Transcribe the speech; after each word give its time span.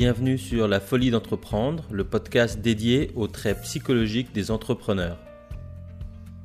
Bienvenue 0.00 0.38
sur 0.38 0.68
La 0.68 0.78
Folie 0.78 1.10
d'entreprendre, 1.10 1.82
le 1.90 2.04
podcast 2.04 2.60
dédié 2.60 3.10
aux 3.16 3.26
traits 3.26 3.62
psychologiques 3.62 4.32
des 4.32 4.52
entrepreneurs. 4.52 5.18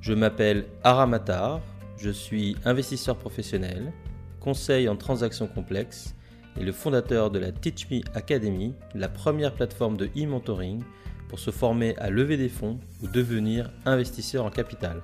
Je 0.02 0.12
m'appelle 0.14 0.66
Aramatar, 0.84 1.62
je 1.96 2.10
suis 2.10 2.58
investisseur 2.66 3.16
professionnel, 3.16 3.94
conseil 4.40 4.90
en 4.90 4.96
transactions 4.96 5.46
complexes 5.46 6.16
et 6.60 6.64
le 6.64 6.72
fondateur 6.72 7.30
de 7.30 7.38
la 7.38 7.52
Teach 7.52 7.92
Me 7.92 8.02
Academy, 8.16 8.74
la 8.96 9.08
première 9.08 9.54
plateforme 9.54 9.98
de 9.98 10.10
e-mentoring 10.18 10.82
pour 11.30 11.38
se 11.38 11.52
former 11.52 11.96
à 11.98 12.10
lever 12.10 12.38
des 12.38 12.50
fonds 12.50 12.80
ou 13.04 13.08
devenir 13.08 13.70
investisseur 13.86 14.46
en 14.46 14.50
capital. 14.50 15.04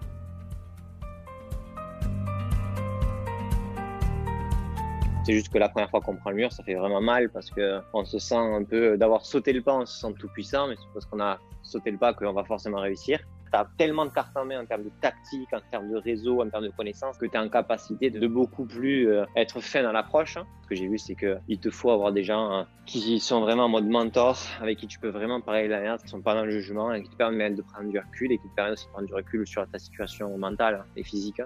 C'est 5.29 5.35
juste 5.35 5.53
que 5.53 5.59
la 5.59 5.69
première 5.69 5.91
fois 5.91 6.01
qu'on 6.01 6.15
prend 6.15 6.31
le 6.31 6.37
mur, 6.37 6.51
ça 6.51 6.63
fait 6.63 6.73
vraiment 6.73 7.01
mal 7.01 7.29
parce 7.29 7.51
qu'on 7.51 8.03
se 8.03 8.17
sent 8.17 8.33
un 8.33 8.63
peu 8.63 8.97
d'avoir 8.97 9.23
sauté 9.27 9.53
le 9.53 9.61
pas, 9.61 9.75
on 9.75 9.85
se 9.85 9.99
sent 9.99 10.15
tout 10.17 10.27
puissant, 10.27 10.67
mais 10.67 10.73
c'est 10.75 10.91
parce 10.91 11.05
qu'on 11.05 11.19
a 11.19 11.37
sauté 11.61 11.91
le 11.91 11.99
pas 11.99 12.15
qu'on 12.15 12.33
va 12.33 12.43
forcément 12.43 12.79
réussir. 12.79 13.19
Tu 13.53 13.55
as 13.59 13.69
tellement 13.77 14.07
de 14.07 14.09
cartes 14.09 14.35
en 14.35 14.45
main 14.45 14.59
en 14.59 14.65
termes 14.65 14.85
de 14.85 14.91
tactique, 15.01 15.53
en 15.53 15.59
termes 15.69 15.91
de 15.91 15.97
réseau, 15.97 16.41
en 16.41 16.49
termes 16.49 16.63
de 16.63 16.71
connaissances, 16.71 17.19
que 17.19 17.27
tu 17.27 17.33
es 17.33 17.37
en 17.37 17.47
capacité 17.47 18.09
de 18.09 18.25
beaucoup 18.25 18.65
plus 18.65 19.07
euh, 19.07 19.23
être 19.35 19.59
fin 19.59 19.83
dans 19.83 19.91
l'approche. 19.91 20.39
Ce 20.63 20.67
que 20.67 20.73
j'ai 20.73 20.87
vu, 20.87 20.97
c'est 20.97 21.13
qu'il 21.13 21.59
te 21.59 21.69
faut 21.69 21.91
avoir 21.91 22.11
des 22.11 22.23
gens 22.23 22.51
hein, 22.51 22.67
qui 22.87 23.19
sont 23.19 23.41
vraiment 23.41 23.65
en 23.65 23.69
mode 23.69 23.87
mentor, 23.87 24.35
avec 24.59 24.79
qui 24.79 24.87
tu 24.87 24.97
peux 24.97 25.09
vraiment 25.09 25.41
parler 25.41 25.65
de 25.65 25.69
la 25.69 25.81
merde, 25.81 26.01
qui 26.01 26.07
sont 26.07 26.21
pas 26.21 26.33
dans 26.33 26.45
le 26.45 26.49
jugement, 26.49 26.91
et 26.91 27.03
qui 27.03 27.09
te 27.11 27.15
permettent 27.15 27.55
de 27.55 27.61
prendre 27.61 27.87
du 27.87 27.99
recul 27.99 28.31
et 28.31 28.39
qui 28.39 28.49
te 28.49 28.55
permettent 28.55 28.73
aussi 28.73 28.87
de 28.87 28.91
prendre 28.93 29.07
du 29.07 29.13
recul 29.13 29.45
sur 29.45 29.69
ta 29.69 29.77
situation 29.77 30.35
mentale 30.39 30.85
et 30.95 31.03
physique. 31.03 31.39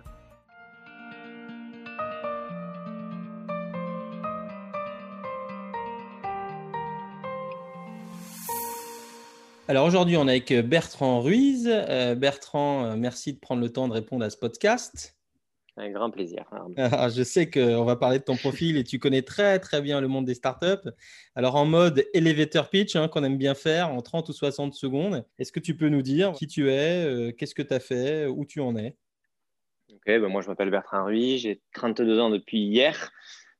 Alors 9.69 9.85
aujourd'hui, 9.85 10.17
on 10.17 10.27
est 10.27 10.31
avec 10.31 10.53
Bertrand 10.67 11.21
Ruiz. 11.21 11.69
Euh, 11.71 12.15
Bertrand, 12.15 12.83
euh, 12.83 12.95
merci 12.97 13.33
de 13.33 13.39
prendre 13.39 13.61
le 13.61 13.69
temps 13.71 13.87
de 13.87 13.93
répondre 13.93 14.25
à 14.25 14.29
ce 14.29 14.35
podcast. 14.35 15.17
Un 15.77 15.89
grand 15.89 16.11
plaisir. 16.11 16.43
Ah, 16.77 17.07
je 17.07 17.23
sais 17.23 17.49
qu'on 17.49 17.85
va 17.85 17.95
parler 17.95 18.19
de 18.19 18.25
ton 18.25 18.35
profil 18.35 18.75
et 18.75 18.83
tu 18.83 18.99
connais 18.99 19.21
très 19.21 19.59
très 19.59 19.81
bien 19.81 20.01
le 20.01 20.09
monde 20.09 20.25
des 20.25 20.33
startups. 20.33 20.89
Alors 21.33 21.55
en 21.55 21.65
mode 21.65 22.05
elevator 22.13 22.69
pitch, 22.69 22.97
hein, 22.97 23.07
qu'on 23.07 23.23
aime 23.23 23.37
bien 23.37 23.55
faire 23.55 23.89
en 23.89 24.01
30 24.01 24.27
ou 24.27 24.33
60 24.33 24.73
secondes, 24.73 25.25
est-ce 25.39 25.53
que 25.53 25.61
tu 25.61 25.77
peux 25.77 25.87
nous 25.87 26.01
dire 26.01 26.33
qui 26.33 26.47
tu 26.47 26.69
es, 26.69 27.05
euh, 27.05 27.31
qu'est-ce 27.31 27.55
que 27.55 27.61
tu 27.61 27.73
as 27.73 27.79
fait, 27.79 28.25
où 28.25 28.43
tu 28.45 28.59
en 28.59 28.75
es? 28.75 28.97
Ok, 29.89 30.07
ben 30.07 30.27
moi 30.27 30.41
je 30.41 30.49
m'appelle 30.49 30.71
Bertrand 30.71 31.05
Ruiz, 31.05 31.41
j'ai 31.41 31.61
32 31.73 32.19
ans 32.19 32.29
depuis 32.29 32.59
hier. 32.59 33.11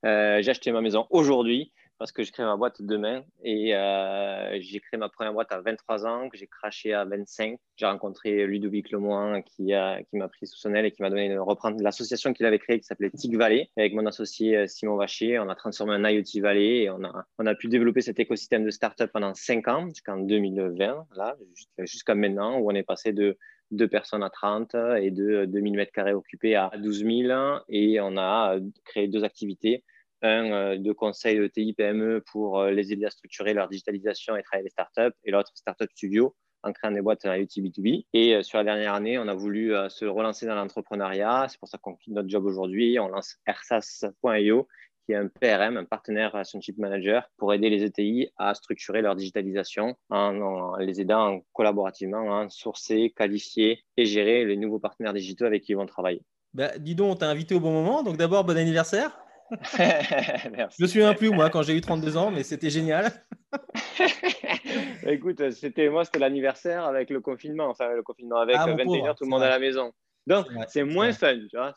j'ai 0.04 0.50
acheté 0.50 0.74
ma 0.74 0.82
maison 0.82 1.08
aujourd'hui 1.12 1.72
parce 2.04 2.12
que 2.12 2.24
je 2.24 2.34
crée 2.34 2.44
ma 2.44 2.58
boîte 2.58 2.82
demain. 2.82 3.24
Et 3.46 3.74
euh, 3.74 4.58
j'ai 4.60 4.82
créé 4.82 5.00
ma 5.00 5.08
première 5.08 5.32
boîte 5.32 5.54
à 5.54 5.62
23 5.62 6.06
ans, 6.06 6.28
que 6.28 6.38
j'ai 6.38 6.48
craché 6.48 6.94
à 6.94 7.06
25. 7.06 7.58
J'ai 7.78 7.86
rencontré 7.86 8.46
Ludovic 8.46 8.92
Lemoin 8.92 9.42
qui, 9.42 9.68
qui 9.68 10.18
m'a 10.18 10.28
pris 10.28 10.46
sous 10.46 10.58
son 10.58 10.74
aile 10.74 10.86
et 10.86 10.92
qui 10.92 11.02
m'a 11.02 11.10
donné 11.10 11.30
de 11.30 11.38
reprendre 11.38 11.82
l'association 11.82 12.34
qu'il 12.34 12.46
avait 12.46 12.60
créée 12.60 12.78
qui 12.78 12.86
s'appelait 12.86 13.10
TIC 13.10 13.38
Valley. 13.38 13.70
Avec 13.78 13.94
mon 13.94 14.06
associé 14.06 14.58
euh, 14.58 14.68
Simon 14.68 14.98
Vacher, 14.98 15.40
on 15.40 15.48
a 15.48 15.56
transformé 15.56 15.94
un 15.94 16.04
IoT 16.04 16.42
Valley 16.42 16.82
et 16.82 16.90
on 16.90 17.06
a, 17.06 17.24
on 17.40 17.46
a 17.46 17.56
pu 17.56 17.70
développer 17.70 18.02
cet 18.02 18.20
écosystème 18.20 18.66
de 18.66 18.70
start-up 18.70 19.10
pendant 19.14 19.34
5 19.34 19.66
ans, 19.70 19.88
jusqu'en 19.88 20.18
2020, 20.18 21.08
là, 21.16 21.38
jusqu'à 21.78 22.16
maintenant, 22.16 22.60
où 22.60 22.70
on 22.70 22.76
est 22.76 22.84
passé 22.84 23.14
de 23.14 23.38
deux 23.72 23.88
personnes 23.88 24.24
à 24.24 24.30
30 24.30 24.76
et 25.00 25.10
de 25.10 25.46
2000 25.46 25.74
mètres 25.76 25.94
carrés 25.94 26.14
occupés 26.14 26.56
à 26.56 26.70
12 26.78 27.06
000 27.06 27.60
et 27.70 28.02
on 28.02 28.18
a 28.18 28.58
créé 28.84 29.08
deux 29.08 29.24
activités 29.24 29.86
un 30.24 30.52
euh, 30.52 30.78
de 30.78 30.92
conseil 30.92 31.38
ETI 31.38 31.74
PME 31.74 32.24
pour 32.32 32.60
euh, 32.60 32.72
les 32.72 32.92
aider 32.92 33.06
à 33.06 33.10
structurer 33.10 33.54
leur 33.54 33.68
digitalisation 33.68 34.36
et 34.36 34.44
travailler 34.44 34.64
les 34.64 34.70
startups, 34.70 35.16
et 35.24 35.32
l'autre 35.32 35.52
Startup 35.56 35.90
Studio 35.92 36.36
en 36.66 36.72
créant 36.72 36.92
des 36.92 37.02
boîtes 37.02 37.26
IoT 37.26 37.62
B2B. 37.62 38.06
Et 38.14 38.36
euh, 38.36 38.42
sur 38.42 38.58
la 38.58 38.64
dernière 38.64 38.94
année, 38.94 39.20
on 39.20 39.28
a 39.28 39.34
voulu 39.34 39.74
se 39.90 40.06
relancer 40.06 40.46
dans 40.46 40.56
l'entrepreneuriat. 40.56 41.48
C'est 41.50 41.60
pour 41.60 41.68
ça 41.68 41.78
qu'on 41.78 41.96
quitte 41.96 42.14
notre 42.14 42.30
job 42.30 42.46
aujourd'hui. 42.46 42.98
On 43.00 43.10
lance 43.10 43.36
Airsas.io, 43.46 44.68
qui 45.06 45.12
est 45.12 45.16
un 45.16 45.28
PRM, 45.28 45.76
un 45.76 45.84
Partner 45.84 46.28
Relationship 46.28 46.78
Manager, 46.78 47.30
pour 47.36 47.54
aider 47.54 47.70
les 47.70 47.84
ETI 47.84 48.30
à 48.38 48.54
structurer 48.54 49.02
leur 49.02 49.18
digitalisation 49.18 49.98
en, 50.10 50.78
les 50.78 51.02
aidant 51.02 51.42
collaborativement 51.52 52.40
à 52.40 52.48
sourcer, 52.48 53.14
qualifier 53.14 53.84
et 53.98 54.06
gérer 54.06 54.46
les 54.46 54.56
nouveaux 54.56 54.80
partenaires 54.80 55.14
digitaux 55.14 55.44
avec 55.44 55.64
qui 55.64 55.74
ils 55.74 55.76
vont 55.76 55.86
travailler. 55.86 56.22
Bah, 56.54 56.78
dis 56.78 56.96
donc, 56.96 57.12
on 57.12 57.16
t'a 57.18 57.30
invité 57.30 57.56
au 57.56 57.60
bon 57.60 57.74
moment. 57.74 58.04
Donc 58.04 58.16
d'abord, 58.16 58.46
bon 58.46 58.56
anniversaire. 58.56 59.23
je 59.78 60.84
me 60.84 60.88
souviens 60.88 61.14
plus, 61.14 61.30
moi, 61.30 61.50
quand 61.50 61.64
j'ai 61.64 61.76
eu 61.76 61.82
32 61.82 62.18
ans, 62.18 62.32
mais 62.32 62.44
c'était 62.44 62.70
génial. 62.70 63.12
Écoute, 65.08 65.52
c'était 65.52 65.90
moi, 65.90 66.06
c'était 66.06 66.20
l'anniversaire 66.20 66.86
avec 66.86 67.10
le 67.10 67.22
confinement, 67.22 67.68
enfin 67.68 67.90
le 67.94 68.04
confinement 68.04 68.38
avec 68.38 68.56
21h, 68.56 69.10
ah, 69.10 69.14
tout 69.14 69.26
le 69.26 69.30
monde 69.30 69.44
à 69.44 69.50
la 69.50 69.60
maison. 69.60 69.92
Donc, 70.26 70.48
c'est 70.68 70.84
moins 70.84 71.12
fun, 71.12 71.38
tu 71.50 71.58
vois, 71.58 71.74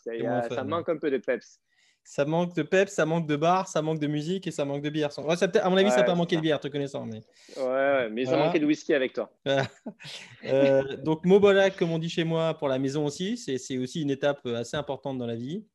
ça 0.49 0.65
manque 0.65 0.89
un 0.89 0.97
peu 0.97 1.11
de 1.11 1.19
peps. 1.19 1.61
Ça 2.09 2.25
manque 2.25 2.55
de 2.55 2.63
peps, 2.63 2.93
ça 2.93 3.05
manque 3.05 3.27
de 3.27 3.35
bar, 3.35 3.67
ça 3.67 3.83
manque 3.83 3.99
de 3.99 4.07
musique 4.07 4.47
et 4.47 4.53
ça 4.53 4.65
manque 4.65 4.81
de 4.81 4.91
bière. 4.91 5.11
à 5.19 5.71
mon 5.71 5.77
avis, 5.77 5.91
ça 5.91 5.97
n'a 5.97 6.03
pas 6.05 6.15
manqué 6.15 6.37
de 6.37 6.41
bière, 6.41 6.61
te 6.61 6.69
connaissant. 6.69 7.05
Mais... 7.05 7.21
Ouais, 7.61 8.09
mais 8.11 8.25
ça 8.25 8.37
manquait 8.37 8.61
de 8.61 8.67
whisky 8.67 8.95
avec 8.95 9.13
toi. 9.13 9.29
euh, 10.45 10.97
donc, 10.99 11.25
Mobola, 11.25 11.71
comme 11.71 11.91
on 11.91 11.99
dit 11.99 12.09
chez 12.09 12.23
moi, 12.23 12.55
pour 12.55 12.69
la 12.69 12.79
maison 12.79 13.05
aussi, 13.05 13.37
c'est 13.37 13.77
aussi 13.77 14.03
une 14.03 14.11
étape 14.11 14.47
assez 14.47 14.77
importante 14.77 15.19
dans 15.19 15.27
la 15.27 15.35
vie. 15.35 15.67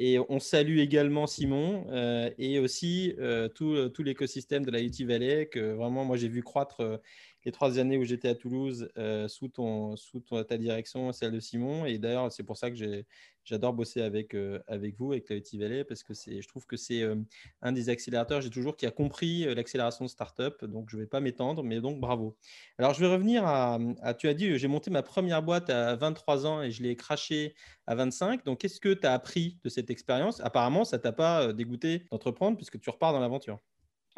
Et 0.00 0.20
on 0.28 0.38
salue 0.38 0.78
également 0.78 1.26
Simon 1.26 1.84
euh, 1.90 2.30
et 2.38 2.60
aussi 2.60 3.14
euh, 3.18 3.48
tout, 3.48 3.88
tout 3.88 4.04
l'écosystème 4.04 4.64
de 4.64 4.70
la 4.70 4.80
UT 4.80 4.92
Valley 5.04 5.46
que 5.46 5.74
vraiment, 5.74 6.04
moi, 6.04 6.16
j'ai 6.16 6.28
vu 6.28 6.44
croître 6.44 6.82
euh, 6.82 6.98
les 7.48 7.52
trois 7.52 7.78
années 7.78 7.96
où 7.96 8.04
j'étais 8.04 8.28
à 8.28 8.34
Toulouse 8.34 8.90
sous, 9.28 9.48
ton, 9.48 9.96
sous 9.96 10.20
ta 10.20 10.58
direction, 10.58 11.12
celle 11.12 11.32
de 11.32 11.40
Simon. 11.40 11.86
Et 11.86 11.98
d'ailleurs, 11.98 12.30
c'est 12.30 12.42
pour 12.42 12.58
ça 12.58 12.70
que 12.70 12.76
j'adore 13.48 13.72
bosser 13.72 14.02
avec, 14.02 14.34
euh, 14.34 14.60
avec 14.66 14.96
vous, 14.96 15.12
avec 15.12 15.28
la 15.30 15.36
Valley, 15.54 15.84
parce 15.84 16.02
que 16.02 16.12
je 16.14 16.46
trouve 16.46 16.66
que 16.66 16.76
c'est 16.76 17.02
euh, 17.02 17.16
un 17.62 17.72
des 17.72 17.88
accélérateurs, 17.88 18.40
j'ai 18.40 18.50
toujours 18.50 18.76
qui 18.76 18.86
a 18.86 18.90
compris 18.90 19.46
euh, 19.46 19.54
l'accélération 19.54 20.04
de 20.04 20.10
start-up, 20.10 20.64
donc 20.64 20.90
je 20.90 20.96
ne 20.96 21.02
vais 21.02 21.06
pas 21.06 21.20
m'étendre, 21.20 21.62
mais 21.64 21.80
donc 21.80 21.98
bravo. 21.98 22.36
Alors 22.78 22.92
je 22.92 23.00
vais 23.00 23.10
revenir 23.10 23.44
à, 23.46 23.78
tu 24.18 24.28
as 24.28 24.34
dit, 24.34 24.58
j'ai 24.58 24.68
monté 24.68 24.90
ma 24.90 25.02
première 25.02 25.42
boîte 25.42 25.70
à 25.70 25.96
23 25.96 26.46
ans 26.46 26.62
et 26.62 26.70
je 26.70 26.82
l'ai 26.82 26.94
craché 26.96 27.54
à 27.86 27.94
25. 27.94 28.44
Donc 28.44 28.60
qu'est-ce 28.60 28.80
que 28.80 28.92
tu 28.92 29.06
as 29.06 29.12
appris 29.12 29.58
de 29.64 29.70
cette 29.70 29.90
expérience? 29.90 30.40
Apparemment, 30.40 30.84
ça 30.84 30.98
t'a 30.98 31.12
pas 31.12 31.52
dégoûté 31.52 32.04
d'entreprendre 32.10 32.56
puisque 32.56 32.78
tu 32.78 32.90
repars 32.90 33.12
dans 33.12 33.20
l'aventure 33.20 33.58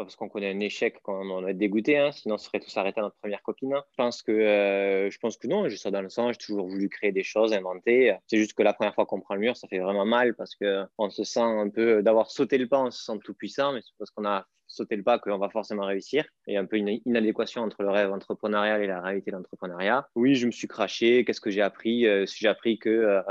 parce 0.04 0.16
qu'on 0.16 0.28
connaît 0.28 0.50
un 0.50 0.60
échec 0.60 0.98
quand 1.02 1.20
on 1.20 1.46
est 1.46 1.54
dégoûté, 1.54 1.98
hein, 1.98 2.12
sinon 2.12 2.34
on 2.34 2.38
serait 2.38 2.60
tous 2.60 2.76
arrêtés 2.76 3.00
à 3.00 3.04
notre 3.04 3.16
première 3.16 3.42
copine. 3.42 3.74
Je 3.74 3.96
pense 3.96 4.22
que, 4.22 4.32
euh, 4.32 5.10
je 5.10 5.18
pense 5.18 5.36
que 5.36 5.46
non, 5.46 5.68
je 5.68 5.76
suis 5.76 5.90
dans 5.90 6.02
le 6.02 6.08
sens, 6.08 6.32
j'ai 6.32 6.46
toujours 6.46 6.66
voulu 6.66 6.88
créer 6.88 7.12
des 7.12 7.22
choses, 7.22 7.52
inventer. 7.52 8.14
C'est 8.26 8.38
juste 8.38 8.54
que 8.54 8.62
la 8.62 8.72
première 8.72 8.94
fois 8.94 9.06
qu'on 9.06 9.20
prend 9.20 9.34
le 9.34 9.40
mur, 9.40 9.56
ça 9.56 9.68
fait 9.68 9.78
vraiment 9.78 10.04
mal 10.04 10.34
parce 10.34 10.54
qu'on 10.54 11.10
se 11.10 11.24
sent 11.24 11.40
un 11.40 11.68
peu, 11.68 12.02
d'avoir 12.02 12.30
sauté 12.30 12.58
le 12.58 12.66
pas, 12.68 12.80
on 12.80 12.90
se 12.90 13.04
sent 13.04 13.18
tout 13.24 13.34
puissant, 13.34 13.72
mais 13.72 13.80
c'est 13.82 13.92
parce 13.98 14.10
qu'on 14.10 14.24
a 14.24 14.46
sauté 14.66 14.96
le 14.96 15.02
pas 15.02 15.18
qu'on 15.18 15.38
va 15.38 15.48
forcément 15.48 15.84
réussir. 15.84 16.24
Il 16.46 16.54
y 16.54 16.56
a 16.56 16.60
un 16.60 16.64
peu 16.64 16.76
une 16.76 17.00
inadéquation 17.04 17.62
entre 17.62 17.82
le 17.82 17.90
rêve 17.90 18.12
entrepreneurial 18.12 18.82
et 18.82 18.86
la 18.86 19.00
réalité 19.00 19.30
de 19.30 19.36
l'entrepreneuriat. 19.36 20.08
Oui, 20.14 20.36
je 20.36 20.46
me 20.46 20.52
suis 20.52 20.68
craché. 20.68 21.24
Qu'est-ce 21.24 21.40
que 21.40 21.50
j'ai 21.50 21.62
appris? 21.62 22.06
Euh, 22.06 22.24
J'ai 22.26 22.48
appris 22.48 22.78
que 22.78 22.88
euh, 22.88 23.22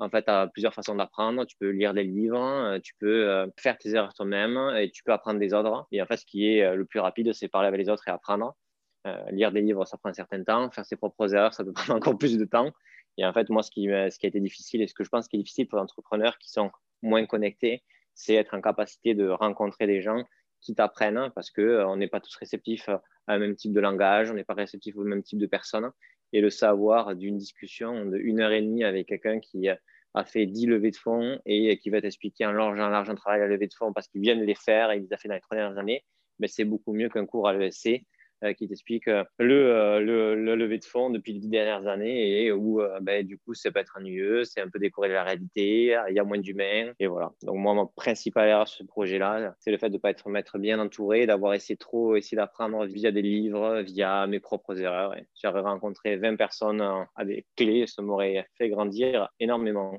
en 0.00 0.10
fait, 0.10 0.24
tu 0.24 0.30
as 0.30 0.48
plusieurs 0.48 0.74
façons 0.74 0.94
d'apprendre. 0.94 1.44
Tu 1.46 1.56
peux 1.56 1.70
lire 1.70 1.94
des 1.94 2.04
livres, 2.04 2.42
euh, 2.42 2.78
tu 2.80 2.94
peux 2.98 3.28
euh, 3.28 3.46
faire 3.58 3.78
tes 3.78 3.90
erreurs 3.94 4.14
toi-même 4.14 4.58
et 4.76 4.90
tu 4.90 5.02
peux 5.04 5.12
apprendre 5.12 5.38
des 5.38 5.54
autres. 5.54 5.86
Et 5.92 6.02
en 6.02 6.06
fait, 6.06 6.16
ce 6.16 6.26
qui 6.26 6.48
est 6.48 6.64
euh, 6.64 6.74
le 6.74 6.84
plus 6.84 7.00
rapide, 7.00 7.32
c'est 7.32 7.48
parler 7.48 7.68
avec 7.68 7.80
les 7.80 7.88
autres 7.88 8.06
et 8.08 8.10
apprendre. 8.10 8.54
lire 9.30 9.52
des 9.52 9.60
livres, 9.60 9.84
ça 9.84 9.98
prend 9.98 10.10
un 10.10 10.14
certain 10.14 10.42
temps. 10.42 10.70
Faire 10.70 10.84
ses 10.84 10.96
propres 10.96 11.34
erreurs, 11.34 11.54
ça 11.54 11.64
peut 11.64 11.72
prendre 11.72 11.94
encore 11.94 12.18
plus 12.18 12.36
de 12.38 12.44
temps. 12.44 12.72
Et 13.16 13.24
en 13.24 13.32
fait, 13.32 13.48
moi, 13.50 13.62
ce 13.62 13.70
qui, 13.70 13.84
ce 13.86 14.18
qui 14.18 14.26
a 14.26 14.28
été 14.28 14.40
difficile 14.40 14.82
et 14.82 14.88
ce 14.88 14.94
que 14.94 15.04
je 15.04 15.08
pense 15.08 15.28
qui 15.28 15.36
est 15.36 15.38
difficile 15.38 15.68
pour 15.68 15.78
les 15.78 15.84
entrepreneurs 15.84 16.38
qui 16.38 16.50
sont 16.50 16.70
moins 17.02 17.24
connectés, 17.26 17.84
c'est 18.14 18.34
être 18.34 18.54
en 18.54 18.60
capacité 18.60 19.14
de 19.14 19.28
rencontrer 19.28 19.86
des 19.86 20.00
gens 20.00 20.24
qui 20.60 20.74
t'apprennent 20.74 21.30
parce 21.34 21.50
qu'on 21.50 21.96
n'est 21.96 22.08
pas 22.08 22.20
tous 22.20 22.34
réceptifs 22.36 22.88
à 22.88 23.02
un 23.28 23.38
même 23.38 23.54
type 23.54 23.72
de 23.72 23.80
langage, 23.80 24.30
on 24.30 24.34
n'est 24.34 24.44
pas 24.44 24.54
réceptifs 24.54 24.96
au 24.96 25.04
même 25.04 25.22
type 25.22 25.38
de 25.38 25.46
personnes. 25.46 25.90
Et 26.32 26.40
le 26.40 26.50
savoir 26.50 27.14
d'une 27.14 27.38
discussion 27.38 28.06
de 28.06 28.16
une 28.16 28.40
heure 28.40 28.50
et 28.50 28.62
demie 28.62 28.82
avec 28.82 29.06
quelqu'un 29.06 29.38
qui 29.38 29.68
a 30.14 30.24
fait 30.24 30.46
10 30.46 30.66
levées 30.66 30.92
de 30.92 30.96
fonds 30.96 31.40
et 31.44 31.76
qui 31.78 31.90
va 31.90 32.00
t'expliquer 32.00 32.44
un 32.44 32.52
large, 32.52 32.78
un 32.78 32.90
large 32.90 33.12
travail 33.16 33.42
à 33.42 33.46
lever 33.46 33.66
de 33.66 33.74
fonds 33.74 33.92
parce 33.92 34.08
qu'il 34.08 34.20
vient 34.20 34.36
de 34.36 34.44
les 34.44 34.54
faire 34.54 34.90
et 34.90 34.98
il 34.98 35.02
les 35.02 35.12
a 35.12 35.16
fait 35.16 35.28
dans 35.28 35.34
les 35.34 35.40
trois 35.40 35.56
dernières 35.56 35.78
années, 35.78 36.04
mais 36.38 36.48
c'est 36.48 36.64
beaucoup 36.64 36.92
mieux 36.92 37.08
qu'un 37.08 37.26
cours 37.26 37.48
à 37.48 37.52
l'ESC 37.52 38.04
qui 38.52 38.68
t'explique 38.68 39.08
euh, 39.08 39.24
euh, 39.40 40.00
le, 40.00 40.34
le, 40.34 40.54
lever 40.54 40.78
de 40.78 40.84
fonds 40.84 41.08
depuis 41.10 41.32
les 41.32 41.38
dix 41.38 41.48
dernières 41.48 41.86
années 41.86 42.42
et 42.42 42.52
où 42.52 42.82
ben, 43.00 43.26
du 43.26 43.38
coup 43.38 43.54
ça 43.54 43.70
peut 43.70 43.78
être 43.80 43.96
ennuyeux, 43.96 44.44
c'est 44.44 44.60
un 44.60 44.68
peu 44.68 44.78
décoré 44.78 45.08
de 45.08 45.14
la 45.14 45.24
réalité, 45.24 45.96
il 46.08 46.14
y 46.14 46.18
a 46.18 46.24
moins 46.24 46.38
d'humains 46.38 46.92
et 46.98 47.06
voilà. 47.06 47.32
Donc 47.42 47.56
moi, 47.56 47.74
mon 47.74 47.86
principal 47.86 48.48
erreur 48.48 48.68
sur 48.68 48.78
ce 48.78 48.84
projet-là, 48.84 49.54
c'est 49.60 49.70
le 49.70 49.78
fait 49.78 49.88
de 49.88 49.94
ne 49.94 49.98
pas 49.98 50.10
être, 50.10 50.58
bien 50.58 50.78
entouré, 50.78 51.26
d'avoir 51.26 51.54
essayé 51.54 51.76
trop, 51.76 52.16
essayé 52.16 52.36
d'apprendre 52.36 52.84
via 52.86 53.10
des 53.12 53.22
livres, 53.22 53.80
via 53.80 54.26
mes 54.26 54.40
propres 54.40 54.78
erreurs. 54.80 55.14
J'aurais 55.40 55.60
rencontré 55.60 56.16
20 56.16 56.36
personnes 56.36 56.82
à 57.14 57.24
des 57.24 57.46
clés, 57.56 57.86
ça 57.86 58.02
m'aurait 58.02 58.46
fait 58.58 58.68
grandir 58.68 59.28
énormément. 59.40 59.98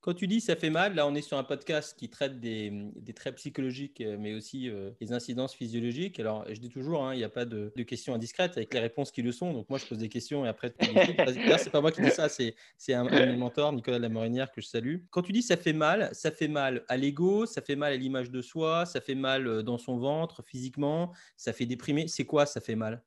Quand 0.00 0.14
tu 0.14 0.28
dis 0.28 0.40
ça 0.40 0.54
fait 0.54 0.70
mal, 0.70 0.94
là 0.94 1.08
on 1.08 1.14
est 1.16 1.22
sur 1.22 1.38
un 1.38 1.44
podcast 1.44 1.98
qui 1.98 2.08
traite 2.08 2.38
des, 2.38 2.92
traits 3.16 3.34
psychologiques, 3.34 4.00
euh, 4.00 4.16
mais 4.18 4.32
aussi 4.32 4.68
euh, 4.68 4.90
des 5.00 5.12
incidences 5.12 5.54
physiologiques. 5.54 6.20
Alors 6.20 6.44
je 6.48 6.60
dis 6.60 6.68
toujours, 6.68 7.04
hein, 7.04 7.14
il 7.14 7.18
n'y 7.18 7.24
a 7.24 7.28
pas 7.28 7.44
de, 7.44 7.72
questions 7.82 8.14
indiscrètes 8.14 8.56
avec 8.56 8.72
les 8.72 8.78
réponses 8.80 9.10
qui 9.10 9.22
le 9.22 9.32
sont. 9.32 9.52
Donc 9.52 9.68
moi 9.68 9.78
je 9.78 9.86
pose 9.86 9.98
des 9.98 10.08
questions 10.08 10.44
et 10.44 10.48
après. 10.48 10.72
D'ailleurs 10.78 11.58
c'est 11.58 11.70
pas 11.70 11.80
moi 11.80 11.90
qui 11.90 12.00
dis 12.00 12.10
ça, 12.10 12.28
c'est 12.28 12.54
un, 12.94 13.06
un 13.06 13.36
mentor, 13.36 13.72
Nicolas 13.72 13.98
Lamorinière, 13.98 14.52
que 14.52 14.60
je 14.60 14.68
salue. 14.68 14.98
Quand 15.10 15.22
tu 15.22 15.32
dis 15.32 15.42
ça 15.42 15.56
fait 15.56 15.72
mal, 15.72 16.10
ça 16.12 16.30
fait 16.30 16.48
mal 16.48 16.84
à 16.88 16.96
l'ego, 16.96 17.44
ça 17.44 17.60
fait 17.60 17.76
mal 17.76 17.92
à 17.92 17.96
l'image 17.96 18.30
de 18.30 18.40
soi, 18.40 18.86
ça 18.86 19.00
fait 19.00 19.16
mal 19.16 19.48
euh, 19.48 19.62
dans 19.62 19.78
son 19.78 19.98
ventre, 19.98 20.44
physiquement, 20.44 21.12
ça 21.36 21.52
fait 21.52 21.66
déprimer. 21.66 22.06
C'est 22.06 22.24
quoi 22.24 22.46
ça 22.46 22.60
fait 22.60 22.76
mal? 22.76 23.02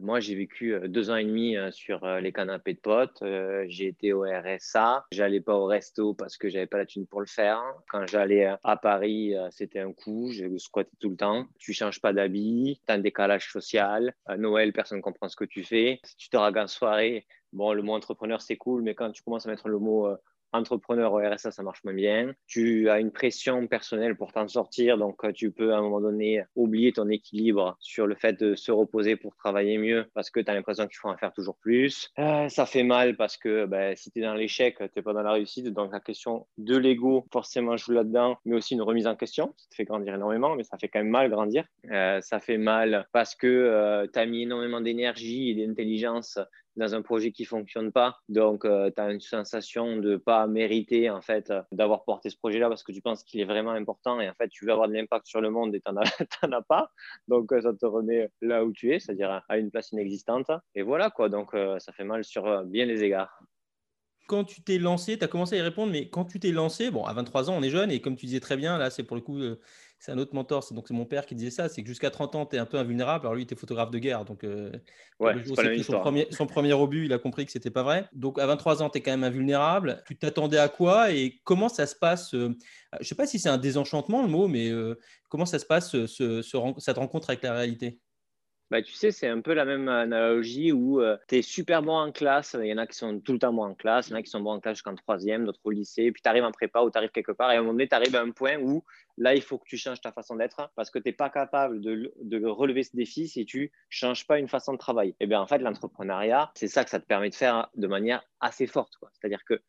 Moi, 0.00 0.20
j'ai 0.20 0.34
vécu 0.34 0.74
euh, 0.74 0.88
deux 0.88 1.10
ans 1.10 1.16
et 1.16 1.24
demi 1.24 1.56
euh, 1.56 1.70
sur 1.70 2.04
euh, 2.04 2.20
les 2.20 2.32
canapés 2.32 2.74
de 2.74 2.80
potes. 2.80 3.22
J'ai 3.66 3.86
été 3.86 4.12
au 4.12 4.22
RSA. 4.22 5.06
J'allais 5.12 5.40
pas 5.40 5.54
au 5.54 5.66
resto 5.66 6.14
parce 6.14 6.36
que 6.36 6.48
j'avais 6.48 6.66
pas 6.66 6.78
la 6.78 6.86
thune 6.86 7.06
pour 7.06 7.20
le 7.20 7.26
faire. 7.26 7.62
Quand 7.88 8.06
j'allais 8.06 8.44
à 8.62 8.76
Paris, 8.76 9.34
c'était 9.50 9.80
un 9.80 9.92
coup. 9.92 10.30
Je 10.32 10.56
squattais 10.58 10.96
tout 11.00 11.10
le 11.10 11.16
temps. 11.16 11.46
Tu 11.58 11.72
changes 11.72 12.00
pas 12.00 12.12
d'habit. 12.12 12.80
Tu 12.86 12.92
as 12.92 12.96
un 12.96 12.98
décalage 12.98 13.50
social. 13.50 14.14
À 14.26 14.36
Noël, 14.36 14.72
personne 14.72 14.98
ne 14.98 15.02
comprend 15.02 15.28
ce 15.28 15.36
que 15.36 15.44
tu 15.44 15.64
fais. 15.64 16.00
Si 16.04 16.16
tu 16.16 16.28
te 16.28 16.36
ragues 16.36 16.58
en 16.58 16.66
soirée, 16.66 17.26
bon, 17.52 17.72
le 17.72 17.82
mot 17.82 17.94
entrepreneur, 17.94 18.40
c'est 18.42 18.56
cool, 18.56 18.82
mais 18.82 18.94
quand 18.94 19.10
tu 19.12 19.22
commences 19.22 19.46
à 19.46 19.50
mettre 19.50 19.68
le 19.68 19.78
mot 19.78 20.08
entrepreneur 20.54 21.12
au 21.12 21.18
RSA, 21.18 21.50
ça 21.50 21.62
marche 21.62 21.82
moins 21.84 21.94
bien. 21.94 22.32
Tu 22.46 22.88
as 22.88 23.00
une 23.00 23.10
pression 23.10 23.66
personnelle 23.66 24.16
pour 24.16 24.32
t'en 24.32 24.48
sortir, 24.48 24.98
donc 24.98 25.24
euh, 25.24 25.32
tu 25.32 25.50
peux 25.50 25.74
à 25.74 25.78
un 25.78 25.82
moment 25.82 26.00
donné 26.00 26.42
oublier 26.54 26.92
ton 26.92 27.08
équilibre 27.08 27.76
sur 27.80 28.06
le 28.06 28.14
fait 28.14 28.40
de 28.40 28.54
se 28.54 28.72
reposer 28.72 29.16
pour 29.16 29.34
travailler 29.36 29.78
mieux 29.78 30.06
parce 30.14 30.30
que 30.30 30.40
tu 30.40 30.50
as 30.50 30.54
l'impression 30.54 30.86
qu'il 30.86 30.96
faut 30.96 31.08
en 31.08 31.16
faire 31.16 31.32
toujours 31.32 31.56
plus. 31.56 32.10
Euh, 32.18 32.48
ça 32.48 32.66
fait 32.66 32.82
mal 32.82 33.16
parce 33.16 33.36
que 33.36 33.66
ben, 33.66 33.96
si 33.96 34.10
tu 34.10 34.20
es 34.20 34.22
dans 34.22 34.34
l'échec, 34.34 34.76
tu 34.78 34.84
n'es 34.96 35.02
pas 35.02 35.12
dans 35.12 35.22
la 35.22 35.32
réussite, 35.32 35.66
donc 35.72 35.92
la 35.92 36.00
question 36.00 36.46
de 36.58 36.76
l'ego 36.76 37.26
forcément 37.32 37.76
joue 37.76 37.92
là-dedans, 37.92 38.38
mais 38.44 38.56
aussi 38.56 38.74
une 38.74 38.82
remise 38.82 39.06
en 39.06 39.16
question. 39.16 39.54
Ça 39.56 39.66
te 39.70 39.74
fait 39.74 39.84
grandir 39.84 40.14
énormément, 40.14 40.54
mais 40.56 40.64
ça 40.64 40.78
fait 40.78 40.88
quand 40.88 41.00
même 41.00 41.08
mal 41.08 41.30
grandir. 41.30 41.64
Euh, 41.90 42.20
ça 42.20 42.38
fait 42.38 42.58
mal 42.58 43.06
parce 43.12 43.34
que 43.34 44.06
tu 44.12 44.18
as 44.18 44.26
mis 44.26 44.42
énormément 44.42 44.80
d'énergie 44.80 45.50
et 45.50 45.66
d'intelligence 45.66 46.38
dans 46.76 46.94
un 46.94 47.02
projet 47.02 47.32
qui 47.32 47.44
fonctionne 47.44 47.92
pas. 47.92 48.18
Donc, 48.28 48.64
euh, 48.64 48.90
tu 48.94 49.00
as 49.00 49.10
une 49.10 49.20
sensation 49.20 49.96
de 49.96 50.16
pas 50.16 50.46
mériter 50.46 51.10
en 51.10 51.20
fait 51.20 51.52
d'avoir 51.72 52.04
porté 52.04 52.30
ce 52.30 52.36
projet-là 52.36 52.68
parce 52.68 52.82
que 52.82 52.92
tu 52.92 53.00
penses 53.00 53.22
qu'il 53.24 53.40
est 53.40 53.44
vraiment 53.44 53.72
important 53.72 54.20
et 54.20 54.28
en 54.28 54.34
fait 54.34 54.48
tu 54.48 54.64
veux 54.64 54.72
avoir 54.72 54.88
de 54.88 54.94
l'impact 54.94 55.26
sur 55.26 55.40
le 55.40 55.50
monde 55.50 55.74
et 55.74 55.80
tu 55.80 55.92
n'en 55.92 56.02
as, 56.58 56.62
pas. 56.62 56.90
Donc, 57.28 57.52
euh, 57.52 57.60
ça 57.60 57.72
te 57.72 57.86
remet 57.86 58.30
là 58.40 58.64
où 58.64 58.72
tu 58.72 58.92
es, 58.92 58.98
c'est-à-dire 58.98 59.42
à 59.48 59.58
une 59.58 59.70
place 59.70 59.92
inexistante. 59.92 60.50
Et 60.74 60.82
voilà 60.82 61.10
quoi. 61.10 61.28
Donc, 61.28 61.54
euh, 61.54 61.78
ça 61.78 61.92
fait 61.92 62.04
mal 62.04 62.24
sur 62.24 62.64
bien 62.64 62.86
les 62.86 63.02
égards 63.02 63.40
quand 64.26 64.44
tu 64.44 64.62
t'es 64.62 64.78
lancé, 64.78 65.18
tu 65.18 65.24
as 65.24 65.28
commencé 65.28 65.54
à 65.56 65.58
y 65.58 65.60
répondre, 65.60 65.92
mais 65.92 66.08
quand 66.08 66.24
tu 66.24 66.40
t'es 66.40 66.50
lancé, 66.50 66.90
bon, 66.90 67.04
à 67.04 67.12
23 67.12 67.50
ans, 67.50 67.56
on 67.58 67.62
est 67.62 67.68
jeune, 67.68 67.90
et 67.90 68.00
comme 68.00 68.16
tu 68.16 68.24
disais 68.24 68.40
très 68.40 68.56
bien, 68.56 68.78
là, 68.78 68.88
c'est 68.88 69.02
pour 69.02 69.16
le 69.16 69.22
coup, 69.22 69.38
c'est 70.04 70.12
un 70.12 70.18
autre 70.18 70.34
mentor, 70.34 70.62
c'est 70.62 70.74
donc 70.74 70.86
c'est 70.86 70.92
mon 70.92 71.06
père 71.06 71.24
qui 71.24 71.34
disait 71.34 71.50
ça, 71.50 71.70
c'est 71.70 71.80
que 71.80 71.88
jusqu'à 71.88 72.10
30 72.10 72.34
ans, 72.34 72.44
tu 72.44 72.56
es 72.56 72.58
un 72.58 72.66
peu 72.66 72.76
invulnérable. 72.76 73.24
Alors 73.24 73.34
lui, 73.34 73.40
il 73.40 73.44
était 73.44 73.56
photographe 73.56 73.90
de 73.90 73.98
guerre, 73.98 74.26
donc 74.26 74.44
euh, 74.44 74.70
ouais, 75.18 75.34
son, 75.82 75.98
premier, 75.98 76.26
son 76.30 76.46
premier 76.46 76.74
obus, 76.74 77.06
il 77.06 77.12
a 77.14 77.18
compris 77.18 77.46
que 77.46 77.52
c'était 77.52 77.70
pas 77.70 77.82
vrai. 77.82 78.06
Donc 78.12 78.38
à 78.38 78.44
23 78.44 78.82
ans, 78.82 78.90
tu 78.90 78.98
es 78.98 79.00
quand 79.00 79.12
même 79.12 79.24
invulnérable. 79.24 80.02
Tu 80.06 80.14
t'attendais 80.14 80.58
à 80.58 80.68
quoi 80.68 81.10
et 81.10 81.40
comment 81.44 81.70
ça 81.70 81.86
se 81.86 81.96
passe 81.96 82.34
euh, 82.34 82.54
Je 83.00 83.08
sais 83.08 83.14
pas 83.14 83.26
si 83.26 83.38
c'est 83.38 83.48
un 83.48 83.56
désenchantement 83.56 84.20
le 84.20 84.28
mot, 84.28 84.46
mais 84.46 84.68
euh, 84.68 84.98
comment 85.30 85.46
ça 85.46 85.58
se 85.58 85.64
passe 85.64 85.92
ce, 86.04 86.42
cette 86.78 86.98
rencontre 86.98 87.30
avec 87.30 87.42
la 87.42 87.54
réalité? 87.54 87.98
Bah, 88.74 88.82
tu 88.82 88.92
sais, 88.92 89.12
c'est 89.12 89.28
un 89.28 89.40
peu 89.40 89.54
la 89.54 89.64
même 89.64 89.86
analogie 89.88 90.72
où 90.72 91.00
euh, 91.00 91.16
tu 91.28 91.36
es 91.36 91.42
super 91.42 91.80
bon 91.80 91.96
en 91.96 92.10
classe. 92.10 92.56
Il 92.60 92.66
y 92.66 92.72
en 92.72 92.78
a 92.78 92.88
qui 92.88 92.98
sont 92.98 93.20
tout 93.20 93.32
le 93.32 93.38
temps 93.38 93.52
bons 93.52 93.66
en 93.66 93.74
classe, 93.76 94.08
il 94.08 94.10
y 94.10 94.14
en 94.14 94.18
a 94.18 94.22
qui 94.22 94.30
sont 94.30 94.40
bons 94.40 94.54
en 94.54 94.58
classe 94.58 94.78
jusqu'en 94.78 94.96
troisième, 94.96 95.44
d'autres 95.44 95.60
au 95.62 95.70
lycée. 95.70 96.10
Puis 96.10 96.20
tu 96.20 96.28
arrives 96.28 96.42
en 96.42 96.50
prépa 96.50 96.80
ou 96.80 96.90
tu 96.90 96.98
arrives 96.98 97.12
quelque 97.12 97.30
part 97.30 97.52
et 97.52 97.54
à 97.54 97.58
un 97.58 97.60
moment 97.60 97.74
donné, 97.74 97.86
tu 97.86 97.94
arrives 97.94 98.16
à 98.16 98.20
un 98.20 98.32
point 98.32 98.56
où 98.58 98.82
là, 99.16 99.36
il 99.36 99.42
faut 99.42 99.58
que 99.58 99.68
tu 99.68 99.76
changes 99.76 100.00
ta 100.00 100.10
façon 100.10 100.34
d'être 100.34 100.72
parce 100.74 100.90
que 100.90 100.98
tu 100.98 101.08
n'es 101.08 101.12
pas 101.12 101.30
capable 101.30 101.80
de, 101.80 102.12
de, 102.20 102.44
relever 102.44 102.82
ce 102.82 102.96
défi 102.96 103.28
si 103.28 103.46
tu 103.46 103.70
changes 103.90 104.26
pas 104.26 104.40
une 104.40 104.48
façon 104.48 104.72
de 104.72 104.78
travail. 104.78 105.14
Et 105.20 105.28
bien, 105.28 105.40
en 105.40 105.46
fait, 105.46 105.58
l'entrepreneuriat, 105.58 106.50
c'est 106.56 106.66
ça 106.66 106.82
que 106.82 106.90
ça 106.90 106.98
te 106.98 107.06
permet 107.06 107.30
de 107.30 107.36
faire 107.36 107.68
de 107.76 107.86
manière 107.86 108.24
assez 108.40 108.66
forte. 108.66 108.98
C'est-à-dire 109.12 109.44
que 109.44 109.62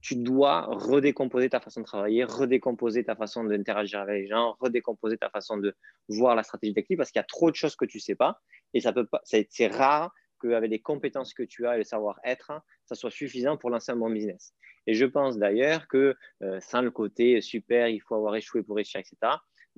tu 0.00 0.16
dois 0.16 0.62
redécomposer 0.62 1.48
ta 1.50 1.60
façon 1.60 1.80
de 1.80 1.86
travailler, 1.86 2.24
redécomposer 2.24 3.04
ta 3.04 3.16
façon 3.16 3.44
d'interagir 3.44 4.00
avec 4.00 4.22
les 4.22 4.28
gens, 4.28 4.56
redécomposer 4.60 5.18
ta 5.18 5.30
façon 5.30 5.56
de 5.56 5.74
voir 6.08 6.34
la 6.34 6.42
stratégie 6.42 6.72
d'actif 6.72 6.96
parce 6.96 7.10
qu'il 7.10 7.18
y 7.18 7.22
a 7.22 7.26
trop 7.26 7.50
de 7.50 7.56
choses 7.56 7.76
que 7.76 7.84
tu 7.84 7.98
ne 7.98 8.02
sais 8.02 8.14
pas 8.14 8.40
et 8.74 8.80
ça 8.80 8.92
peut 8.92 9.06
pas, 9.06 9.20
c'est, 9.24 9.66
rare 9.66 10.12
qu'avec 10.40 10.70
les 10.70 10.80
compétences 10.80 11.34
que 11.34 11.42
tu 11.42 11.66
as 11.66 11.74
et 11.74 11.78
le 11.78 11.84
savoir-être, 11.84 12.52
ça 12.84 12.94
soit 12.94 13.10
suffisant 13.10 13.56
pour 13.56 13.70
lancer 13.70 13.92
un 13.92 13.96
bon 13.96 14.10
business. 14.10 14.54
Et 14.86 14.94
je 14.94 15.04
pense 15.04 15.36
d'ailleurs 15.36 15.88
que 15.88 16.14
euh, 16.42 16.60
sans 16.60 16.80
le 16.80 16.90
côté 16.90 17.40
super, 17.40 17.88
il 17.88 18.00
faut 18.00 18.14
avoir 18.14 18.36
échoué 18.36 18.62
pour 18.62 18.76
réussir, 18.76 19.00
etc., 19.00 19.16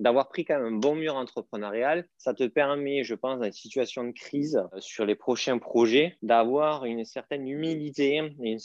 d'avoir 0.01 0.29
pris 0.29 0.45
quand 0.45 0.57
même 0.57 0.73
un 0.73 0.77
bon 0.77 0.95
mur 0.95 1.15
entrepreneurial, 1.15 2.07
ça 2.17 2.33
te 2.33 2.47
permet, 2.47 3.03
je 3.03 3.13
pense, 3.13 3.39
dans 3.39 3.45
une 3.45 3.51
situation 3.51 4.03
de 4.03 4.11
crise 4.11 4.57
euh, 4.57 4.79
sur 4.79 5.05
les 5.05 5.13
prochains 5.15 5.59
projets, 5.59 6.17
d'avoir 6.23 6.85
une 6.85 7.05
certaine 7.05 7.47
humilité 7.47 8.15
et 8.15 8.17
une, 8.17 8.57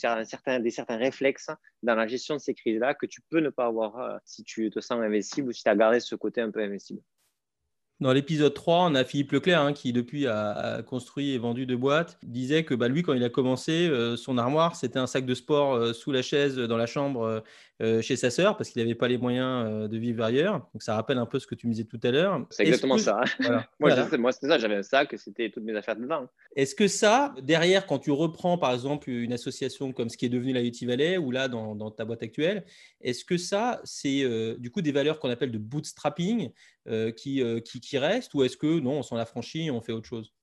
des 0.63 0.71
certains 0.71 0.97
réflexes 0.97 1.51
dans 1.83 1.93
la 1.93 2.07
gestion 2.07 2.35
de 2.35 2.39
ces 2.39 2.55
crises-là 2.55 2.95
que 2.95 3.05
tu 3.05 3.21
peux 3.29 3.39
ne 3.39 3.49
pas 3.49 3.67
avoir 3.67 3.99
euh, 3.99 4.17
si 4.25 4.43
tu 4.43 4.71
te 4.71 4.79
sens 4.79 4.99
invincible 4.99 5.49
ou 5.49 5.51
si 5.51 5.61
tu 5.63 5.69
as 5.69 5.75
gardé 5.75 5.99
ce 5.99 6.15
côté 6.15 6.41
un 6.41 6.49
peu 6.49 6.61
invincible. 6.61 7.01
Dans 7.99 8.13
l'épisode 8.13 8.53
3, 8.53 8.89
on 8.89 8.95
a 8.95 9.03
Philippe 9.03 9.31
Leclerc, 9.31 9.61
hein, 9.61 9.73
qui 9.73 9.91
depuis 9.91 10.27
a, 10.27 10.83
construit 10.83 11.33
et 11.33 11.37
vendu 11.39 11.65
deux 11.65 11.77
boîtes, 11.77 12.17
il 12.23 12.31
disait 12.31 12.63
que 12.63 12.75
bah, 12.75 12.87
lui, 12.87 13.01
quand 13.01 13.13
il 13.13 13.23
a 13.23 13.29
commencé, 13.29 13.87
euh, 13.87 14.15
son 14.15 14.37
armoire, 14.37 14.75
c'était 14.75 14.99
un 14.99 15.07
sac 15.07 15.25
de 15.25 15.33
sport 15.33 15.95
sous 15.95 16.11
la 16.11 16.21
chaise 16.21 16.57
dans 16.57 16.77
la 16.77 16.85
chambre 16.85 17.43
chez 17.79 18.15
sa 18.15 18.31
sœur 18.31 18.57
parce 18.57 18.69
qu'il 18.69 18.81
n'avait 18.81 18.95
pas 18.95 19.07
les 19.07 19.17
moyens 19.17 19.65
euh, 19.67 19.87
de 19.87 19.97
vivre 19.97 20.23
ailleurs. 20.23 20.67
Donc 20.73 20.81
ça 20.81 20.95
rappelle 20.95 21.17
un 21.17 21.25
peu 21.25 21.39
ce 21.39 21.47
que 21.47 21.55
tu 21.55 21.67
me 21.67 21.73
disais 21.73 21.85
tout 21.85 21.99
à 22.03 22.11
l'heure. 22.11 22.45
C'est 22.49 22.63
exactement 22.63 22.97
ça. 22.97 23.21
Hein. 23.41 23.63
moi, 23.79 24.31
c'était 24.31 24.47
ça, 24.47 24.57
j'avais 24.57 24.75
un 24.75 24.83
sac, 24.83 25.13
c'était 25.17 25.49
toutes 25.49 25.63
mes 25.63 25.75
affaires 25.75 25.95
dedans. 25.95 26.27
Est-ce 26.55 26.75
que 26.75 26.87
ça, 26.87 27.35
derrière, 27.41 27.85
quand 27.85 27.99
tu 27.99 28.11
reprends 28.11 28.57
par 28.57 28.73
exemple 28.73 29.09
une 29.09 29.33
association 29.33 29.93
comme 29.93 30.09
ce 30.09 30.17
qui 30.17 30.25
est 30.25 30.29
devenu 30.29 30.53
la 30.53 30.63
UT 30.63 30.73
Valley 30.83 31.17
ou 31.17 31.31
là 31.31 31.47
dans, 31.47 31.91
ta 31.91 32.05
boîte 32.05 32.23
actuelle, 32.23 32.65
est-ce 33.01 33.23
que 33.23 33.37
ça, 33.37 33.81
c'est 33.83 34.23
euh, 34.23 34.57
du 34.57 34.71
coup 34.71 34.81
des 34.81 34.91
valeurs 34.91 35.19
qu'on 35.19 35.29
appelle 35.29 35.51
de 35.51 35.57
bootstrapping 35.57 36.51
qui, 37.17 37.43
qui, 37.65 37.81
qui 37.81 37.97
restent 37.97 38.33
ou 38.33 38.43
est-ce 38.43 38.55
que 38.55 38.79
non, 38.79 38.99
on 38.99 39.03
s'en 39.03 39.17
affranchit 39.17 39.65
et 39.65 39.71
on 39.71 39.81
fait 39.81 39.91
autre 39.91 40.07
chose? 40.07 40.33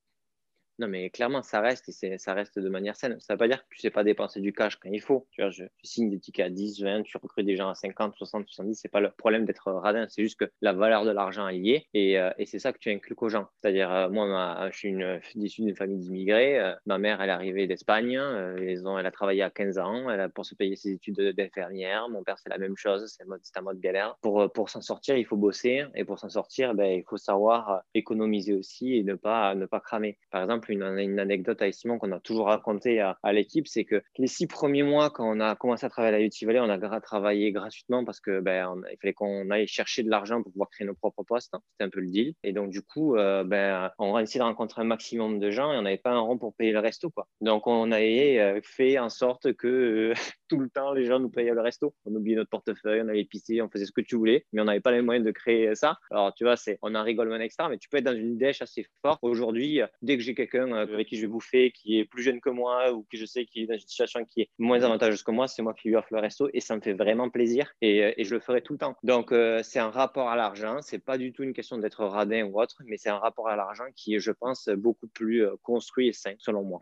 Non, 0.80 0.88
mais 0.88 1.08
clairement, 1.10 1.42
ça 1.42 1.60
reste 1.60 1.88
et 1.88 2.18
ça 2.18 2.34
reste 2.34 2.58
de 2.58 2.68
manière 2.68 2.96
saine. 2.96 3.16
Ça 3.20 3.34
ne 3.34 3.36
veut 3.36 3.38
pas 3.38 3.48
dire 3.48 3.62
que 3.62 3.68
tu 3.70 3.78
ne 3.78 3.80
sais 3.82 3.90
pas 3.90 4.02
dépenser 4.02 4.40
du 4.40 4.52
cash 4.52 4.76
quand 4.76 4.90
il 4.90 5.00
faut. 5.00 5.26
Tu 5.30 5.40
vois, 5.40 5.50
je, 5.50 5.64
signe 5.84 6.10
des 6.10 6.18
tickets 6.18 6.46
à 6.46 6.50
10, 6.50 6.82
20, 6.82 7.02
tu 7.02 7.16
recrutes 7.16 7.46
des 7.46 7.56
gens 7.56 7.68
à 7.68 7.74
50, 7.74 8.16
60, 8.16 8.46
70. 8.48 8.74
Ce 8.74 8.86
n'est 8.86 8.90
pas 8.90 9.00
le 9.00 9.10
problème 9.10 9.44
d'être 9.44 9.70
radin. 9.70 10.06
C'est 10.08 10.22
juste 10.22 10.38
que 10.38 10.50
la 10.62 10.72
valeur 10.72 11.04
de 11.04 11.10
l'argent 11.10 11.46
est 11.46 11.58
liée 11.58 11.86
et, 11.94 12.18
euh, 12.18 12.30
c'est 12.44 12.58
ça 12.58 12.72
que 12.72 12.78
tu 12.78 12.90
inculques 12.90 13.22
aux 13.22 13.28
gens. 13.28 13.48
C'est-à-dire, 13.60 13.90
euh, 13.92 14.08
moi, 14.08 14.68
je 14.70 14.76
suis 14.76 14.88
une, 14.88 15.20
issu 15.36 15.62
d'une 15.62 15.76
famille 15.76 15.98
d'immigrés. 15.98 16.58
Euh, 16.58 16.74
ma 16.86 16.98
mère, 16.98 17.22
elle 17.22 17.30
est 17.30 17.32
arrivée 17.32 17.66
d'Espagne. 17.66 18.12
elle 18.12 19.06
a 19.06 19.10
travaillé 19.10 19.42
à 19.42 19.50
15 19.50 19.78
ans 19.78 20.10
elle 20.10 20.20
a, 20.20 20.28
pour 20.28 20.44
se 20.44 20.54
payer 20.54 20.76
ses 20.76 20.92
études 20.92 21.20
d'infirmière. 21.36 22.08
Mon 22.08 22.24
père, 22.24 22.38
c'est 22.38 22.50
la 22.50 22.58
même 22.58 22.76
chose. 22.76 23.06
C'est 23.06 23.58
un 23.58 23.62
mode 23.62 23.80
galère. 23.80 24.16
Pour, 24.22 24.52
pour 24.52 24.70
s'en 24.70 24.80
sortir, 24.80 25.16
il 25.16 25.24
faut 25.24 25.36
bosser. 25.36 25.84
Et 25.94 26.04
pour 26.04 26.18
s'en 26.18 26.28
sortir, 26.28 26.74
ben, 26.74 26.98
il 26.98 27.04
faut 27.04 27.16
savoir 27.16 27.82
économiser 27.94 28.54
aussi 28.54 28.96
et 28.96 29.04
ne 29.04 29.14
pas, 29.14 29.54
ne 29.54 29.66
pas 29.66 29.80
cramer. 29.80 30.18
Par 30.30 30.42
exemple, 30.42 30.63
une, 30.70 30.82
anecdote 31.18 31.60
à 31.62 31.70
Simon 31.72 31.98
qu'on 31.98 32.12
a 32.12 32.20
toujours 32.20 32.46
raconté 32.46 33.00
à, 33.00 33.32
l'équipe, 33.32 33.66
c'est 33.66 33.84
que 33.84 34.02
les 34.18 34.26
six 34.26 34.46
premiers 34.46 34.82
mois, 34.82 35.10
quand 35.10 35.28
on 35.28 35.40
a 35.40 35.54
commencé 35.56 35.86
à 35.86 35.88
travailler 35.88 36.14
à 36.14 36.18
la 36.18 36.24
UT 36.24 36.30
Valley, 36.42 36.60
on 36.60 36.68
a 36.68 37.00
travaillé 37.00 37.52
gratuitement 37.52 38.04
parce 38.04 38.20
que 38.20 38.40
ben, 38.40 38.74
il 38.90 38.96
fallait 39.00 39.12
qu'on 39.12 39.50
aille 39.50 39.66
chercher 39.66 40.02
de 40.02 40.10
l'argent 40.10 40.42
pour 40.42 40.52
pouvoir 40.52 40.70
créer 40.70 40.86
nos 40.86 40.94
propres 40.94 41.22
postes. 41.22 41.54
Hein. 41.54 41.60
C'était 41.72 41.84
un 41.84 41.90
peu 41.90 42.00
le 42.00 42.10
deal. 42.10 42.34
Et 42.42 42.52
donc, 42.52 42.70
du 42.70 42.82
coup, 42.82 43.16
euh, 43.16 43.44
ben, 43.44 43.90
on 43.98 44.16
a 44.16 44.22
essayé 44.22 44.40
de 44.40 44.44
rencontrer 44.44 44.82
un 44.82 44.86
maximum 44.86 45.38
de 45.38 45.50
gens 45.50 45.72
et 45.72 45.76
on 45.76 45.82
n'avait 45.82 45.98
pas 45.98 46.12
un 46.12 46.20
rond 46.20 46.38
pour 46.38 46.54
payer 46.54 46.72
le 46.72 46.80
resto. 46.80 47.10
Quoi. 47.10 47.26
Donc, 47.40 47.66
on 47.66 47.92
a 47.92 48.00
euh, 48.00 48.60
fait 48.62 48.98
en 48.98 49.08
sorte 49.08 49.52
que 49.54 49.66
euh, 49.66 50.14
tout 50.54 50.60
le 50.60 50.70
temps, 50.70 50.92
les 50.92 51.04
gens 51.04 51.18
nous 51.18 51.30
payaient 51.30 51.54
le 51.54 51.60
resto. 51.60 51.94
On 52.04 52.14
oubliait 52.14 52.36
notre 52.36 52.50
portefeuille, 52.50 53.02
on 53.02 53.08
allait 53.08 53.24
pisser, 53.24 53.60
on 53.62 53.68
faisait 53.68 53.86
ce 53.86 53.92
que 53.92 54.00
tu 54.00 54.16
voulais, 54.16 54.46
mais 54.52 54.60
on 54.60 54.64
n'avait 54.64 54.80
pas 54.80 54.92
les 54.92 55.02
moyens 55.02 55.26
de 55.26 55.32
créer 55.32 55.74
ça. 55.74 55.98
Alors, 56.10 56.32
tu 56.34 56.44
vois, 56.44 56.56
c'est, 56.56 56.78
on 56.82 56.94
a 56.94 57.00
un 57.00 57.02
rigolement 57.02 57.36
extra, 57.36 57.68
mais 57.68 57.78
tu 57.78 57.88
peux 57.88 57.98
être 57.98 58.04
dans 58.04 58.14
une 58.16 58.38
dèche 58.38 58.62
assez 58.62 58.86
forte. 59.02 59.18
Aujourd'hui, 59.22 59.80
dès 60.02 60.16
que 60.16 60.22
j'ai 60.22 60.34
quelqu'un 60.34 60.70
euh, 60.72 60.94
avec 60.94 61.08
qui 61.08 61.16
je 61.16 61.22
vais 61.22 61.28
bouffer, 61.28 61.72
qui 61.72 61.98
est 61.98 62.04
plus 62.04 62.22
jeune 62.22 62.40
que 62.40 62.50
moi 62.50 62.92
ou 62.92 63.04
qui 63.10 63.16
je 63.16 63.26
sais 63.26 63.44
qui 63.46 63.62
est 63.62 63.66
dans 63.66 63.74
une 63.74 63.80
situation 63.80 64.24
qui 64.24 64.42
est 64.42 64.50
moins 64.58 64.82
avantageuse 64.82 65.22
que 65.22 65.30
moi, 65.30 65.48
c'est 65.48 65.62
moi 65.62 65.74
qui 65.74 65.88
lui 65.88 65.96
offre 65.96 66.12
le 66.12 66.20
resto 66.20 66.48
et 66.52 66.60
ça 66.60 66.76
me 66.76 66.80
fait 66.80 66.94
vraiment 66.94 67.30
plaisir 67.30 67.72
et, 67.80 68.04
euh, 68.04 68.12
je 68.18 68.34
le 68.34 68.40
ferai 68.40 68.62
tout 68.62 68.74
le 68.74 68.78
temps. 68.78 68.96
Donc 69.02 69.32
euh, 69.32 69.62
c'est 69.62 69.78
un 69.78 69.90
rapport 69.90 70.28
à 70.28 70.36
l'argent, 70.36 70.80
c'est 70.80 70.98
pas 70.98 71.18
du 71.18 71.32
tout 71.32 71.42
une 71.42 71.52
question 71.52 71.78
d'être 71.78 72.04
radin 72.04 72.44
ou 72.44 72.60
autre, 72.60 72.76
mais 72.86 72.96
c'est 72.96 73.10
un 73.10 73.18
rapport 73.18 73.48
à 73.48 73.56
l'argent 73.56 73.84
qui 73.96 74.14
est, 74.14 74.20
je 74.20 74.30
pense, 74.30 74.68
beaucoup 74.68 75.08
plus 75.08 75.44
construit 75.62 76.08
et 76.08 76.12
sain 76.12 76.34
selon 76.38 76.62
moi. 76.62 76.80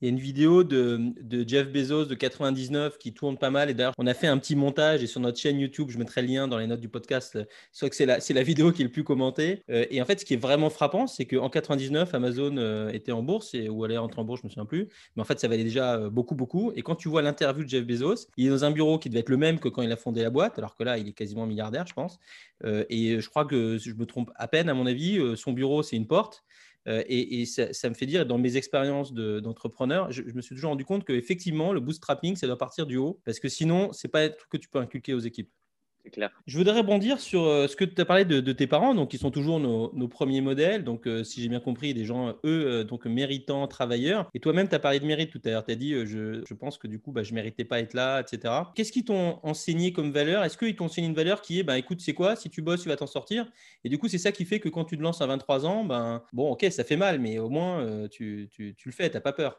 Il 0.00 0.06
y 0.06 0.08
a 0.08 0.10
une 0.10 0.18
vidéo 0.18 0.64
de, 0.64 1.14
Jeff 1.46 1.70
Bezos 1.70 2.06
de 2.06 2.14
99 2.14 2.98
qui 2.98 3.12
tourne 3.12 3.38
pas 3.38 3.50
mal. 3.50 3.70
Et 3.70 3.74
d'ailleurs, 3.74 3.94
on 3.98 4.06
a 4.06 4.14
fait 4.14 4.26
un 4.26 4.38
petit 4.38 4.56
montage 4.56 5.02
et 5.02 5.06
sur 5.06 5.20
notre 5.20 5.38
chaîne 5.38 5.58
YouTube, 5.58 5.90
je 5.90 5.98
mettrai 5.98 6.22
le 6.22 6.28
lien 6.28 6.48
dans 6.48 6.58
les 6.58 6.66
notes 6.66 6.80
du 6.80 6.88
podcast. 6.88 7.38
Soit 7.72 7.90
que 7.90 7.96
c'est 7.96 8.06
la, 8.06 8.42
vidéo 8.42 8.72
qui 8.72 8.82
est 8.82 8.84
le 8.84 8.90
plus 8.90 9.04
commentée. 9.04 9.62
Euh, 9.70 9.86
et 9.90 10.02
en 10.02 10.04
fait, 10.04 10.20
ce 10.20 10.24
qui 10.24 10.34
est 10.34 10.38
vraiment 10.38 10.70
frappant, 10.70 11.06
c'est 11.06 11.24
qu'en 11.24 11.48
99, 11.48 12.12
Amazon 12.14 12.56
euh, 12.56 12.90
était 12.90 13.12
en 13.12 13.22
bourse 13.22 13.54
et, 13.54 13.68
ou 13.68 13.84
allait 13.84 13.96
rentrer 13.96 14.20
en 14.20 14.24
bourse, 14.24 14.40
je 14.42 14.46
me 14.46 14.50
souviens 14.50 14.66
plus. 14.66 14.88
Mais 15.16 15.22
en 15.22 15.24
fait, 15.24 15.40
ça 15.40 15.48
valait 15.48 15.64
déjà 15.64 15.94
euh, 15.94 16.10
beaucoup, 16.10 16.34
beaucoup. 16.34 16.72
Et 16.74 16.82
quand 16.82 16.96
tu 16.96 17.08
vois 17.08 17.22
l'interview 17.22 17.64
de 17.64 17.68
Jeff 17.68 17.86
Bezos, 17.86 18.26
il 18.36 18.46
est 18.46 18.50
dans 18.50 18.64
un 18.64 18.70
bureau 18.70 18.98
qui 18.98 19.08
devait 19.08 19.20
être 19.20 19.30
le 19.30 19.36
même 19.36 19.58
que 19.58 19.68
quand 19.68 19.82
il 19.82 19.92
a 19.92 19.96
fondé 19.96 20.22
la 20.22 20.30
boîte, 20.30 20.58
alors 20.58 20.76
que 20.76 20.82
là, 20.82 20.98
il 20.98 21.08
est 21.08 21.12
quasiment 21.12 21.46
milliardaire, 21.46 21.86
je 21.86 21.94
pense. 21.94 22.18
et 22.64 23.20
je 23.20 23.28
crois 23.28 23.44
que, 23.44 23.78
je 23.78 23.92
me 23.94 24.06
trompe 24.06 24.30
à 24.36 24.48
peine, 24.48 24.68
à 24.68 24.74
mon 24.74 24.86
avis, 24.86 25.20
son 25.36 25.52
bureau, 25.52 25.82
c'est 25.82 25.96
une 25.96 26.06
porte. 26.06 26.44
Euh, 26.86 27.02
et, 27.06 27.46
ça, 27.46 27.88
me 27.88 27.94
fait 27.94 28.06
dire, 28.06 28.26
dans 28.26 28.38
mes 28.38 28.56
expériences 28.56 29.12
d'entrepreneur, 29.12 30.12
je, 30.12 30.22
me 30.22 30.40
suis 30.42 30.54
toujours 30.54 30.70
rendu 30.70 30.84
compte 30.84 31.04
qu'effectivement, 31.04 31.72
le 31.72 31.80
bootstrapping, 31.80 32.36
ça 32.36 32.46
doit 32.46 32.58
partir 32.58 32.86
du 32.86 32.96
haut, 32.96 33.20
parce 33.24 33.40
que 33.40 33.48
sinon, 33.48 33.92
ce 33.92 34.06
n'est 34.06 34.10
pas 34.10 34.22
un 34.24 34.28
truc 34.28 34.48
que 34.50 34.56
tu 34.56 34.68
peux 34.68 34.78
inculquer 34.78 35.14
aux 35.14 35.20
équipes 35.20 35.50
Je 36.46 36.58
voudrais 36.58 36.78
rebondir 36.78 37.20
sur 37.20 37.44
euh, 37.44 37.66
ce 37.66 37.76
que 37.76 37.84
tu 37.84 38.00
as 38.00 38.04
parlé 38.04 38.24
de, 38.24 38.52
tes 38.52 38.66
parents, 38.66 38.94
donc 38.94 39.10
qui 39.10 39.18
sont 39.18 39.30
toujours 39.30 39.58
nos, 39.58 40.08
premiers 40.08 40.40
modèles. 40.40 40.84
Donc, 40.84 41.06
euh, 41.06 41.24
si 41.24 41.42
j'ai 41.42 41.48
bien 41.48 41.60
compris, 41.60 41.94
des 41.94 42.04
gens, 42.04 42.30
eux, 42.30 42.36
euh, 42.44 42.84
donc 42.84 43.06
méritants, 43.06 43.66
travailleurs. 43.66 44.28
Et 44.34 44.40
toi-même, 44.40 44.68
tu 44.68 44.74
as 44.74 44.78
parlé 44.78 45.00
de 45.00 45.06
mérite 45.06 45.30
tout 45.30 45.40
à 45.44 45.50
l'heure. 45.50 45.64
Tu 45.64 45.72
as 45.72 45.76
dit, 45.76 45.94
je, 46.06 46.54
pense 46.54 46.78
que 46.78 46.86
du 46.86 46.98
coup, 46.98 47.12
bah, 47.12 47.22
je 47.22 47.30
ne 47.30 47.36
méritais 47.36 47.64
pas 47.64 47.80
être 47.80 47.94
là, 47.94 48.20
etc. 48.20 48.52
Qu'est-ce 48.74 48.92
qu'ils 48.92 49.04
t'ont 49.04 49.38
enseigné 49.42 49.92
comme 49.92 50.12
valeur? 50.12 50.44
Est-ce 50.44 50.58
qu'ils 50.58 50.76
t'ont 50.76 50.86
enseigné 50.86 51.08
une 51.08 51.14
valeur 51.14 51.42
qui 51.42 51.60
est, 51.60 51.62
bah, 51.62 51.78
écoute, 51.78 52.00
c'est 52.00 52.14
quoi? 52.14 52.36
Si 52.36 52.50
tu 52.50 52.62
bosses, 52.62 52.82
tu 52.82 52.88
vas 52.88 52.96
t'en 52.96 53.06
sortir. 53.06 53.46
Et 53.84 53.88
du 53.88 53.98
coup, 53.98 54.08
c'est 54.08 54.18
ça 54.18 54.32
qui 54.32 54.44
fait 54.44 54.60
que 54.60 54.68
quand 54.68 54.84
tu 54.84 54.96
te 54.96 55.02
lances 55.02 55.20
à 55.20 55.26
23 55.26 55.66
ans, 55.66 55.84
ben, 55.84 56.22
bon, 56.32 56.50
ok, 56.52 56.66
ça 56.70 56.84
fait 56.84 56.96
mal, 56.96 57.18
mais 57.18 57.38
au 57.38 57.48
moins, 57.48 58.08
tu, 58.08 58.48
tu, 58.50 58.74
tu 58.76 58.88
le 58.88 58.94
fais, 58.94 59.08
tu 59.08 59.16
n'as 59.16 59.20
pas 59.20 59.32
peur. 59.32 59.58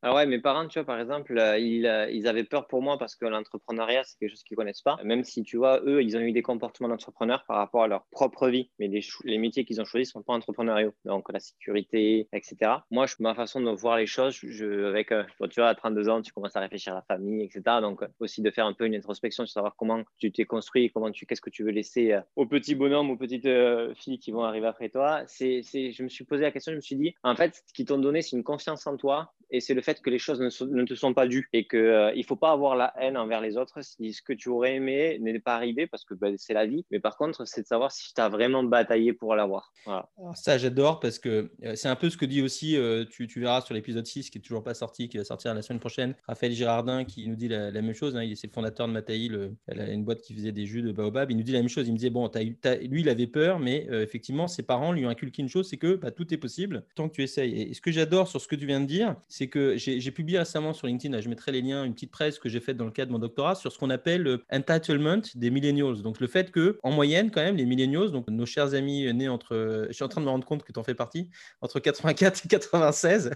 Ah 0.00 0.14
ouais, 0.14 0.26
mes 0.26 0.38
parents, 0.38 0.68
tu 0.68 0.78
vois, 0.78 0.86
par 0.86 1.00
exemple, 1.00 1.36
euh, 1.36 1.58
ils, 1.58 1.84
euh, 1.84 2.08
ils, 2.08 2.28
avaient 2.28 2.44
peur 2.44 2.68
pour 2.68 2.82
moi 2.82 2.98
parce 2.98 3.16
que 3.16 3.26
l'entrepreneuriat, 3.26 4.04
c'est 4.04 4.16
quelque 4.18 4.30
chose 4.30 4.44
qu'ils 4.44 4.56
connaissent 4.56 4.82
pas. 4.82 4.96
Même 5.02 5.24
si, 5.24 5.42
tu 5.42 5.56
vois, 5.56 5.80
eux, 5.84 6.04
ils 6.04 6.16
ont 6.16 6.20
eu 6.20 6.30
des 6.30 6.42
comportements 6.42 6.88
d'entrepreneurs 6.88 7.44
par 7.48 7.56
rapport 7.56 7.82
à 7.82 7.88
leur 7.88 8.06
propre 8.12 8.48
vie, 8.48 8.70
mais 8.78 8.86
les, 8.86 9.38
métiers 9.38 9.64
qu'ils 9.64 9.80
ont 9.80 9.84
choisis 9.84 10.12
sont 10.12 10.22
pas 10.22 10.34
entrepreneuriaux. 10.34 10.94
Donc, 11.04 11.32
la 11.32 11.40
sécurité, 11.40 12.28
etc. 12.32 12.74
Moi, 12.92 13.06
ma 13.18 13.34
façon 13.34 13.60
de 13.60 13.70
voir 13.72 13.96
les 13.96 14.06
choses, 14.06 14.38
je, 14.40 14.84
avec, 14.84 15.10
euh, 15.10 15.24
tu 15.50 15.58
vois, 15.60 15.70
à 15.70 15.74
32 15.74 16.08
ans, 16.08 16.22
tu 16.22 16.32
commences 16.32 16.54
à 16.54 16.60
réfléchir 16.60 16.92
à 16.92 16.96
la 16.96 17.02
famille, 17.02 17.42
etc. 17.42 17.62
Donc, 17.80 18.04
aussi 18.20 18.40
de 18.40 18.52
faire 18.52 18.66
un 18.66 18.74
peu 18.74 18.86
une 18.86 18.94
introspection 18.94 19.46
sur 19.46 19.52
savoir 19.52 19.74
comment 19.74 20.04
tu 20.18 20.30
t'es 20.30 20.44
construit, 20.44 20.92
comment 20.92 21.10
tu, 21.10 21.26
qu'est-ce 21.26 21.40
que 21.40 21.50
tu 21.50 21.64
veux 21.64 21.72
laisser 21.72 22.16
aux 22.36 22.46
petits 22.46 22.76
bonhommes, 22.76 23.10
aux 23.10 23.16
petites 23.16 23.48
filles 23.96 24.20
qui 24.20 24.30
vont 24.30 24.44
arriver 24.44 24.68
après 24.68 24.90
toi. 24.90 25.22
C'est, 25.26 25.62
je 25.62 26.02
me 26.04 26.08
suis 26.08 26.24
posé 26.24 26.42
la 26.42 26.52
question, 26.52 26.70
je 26.70 26.76
me 26.76 26.82
suis 26.82 26.94
dit, 26.94 27.16
en 27.24 27.34
fait, 27.34 27.64
ce 27.66 27.72
qu'ils 27.72 27.86
t'ont 27.86 27.98
donné, 27.98 28.22
c'est 28.22 28.36
une 28.36 28.44
confiance 28.44 28.86
en 28.86 28.96
toi 28.96 29.32
et 29.50 29.60
c'est 29.60 29.74
le 29.74 29.80
fait 29.80 30.00
que 30.00 30.10
les 30.10 30.18
choses 30.18 30.40
ne, 30.40 30.84
te 30.84 30.94
sont 30.94 31.14
pas 31.14 31.26
dues 31.26 31.48
et 31.52 31.66
qu'il 31.66 31.78
euh, 31.78 32.14
ne 32.14 32.22
faut 32.22 32.36
pas 32.36 32.52
avoir 32.52 32.76
la 32.76 32.92
haine 33.00 33.16
envers 33.16 33.40
les 33.40 33.56
autres 33.56 33.82
si 33.82 34.12
ce 34.12 34.22
que 34.22 34.32
tu 34.32 34.48
aurais 34.48 34.76
aimé 34.76 35.18
n'est 35.20 35.38
pas 35.38 35.54
arrivé 35.54 35.86
parce 35.86 36.04
que 36.04 36.14
ben, 36.14 36.34
c'est 36.38 36.54
la 36.54 36.66
vie. 36.66 36.84
Mais 36.90 37.00
par 37.00 37.16
contre, 37.16 37.46
c'est 37.46 37.62
de 37.62 37.66
savoir 37.66 37.92
si 37.92 38.12
tu 38.12 38.20
as 38.20 38.28
vraiment 38.28 38.62
bataillé 38.62 39.12
pour 39.12 39.34
l'avoir. 39.34 39.72
Voilà. 39.84 40.08
Ça, 40.34 40.58
j'adore 40.58 41.00
parce 41.00 41.18
que 41.18 41.50
euh, 41.64 41.74
c'est 41.74 41.88
un 41.88 41.96
peu 41.96 42.10
ce 42.10 42.16
que 42.16 42.26
dit 42.26 42.42
aussi, 42.42 42.76
euh, 42.76 43.04
tu, 43.10 43.26
verras 43.40 43.60
sur 43.62 43.74
l'épisode 43.74 44.06
6 44.06 44.30
qui 44.30 44.38
est 44.38 44.40
toujours 44.40 44.62
pas 44.62 44.74
sorti, 44.74 45.08
qui 45.08 45.16
va 45.16 45.24
sortir 45.24 45.54
la 45.54 45.62
semaine 45.62 45.80
prochaine, 45.80 46.14
Raphaël 46.26 46.52
Girardin 46.52 47.04
qui 47.04 47.26
nous 47.28 47.36
dit 47.36 47.48
la, 47.48 47.70
même 47.70 47.94
chose. 47.94 48.16
Hein, 48.16 48.24
il 48.24 48.32
est 48.32 48.44
le 48.44 48.50
fondateur 48.50 48.88
de 48.88 48.92
Mataï, 48.92 49.30
a 49.68 49.90
une 49.90 50.04
boîte 50.04 50.20
qui 50.20 50.34
faisait 50.34 50.52
des 50.52 50.66
jus 50.66 50.82
de 50.82 50.92
baobab. 50.92 51.30
Il 51.30 51.36
nous 51.36 51.42
dit 51.42 51.52
la 51.52 51.60
même 51.60 51.68
chose. 51.68 51.86
Il 51.86 51.92
me 51.92 51.96
disait, 51.96 52.10
bon, 52.10 52.30
lui, 52.34 53.00
il 53.00 53.08
avait 53.08 53.26
peur, 53.26 53.58
mais 53.58 53.86
effectivement, 53.90 54.48
ses 54.48 54.62
parents 54.62 54.92
lui 54.92 55.06
ont 55.06 55.08
inculqué 55.08 55.42
une 55.42 55.48
chose, 55.48 55.68
c'est 55.68 55.76
que 55.76 55.94
bah, 55.94 56.10
tout 56.10 56.32
est 56.32 56.38
possible 56.38 56.84
tant 56.94 57.08
que 57.08 57.14
tu 57.14 57.22
essayes. 57.22 57.62
Et 57.62 57.74
ce 57.74 57.80
que 57.80 57.90
j'adore 57.90 58.28
sur 58.28 58.40
ce 58.40 58.48
que 58.48 58.56
tu 58.56 58.66
viens 58.66 58.80
de 58.80 58.86
dire, 58.86 59.16
c'est 59.38 59.46
que 59.46 59.76
j'ai 59.76 60.10
publié 60.10 60.40
récemment 60.40 60.72
sur 60.72 60.88
LinkedIn, 60.88 61.20
je 61.20 61.28
mettrai 61.28 61.52
les 61.52 61.62
liens, 61.62 61.84
une 61.84 61.94
petite 61.94 62.10
presse 62.10 62.40
que 62.40 62.48
j'ai 62.48 62.58
faite 62.58 62.76
dans 62.76 62.86
le 62.86 62.90
cadre 62.90 63.10
de 63.10 63.12
mon 63.12 63.20
doctorat 63.20 63.54
sur 63.54 63.70
ce 63.70 63.78
qu'on 63.78 63.88
appelle 63.88 64.22
le 64.22 64.42
entitlement 64.50 65.22
des 65.36 65.50
millennials. 65.52 66.02
Donc 66.02 66.18
le 66.18 66.26
fait 66.26 66.50
que, 66.50 66.76
en 66.82 66.90
moyenne, 66.90 67.30
quand 67.30 67.40
même, 67.40 67.54
les 67.54 67.64
millennials, 67.64 68.10
donc 68.10 68.26
nos 68.28 68.46
chers 68.46 68.74
amis 68.74 69.14
nés 69.14 69.28
entre, 69.28 69.86
je 69.88 69.92
suis 69.92 70.02
en 70.02 70.08
train 70.08 70.20
de 70.20 70.26
me 70.26 70.30
rendre 70.30 70.44
compte 70.44 70.64
que 70.64 70.72
tu 70.72 70.80
en 70.80 70.82
fais 70.82 70.96
partie, 70.96 71.30
entre 71.60 71.78
84 71.78 72.46
et 72.46 72.48
96. 72.48 73.30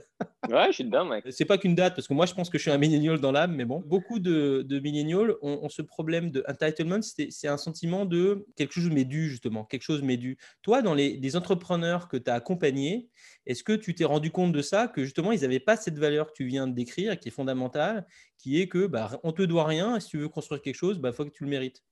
Ouais, 0.50 0.66
je 0.70 0.72
suis 0.72 0.84
dedans, 0.84 1.04
mec. 1.04 1.24
C'est 1.30 1.44
pas 1.44 1.56
qu'une 1.56 1.76
date, 1.76 1.94
parce 1.94 2.08
que 2.08 2.14
moi 2.14 2.26
je 2.26 2.34
pense 2.34 2.50
que 2.50 2.58
je 2.58 2.62
suis 2.62 2.72
un 2.72 2.78
millennial 2.78 3.20
dans 3.20 3.30
l'âme, 3.30 3.54
mais 3.54 3.64
bon, 3.64 3.80
beaucoup 3.86 4.18
de, 4.18 4.64
de 4.66 4.80
millennials 4.80 5.36
ont, 5.40 5.68
ce 5.68 5.82
problème 5.82 6.32
de 6.32 6.44
entitlement, 6.48 6.98
c'est 7.00 7.46
un 7.46 7.56
sentiment 7.56 8.06
de 8.06 8.44
quelque 8.56 8.72
chose 8.72 8.90
m'est 8.90 9.04
dû, 9.04 9.30
justement, 9.30 9.64
quelque 9.64 9.82
chose 9.82 10.02
m'est 10.02 10.16
dû. 10.16 10.36
Toi, 10.62 10.82
dans 10.82 10.94
les, 10.94 11.16
les 11.16 11.36
entrepreneurs 11.36 12.08
que 12.08 12.16
tu 12.16 12.28
as 12.28 12.34
accompagnés, 12.34 13.08
est-ce 13.46 13.64
que 13.64 13.72
tu 13.72 13.94
t'es 13.94 14.04
rendu 14.04 14.30
compte 14.30 14.52
de 14.52 14.62
ça, 14.62 14.88
que 14.88 15.04
justement, 15.04 15.32
ils 15.32 15.40
n'avaient 15.42 15.60
pas 15.60 15.76
cette 15.76 15.98
valeur 15.98 16.28
que 16.28 16.32
tu 16.32 16.44
viens 16.44 16.66
de 16.66 16.74
décrire, 16.74 17.18
qui 17.18 17.28
est 17.28 17.32
fondamentale, 17.32 18.06
qui 18.38 18.60
est 18.60 18.68
que 18.68 18.86
bah, 18.86 19.20
on 19.22 19.32
te 19.32 19.42
doit 19.42 19.66
rien, 19.66 19.96
et 19.96 20.00
si 20.00 20.08
tu 20.08 20.18
veux 20.18 20.28
construire 20.28 20.62
quelque 20.62 20.76
chose, 20.76 20.96
il 20.96 21.02
bah, 21.02 21.12
faut 21.12 21.24
que 21.24 21.30
tu 21.30 21.44
le 21.44 21.50
mérites? 21.50 21.82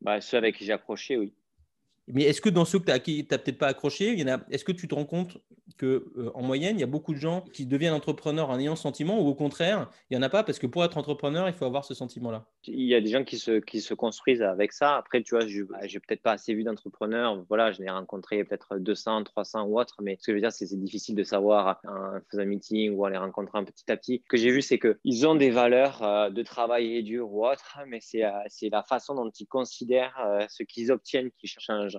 Bah, 0.00 0.20
Ceux 0.20 0.38
avec 0.38 0.56
qui 0.56 0.64
j'ai 0.64 1.16
oui. 1.16 1.34
Mais 2.12 2.24
est-ce 2.24 2.40
que 2.40 2.48
dans 2.48 2.64
ceux 2.64 2.78
que 2.78 2.84
tu 2.98 3.26
n'as 3.30 3.38
peut-être 3.38 3.58
pas 3.58 3.68
accroché, 3.68 4.18
est-ce 4.50 4.64
que 4.64 4.72
tu 4.72 4.88
te 4.88 4.94
rends 4.94 5.04
compte 5.04 5.38
qu'en 5.78 5.86
euh, 5.86 6.30
en 6.34 6.42
moyenne, 6.42 6.76
il 6.76 6.80
y 6.80 6.84
a 6.84 6.86
beaucoup 6.86 7.12
de 7.12 7.18
gens 7.18 7.42
qui 7.52 7.66
deviennent 7.66 7.92
entrepreneurs 7.92 8.50
en 8.50 8.58
ayant 8.58 8.76
ce 8.76 8.82
sentiment, 8.82 9.20
ou 9.20 9.28
au 9.28 9.34
contraire, 9.34 9.90
il 10.10 10.16
n'y 10.16 10.22
en 10.22 10.26
a 10.26 10.28
pas 10.28 10.42
parce 10.42 10.58
que 10.58 10.66
pour 10.66 10.84
être 10.84 10.98
entrepreneur, 10.98 11.48
il 11.48 11.54
faut 11.54 11.64
avoir 11.64 11.84
ce 11.84 11.94
sentiment-là? 11.94 12.44
Il 12.66 12.86
y 12.86 12.94
a 12.94 13.00
des 13.00 13.10
gens 13.10 13.24
qui 13.24 13.38
se, 13.38 13.60
qui 13.60 13.80
se 13.80 13.94
construisent 13.94 14.42
avec 14.42 14.72
ça. 14.72 14.96
Après, 14.96 15.22
tu 15.22 15.34
vois, 15.34 15.46
je 15.46 15.62
n'ai 15.62 16.00
peut-être 16.00 16.22
pas 16.22 16.32
assez 16.32 16.54
vu 16.54 16.64
d'entrepreneurs. 16.64 17.44
Voilà, 17.48 17.72
je 17.72 17.80
n'ai 17.80 17.90
rencontré 17.90 18.44
peut-être 18.44 18.78
200, 18.78 19.24
300 19.24 19.64
ou 19.64 19.80
autre, 19.80 19.96
mais 20.02 20.16
ce 20.20 20.26
que 20.26 20.32
je 20.32 20.36
veux 20.36 20.40
dire, 20.40 20.52
c'est 20.52 20.66
c'est 20.66 20.80
difficile 20.80 21.14
de 21.14 21.24
savoir 21.24 21.80
en 21.86 22.20
faisant 22.30 22.42
un 22.42 22.46
meeting 22.46 22.92
ou 22.92 23.04
en 23.04 23.08
les 23.08 23.16
rencontrant 23.16 23.64
petit 23.64 23.90
à 23.90 23.96
petit. 23.96 24.20
Ce 24.24 24.28
que 24.28 24.36
j'ai 24.36 24.50
vu, 24.50 24.62
c'est 24.62 24.78
qu'ils 24.78 25.26
ont 25.26 25.34
des 25.34 25.50
valeurs 25.50 26.02
euh, 26.02 26.30
de 26.30 26.42
travail 26.42 27.02
dur 27.02 27.32
ou 27.32 27.46
autre, 27.46 27.78
mais 27.86 27.98
c'est 28.00 28.24
euh, 28.24 28.30
la 28.70 28.82
façon 28.82 29.14
dont 29.14 29.30
ils 29.30 29.46
considèrent 29.46 30.46
ce 30.48 30.62
qu'ils 30.62 30.92
obtiennent 30.92 31.30
qui 31.32 31.46
change. 31.46 31.98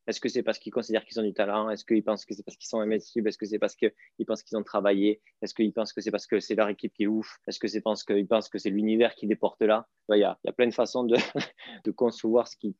Est-ce 0.07 0.19
que 0.19 0.29
c'est 0.29 0.43
parce 0.43 0.59
qu'ils 0.59 0.71
considèrent 0.71 1.05
qu'ils 1.05 1.19
ont 1.19 1.23
du 1.23 1.33
talent? 1.33 1.69
Est-ce 1.69 1.85
qu'ils 1.85 2.03
pensent 2.03 2.25
que 2.25 2.33
c'est 2.33 2.43
parce 2.43 2.57
qu'ils 2.57 2.67
sont 2.67 2.79
invincibles? 2.79 3.27
Est-ce 3.27 3.37
que 3.37 3.45
c'est 3.45 3.59
parce 3.59 3.75
qu'ils 3.75 3.91
pensent 4.27 4.43
qu'ils 4.43 4.57
ont 4.57 4.63
travaillé? 4.63 5.21
Est-ce 5.41 5.53
qu'ils 5.53 5.73
pensent 5.73 5.93
que 5.93 6.01
c'est 6.01 6.11
parce 6.11 6.27
que 6.27 6.39
c'est 6.39 6.55
leur 6.55 6.69
équipe 6.69 6.93
qui 6.93 7.03
est 7.03 7.07
ouf? 7.07 7.37
Est-ce 7.47 7.59
qu'ils 7.59 7.81
pensent 8.27 8.49
que 8.49 8.57
c'est 8.57 8.69
l'univers 8.69 9.15
qui 9.15 9.27
les 9.27 9.35
porte 9.35 9.61
là? 9.61 9.87
Il 10.15 10.19
y, 10.19 10.23
a, 10.23 10.37
plein 10.55 10.67
de 10.67 10.73
façons 10.73 11.03
de, 11.03 11.15
concevoir 11.95 12.47
ce 12.47 12.57
qui, 12.57 12.75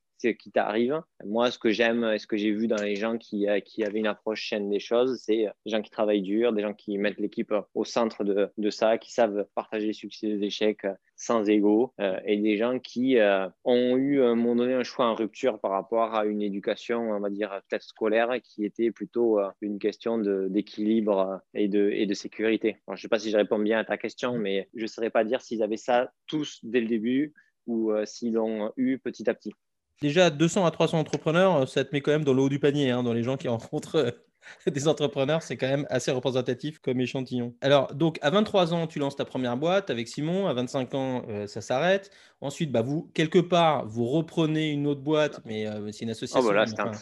t'arrive. 0.52 1.00
Moi, 1.24 1.50
ce 1.50 1.58
que 1.58 1.70
j'aime 1.70 2.04
et 2.04 2.18
ce 2.18 2.28
que 2.28 2.36
j'ai 2.36 2.52
vu 2.52 2.68
dans 2.68 2.80
les 2.80 2.94
gens 2.94 3.18
qui, 3.18 3.48
euh, 3.48 3.58
avaient 3.84 3.98
une 3.98 4.06
approche 4.06 4.40
chaîne 4.40 4.70
des 4.70 4.78
choses, 4.78 5.20
c'est 5.24 5.48
des 5.66 5.70
gens 5.70 5.82
qui 5.82 5.90
travaillent 5.90 6.22
dur, 6.22 6.52
des 6.52 6.62
gens 6.62 6.74
qui 6.74 6.96
mettent 6.98 7.18
l'équipe 7.18 7.52
au 7.74 7.84
centre 7.84 8.22
de, 8.22 8.70
ça, 8.70 8.98
qui 8.98 9.12
savent 9.12 9.46
partager 9.54 9.86
les 9.86 9.92
succès 9.92 10.28
et 10.28 10.36
les 10.36 10.46
échecs 10.46 10.84
euh, 10.84 10.94
sans 11.16 11.48
ego, 11.48 11.92
euh, 12.00 12.20
et 12.24 12.36
des 12.36 12.56
gens 12.56 12.78
qui 12.78 13.16
ont 13.64 13.96
eu 13.96 14.22
à 14.22 14.28
un 14.28 14.34
moment 14.34 14.56
donné 14.56 14.74
un 14.74 14.82
choix 14.84 15.06
en 15.06 15.14
rupture 15.14 15.58
par 15.58 15.72
rapport 15.72 16.14
à 16.14 16.24
une 16.24 16.42
éducation, 16.42 17.11
on 17.16 17.20
va 17.20 17.30
dire, 17.30 17.60
peut-être 17.68 17.82
scolaire, 17.82 18.30
qui 18.42 18.64
était 18.64 18.90
plutôt 18.90 19.38
une 19.60 19.78
question 19.78 20.18
d'équilibre 20.18 21.40
et 21.54 21.68
de, 21.68 21.90
et 21.90 22.06
de 22.06 22.14
sécurité. 22.14 22.76
je 22.88 22.92
ne 22.92 22.96
sais 22.96 23.08
pas 23.08 23.18
si 23.18 23.30
je 23.30 23.36
réponds 23.36 23.58
bien 23.58 23.78
à 23.78 23.84
ta 23.84 23.96
question, 23.96 24.38
mais 24.38 24.68
je 24.74 24.82
ne 24.82 24.86
saurais 24.86 25.10
pas 25.10 25.24
dire 25.24 25.40
s'ils 25.40 25.62
avaient 25.62 25.76
ça 25.76 26.12
tous 26.26 26.60
dès 26.62 26.80
le 26.80 26.88
début 26.88 27.34
ou 27.66 27.92
s'ils 28.04 28.34
l'ont 28.34 28.72
eu 28.76 28.98
petit 28.98 29.28
à 29.28 29.34
petit. 29.34 29.54
Déjà, 30.02 30.30
200 30.30 30.66
à 30.66 30.70
300 30.72 30.98
entrepreneurs, 30.98 31.68
ça 31.68 31.84
te 31.84 31.90
met 31.92 32.00
quand 32.00 32.10
même 32.10 32.24
dans 32.24 32.34
le 32.34 32.42
haut 32.42 32.48
du 32.48 32.58
panier, 32.58 32.90
hein, 32.90 33.04
dans 33.04 33.12
les 33.12 33.22
gens 33.22 33.36
qui 33.36 33.46
rencontrent 33.46 33.94
euh, 33.96 34.10
des 34.66 34.88
entrepreneurs, 34.88 35.42
c'est 35.42 35.56
quand 35.56 35.68
même 35.68 35.86
assez 35.90 36.10
représentatif 36.10 36.80
comme 36.80 37.00
échantillon. 37.00 37.54
Alors, 37.60 37.94
donc, 37.94 38.18
à 38.20 38.30
23 38.30 38.74
ans, 38.74 38.88
tu 38.88 38.98
lances 38.98 39.14
ta 39.14 39.24
première 39.24 39.56
boîte 39.56 39.90
avec 39.90 40.08
Simon. 40.08 40.48
À 40.48 40.54
25 40.54 40.94
ans, 40.94 41.22
euh, 41.28 41.46
ça 41.46 41.60
s'arrête. 41.60 42.10
Ensuite, 42.42 42.72
bah, 42.72 42.82
vous, 42.82 43.08
quelque 43.14 43.38
part, 43.38 43.86
vous 43.86 44.04
reprenez 44.04 44.70
une 44.70 44.88
autre 44.88 45.00
boîte, 45.00 45.40
mais 45.44 45.66
euh, 45.66 45.92
c'est 45.92 46.04
une 46.04 46.10
association. 46.10 46.40
Oh, 46.40 46.42
voilà, 46.42 46.66
c'était 46.66 46.82
un, 46.82 46.92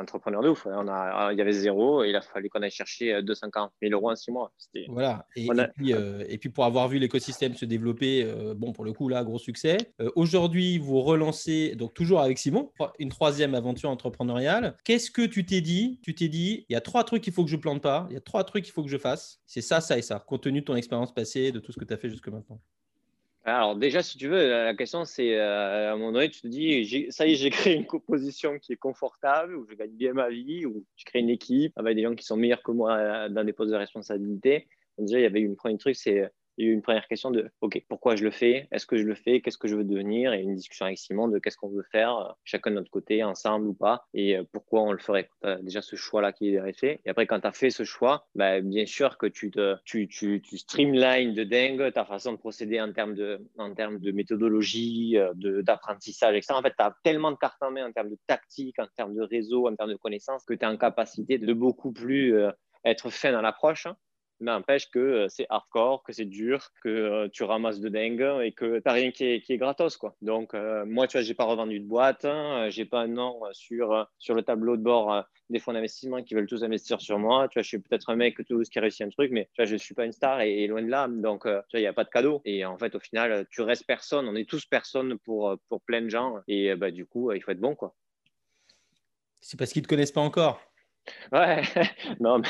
entrepreneur 0.00 0.42
de 0.42 0.50
ouf. 0.50 0.66
On 0.66 0.88
a, 0.88 1.32
il 1.32 1.38
y 1.38 1.40
avait 1.40 1.52
zéro 1.52 2.04
et 2.04 2.10
il 2.10 2.16
a 2.16 2.20
fallu 2.20 2.50
qu'on 2.50 2.60
aille 2.60 2.70
chercher 2.70 3.22
250 3.22 3.72
000 3.82 3.94
euros 3.94 4.10
en 4.10 4.16
six 4.16 4.30
mois. 4.30 4.52
Voilà. 4.88 5.26
Et, 5.36 5.48
puis, 5.74 5.92
et, 5.92 6.38
puis, 6.38 6.50
pour 6.50 6.66
avoir 6.66 6.88
vu 6.88 6.98
l'écosystème 6.98 7.54
se 7.54 7.64
développer, 7.64 8.30
bon, 8.56 8.72
pour 8.72 8.84
le 8.84 8.92
coup, 8.92 9.08
là, 9.08 9.24
gros 9.24 9.38
succès. 9.38 9.78
Aujourd'hui, 10.16 10.78
vous 10.78 11.00
relancez, 11.00 11.74
donc 11.76 11.94
toujours 11.94 12.20
avec 12.20 12.38
Simon, 12.38 12.70
une 12.98 13.08
troisième 13.08 13.54
aventure 13.54 13.88
entrepreneuriale. 13.88 14.76
Qu'est-ce 14.84 15.10
que 15.10 15.22
tu 15.22 15.46
t'es 15.46 15.62
dit? 15.62 15.98
Tu 16.02 16.14
t'es 16.14 16.28
dit, 16.28 16.66
il 16.68 16.72
y 16.74 16.76
a 16.76 16.80
trois 16.80 17.04
trucs 17.04 17.22
qu'il 17.22 17.32
faut 17.32 17.44
que 17.44 17.50
je 17.50 17.56
plante 17.56 17.82
pas, 17.82 18.06
il 18.10 18.14
y 18.14 18.18
a 18.18 18.20
trois 18.20 18.44
trucs 18.44 18.64
qu'il 18.64 18.72
faut 18.72 18.82
que 18.82 18.90
je 18.90 18.98
fasse. 18.98 19.40
C'est 19.46 19.62
ça, 19.62 19.80
ça 19.80 19.98
et 19.98 20.02
ça, 20.02 20.18
compte 20.18 20.42
tenu 20.42 20.60
de 20.60 20.66
ton 20.66 20.76
expérience 20.76 21.14
passée, 21.14 21.52
de 21.52 21.60
tout 21.60 21.72
ce 21.72 21.78
que 21.78 21.84
tu 21.84 21.94
as 21.94 21.96
fait 21.96 22.10
jusque 22.10 22.28
maintenant. 22.28 22.60
Alors 23.44 23.74
déjà, 23.74 24.02
si 24.02 24.18
tu 24.18 24.28
veux, 24.28 24.50
la 24.50 24.74
question 24.74 25.04
c'est 25.06 25.34
euh, 25.34 25.90
à 25.90 25.92
un 25.92 25.96
moment 25.96 26.12
donné, 26.12 26.28
tu 26.28 26.42
te 26.42 26.46
dis, 26.46 27.10
ça 27.10 27.26
y 27.26 27.32
est, 27.32 27.36
j'ai 27.36 27.50
créé 27.50 27.74
une 27.74 27.86
composition 27.86 28.58
qui 28.58 28.74
est 28.74 28.76
confortable, 28.76 29.56
où 29.56 29.66
je 29.68 29.74
gagne 29.74 29.92
bien 29.92 30.12
ma 30.12 30.28
vie, 30.28 30.66
où 30.66 30.84
je 30.96 31.04
crée 31.06 31.20
une 31.20 31.30
équipe 31.30 31.72
avec 31.76 31.96
des 31.96 32.02
gens 32.02 32.14
qui 32.14 32.24
sont 32.24 32.36
meilleurs 32.36 32.62
que 32.62 32.72
moi 32.72 32.92
euh, 32.92 33.28
dans 33.30 33.42
des 33.42 33.54
postes 33.54 33.70
de 33.70 33.76
responsabilité. 33.76 34.68
déjà, 34.98 35.18
il 35.18 35.22
y 35.22 35.26
avait 35.26 35.40
une 35.40 35.56
premier 35.56 35.78
truc, 35.78 35.96
c'est 35.96 36.30
il 36.56 36.64
y 36.64 36.68
a 36.68 36.70
eu 36.70 36.74
une 36.74 36.82
première 36.82 37.06
question 37.08 37.30
de 37.30 37.50
OK, 37.60 37.82
pourquoi 37.88 38.16
je 38.16 38.24
le 38.24 38.30
fais? 38.30 38.68
Est-ce 38.70 38.86
que 38.86 38.96
je 38.96 39.04
le 39.04 39.14
fais? 39.14 39.40
Qu'est-ce 39.40 39.58
que 39.58 39.68
je 39.68 39.76
veux 39.76 39.84
devenir? 39.84 40.32
Et 40.32 40.42
une 40.42 40.54
discussion 40.54 40.86
avec 40.86 40.98
Simon 40.98 41.28
de 41.28 41.38
qu'est-ce 41.38 41.56
qu'on 41.56 41.68
veut 41.68 41.86
faire, 41.90 42.16
euh, 42.16 42.32
chacun 42.44 42.70
de 42.70 42.76
notre 42.76 42.90
côté, 42.90 43.24
ensemble 43.24 43.68
ou 43.68 43.74
pas, 43.74 44.04
et 44.14 44.36
euh, 44.36 44.44
pourquoi 44.52 44.82
on 44.82 44.92
le 44.92 44.98
ferait? 44.98 45.28
déjà 45.62 45.82
ce 45.82 45.96
choix-là 45.96 46.32
qui 46.32 46.54
est 46.54 46.72
fait. 46.72 47.00
Et 47.04 47.10
après, 47.10 47.26
quand 47.26 47.40
tu 47.40 47.46
as 47.46 47.52
fait 47.52 47.70
ce 47.70 47.84
choix, 47.84 48.26
bah, 48.34 48.60
bien 48.60 48.86
sûr 48.86 49.18
que 49.18 49.26
tu, 49.26 49.50
tu, 49.84 50.08
tu, 50.08 50.42
tu 50.42 50.58
streamlines 50.58 51.34
de 51.34 51.44
dingue 51.44 51.92
ta 51.92 52.04
façon 52.04 52.32
de 52.32 52.36
procéder 52.36 52.80
en 52.80 52.92
termes 52.92 53.14
de, 53.14 53.40
en 53.58 53.74
termes 53.74 53.98
de 53.98 54.12
méthodologie, 54.12 55.16
euh, 55.16 55.32
d'apprentissage, 55.62 56.36
etc. 56.36 56.54
En 56.54 56.62
fait, 56.62 56.74
tu 56.76 56.84
as 56.84 56.94
tellement 57.02 57.32
de 57.32 57.36
cartes 57.36 57.62
en 57.62 57.70
main 57.70 57.86
en 57.86 57.92
termes 57.92 58.10
de 58.10 58.18
tactique, 58.26 58.78
en 58.78 58.86
termes 58.96 59.14
de 59.14 59.22
réseau, 59.22 59.68
en 59.68 59.74
termes 59.74 59.90
de 59.90 59.96
connaissances, 59.96 60.44
que 60.44 60.54
tu 60.54 60.60
es 60.60 60.66
en 60.66 60.76
capacité 60.76 61.38
de 61.38 61.52
beaucoup 61.52 61.92
plus 61.92 62.34
être 62.84 63.10
fin 63.10 63.32
dans 63.32 63.42
l'approche 63.42 63.86
mais 63.86 64.09
n'empêche 64.40 64.90
que 64.90 64.98
euh, 64.98 65.28
c'est 65.28 65.46
hardcore, 65.48 66.02
que 66.02 66.12
c'est 66.12 66.24
dur, 66.24 66.70
que 66.82 66.88
euh, 66.88 67.28
tu 67.32 67.42
ramasses 67.42 67.80
de 67.80 67.88
dingue 67.88 68.42
et 68.42 68.52
que 68.52 68.76
tu 68.78 68.82
n'as 68.86 68.92
rien 68.92 69.10
qui 69.10 69.24
est, 69.24 69.40
qui 69.40 69.52
est, 69.52 69.58
gratos. 69.58 69.96
Quoi. 69.96 70.14
Donc, 70.22 70.54
euh, 70.54 70.84
moi, 70.86 71.06
tu 71.06 71.16
vois, 71.16 71.22
j'ai 71.22 71.34
pas 71.34 71.44
revendu 71.44 71.80
de 71.80 71.86
boîte, 71.86 72.24
hein, 72.24 72.68
j'ai 72.70 72.84
pas 72.84 73.00
un 73.00 73.08
nom 73.08 73.40
sur, 73.52 74.06
sur 74.18 74.34
le 74.34 74.42
tableau 74.42 74.76
de 74.76 74.82
bord 74.82 75.24
des 75.48 75.58
fonds 75.58 75.72
d'investissement 75.72 76.22
qui 76.22 76.34
veulent 76.34 76.46
tous 76.46 76.62
investir 76.62 77.00
sur 77.00 77.18
moi. 77.18 77.48
Tu 77.48 77.58
vois, 77.58 77.62
je 77.62 77.68
suis 77.68 77.78
peut-être 77.78 78.10
un 78.10 78.16
mec 78.16 78.36
tous 78.46 78.68
qui 78.68 78.78
a 78.78 78.82
réussi 78.82 79.02
un 79.02 79.08
truc, 79.08 79.32
mais 79.32 79.46
tu 79.54 79.62
vois, 79.62 79.64
je 79.64 79.76
suis 79.76 79.94
pas 79.94 80.04
une 80.04 80.12
star 80.12 80.40
et, 80.40 80.66
loin 80.66 80.82
de 80.82 80.88
là. 80.88 81.08
Donc, 81.08 81.42
tu 81.44 81.50
vois, 81.50 81.64
il 81.74 81.80
n'y 81.80 81.86
a 81.86 81.92
pas 81.92 82.04
de 82.04 82.10
cadeau. 82.10 82.40
Et 82.44 82.64
en 82.64 82.78
fait, 82.78 82.94
au 82.94 83.00
final, 83.00 83.46
tu 83.50 83.62
restes 83.62 83.86
personne. 83.86 84.28
On 84.28 84.36
est 84.36 84.48
tous 84.48 84.64
personne 84.64 85.18
pour, 85.18 85.56
pour 85.68 85.82
plein 85.82 86.02
de 86.02 86.08
gens. 86.08 86.36
Et 86.46 86.74
bah, 86.76 86.90
du 86.90 87.04
coup, 87.04 87.32
il 87.32 87.42
faut 87.42 87.50
être 87.50 87.60
bon. 87.60 87.74
quoi. 87.74 87.94
C'est 89.40 89.58
parce 89.58 89.72
qu'ils 89.72 89.82
te 89.82 89.88
connaissent 89.88 90.12
pas 90.12 90.20
encore. 90.20 90.69
Ouais, 91.32 91.62
non, 92.20 92.38
mais 92.38 92.48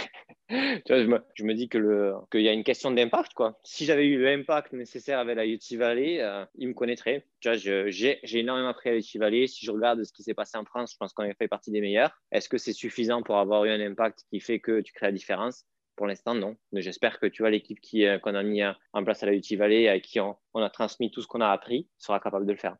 tu 0.84 0.92
vois, 0.92 1.02
je, 1.02 1.06
me, 1.06 1.22
je, 1.34 1.44
me, 1.44 1.54
dis 1.54 1.68
que 1.68 2.12
qu'il 2.30 2.42
y 2.42 2.48
a 2.48 2.52
une 2.52 2.64
question 2.64 2.90
d'impact. 2.90 3.34
Quoi. 3.34 3.58
Si 3.62 3.84
j'avais 3.84 4.06
eu 4.06 4.20
l'impact 4.20 4.72
nécessaire 4.72 5.18
avec 5.18 5.36
la 5.36 5.46
UT 5.46 5.60
Valley, 5.72 6.20
euh, 6.20 6.44
ils 6.56 6.68
me 6.68 6.74
connaîtraient. 6.74 7.24
Tu 7.40 7.48
vois, 7.48 7.56
j'ai, 7.56 8.20
énormément 8.38 8.68
appris 8.68 8.90
à 8.90 8.96
UT 8.96 9.18
Valley. 9.18 9.46
Si 9.46 9.64
je 9.64 9.70
regarde 9.70 10.02
ce 10.02 10.12
qui 10.12 10.22
s'est 10.22 10.34
passé 10.34 10.58
en 10.58 10.64
France, 10.64 10.92
je 10.92 10.96
pense 10.96 11.12
qu'on 11.12 11.28
a 11.28 11.34
fait 11.34 11.48
partie 11.48 11.70
des 11.70 11.80
meilleurs. 11.80 12.20
Est-ce 12.32 12.48
que 12.48 12.58
c'est 12.58 12.72
suffisant 12.72 13.22
pour 13.22 13.38
avoir 13.38 13.64
eu 13.64 13.70
un 13.70 13.80
impact 13.80 14.24
qui 14.30 14.40
fait 14.40 14.58
que 14.58 14.80
tu 14.80 14.92
crées 14.92 15.06
la 15.06 15.12
différence? 15.12 15.66
Pour 15.94 16.06
l'instant, 16.06 16.34
non. 16.34 16.56
J'espère 16.72 17.20
que 17.20 17.26
tu 17.26 17.42
vois, 17.42 17.50
l'équipe 17.50 17.80
qui, 17.80 18.06
euh, 18.06 18.18
qu'on 18.18 18.34
a 18.34 18.42
mis 18.42 18.62
euh, 18.62 18.72
en 18.92 19.04
place 19.04 19.22
à 19.22 19.26
la 19.26 19.34
UT 19.34 19.56
Valley, 19.56 19.88
à 19.88 20.00
qui 20.00 20.18
on, 20.18 20.36
on 20.54 20.62
a 20.62 20.70
transmis 20.70 21.10
tout 21.10 21.22
ce 21.22 21.26
qu'on 21.26 21.40
a 21.40 21.48
appris, 21.48 21.88
sera 21.98 22.18
capable 22.18 22.46
de 22.46 22.52
le 22.52 22.58
faire. 22.58 22.76